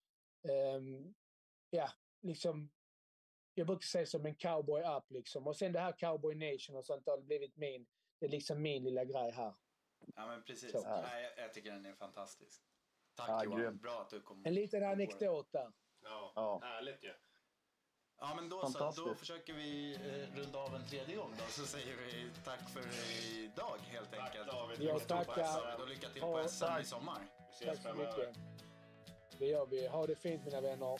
um, 0.75 1.15
ja, 1.69 1.89
liksom 2.21 2.69
jag 3.53 3.67
brukar 3.67 3.85
säga 3.85 4.05
som 4.05 4.25
en 4.25 4.35
cowboy 4.35 4.81
up 4.81 5.11
liksom. 5.11 5.47
Och 5.47 5.55
sen 5.55 5.71
det 5.71 5.79
här 5.79 5.91
cowboy 5.91 6.35
nation 6.35 6.75
och 6.75 6.85
sånt 6.85 7.07
har 7.07 7.21
blivit 7.21 7.57
min, 7.57 7.87
det 8.19 8.25
är 8.25 8.29
liksom 8.29 8.61
min 8.61 8.83
lilla 8.83 9.05
grej 9.05 9.31
här. 9.31 9.53
Ja 10.15 10.27
men 10.27 10.43
precis. 10.43 10.71
Ja, 10.73 11.05
jag, 11.21 11.45
jag, 11.45 11.53
tycker 11.53 11.71
den 11.71 11.85
är 11.85 11.93
fantastisk. 11.93 12.61
Tack 13.15 13.29
ja, 13.29 13.43
Johan, 13.43 13.59
grym. 13.59 13.77
bra 13.77 14.01
att 14.01 14.09
du 14.09 14.21
kom. 14.21 14.45
En 14.45 14.53
liten 14.53 14.83
anekdot 14.83 15.51
där. 15.51 15.71
Ja, 16.03 16.33
ja. 16.35 16.59
härligt 16.63 17.03
ju. 17.03 17.07
Ja. 17.07 17.13
Ja 18.19 18.35
men 18.35 18.49
då 18.49 18.65
så, 18.65 18.91
då 19.05 19.15
försöker 19.15 19.53
vi 19.53 19.95
eh, 19.95 20.37
runda 20.37 20.59
av 20.59 20.75
en 20.75 20.85
tredje 20.85 21.15
gång 21.15 21.31
då. 21.37 21.43
Så 21.49 21.65
säger 21.65 21.95
vi 21.97 22.31
tack 22.45 22.69
för 22.69 22.81
idag 23.43 23.77
helt 23.77 24.11
tack, 24.11 24.19
enkelt. 24.19 24.47
David. 24.47 24.81
Jag 24.81 25.07
tackar. 25.07 25.81
Och 25.81 25.87
lycka 25.87 26.09
till 26.09 26.21
på 26.21 26.47
SM 26.47 26.65
i 26.81 26.83
sommar. 26.83 27.19
Vi 27.19 27.65
ses 27.65 27.83
tack 27.83 27.91
så 27.91 27.97
mycket. 27.97 28.37
Det 29.39 29.45
gör 29.45 29.65
vi. 29.65 29.87
Ha 29.87 30.07
det 30.07 30.15
fint 30.15 30.45
mina 30.45 30.61
vänner. 30.61 30.99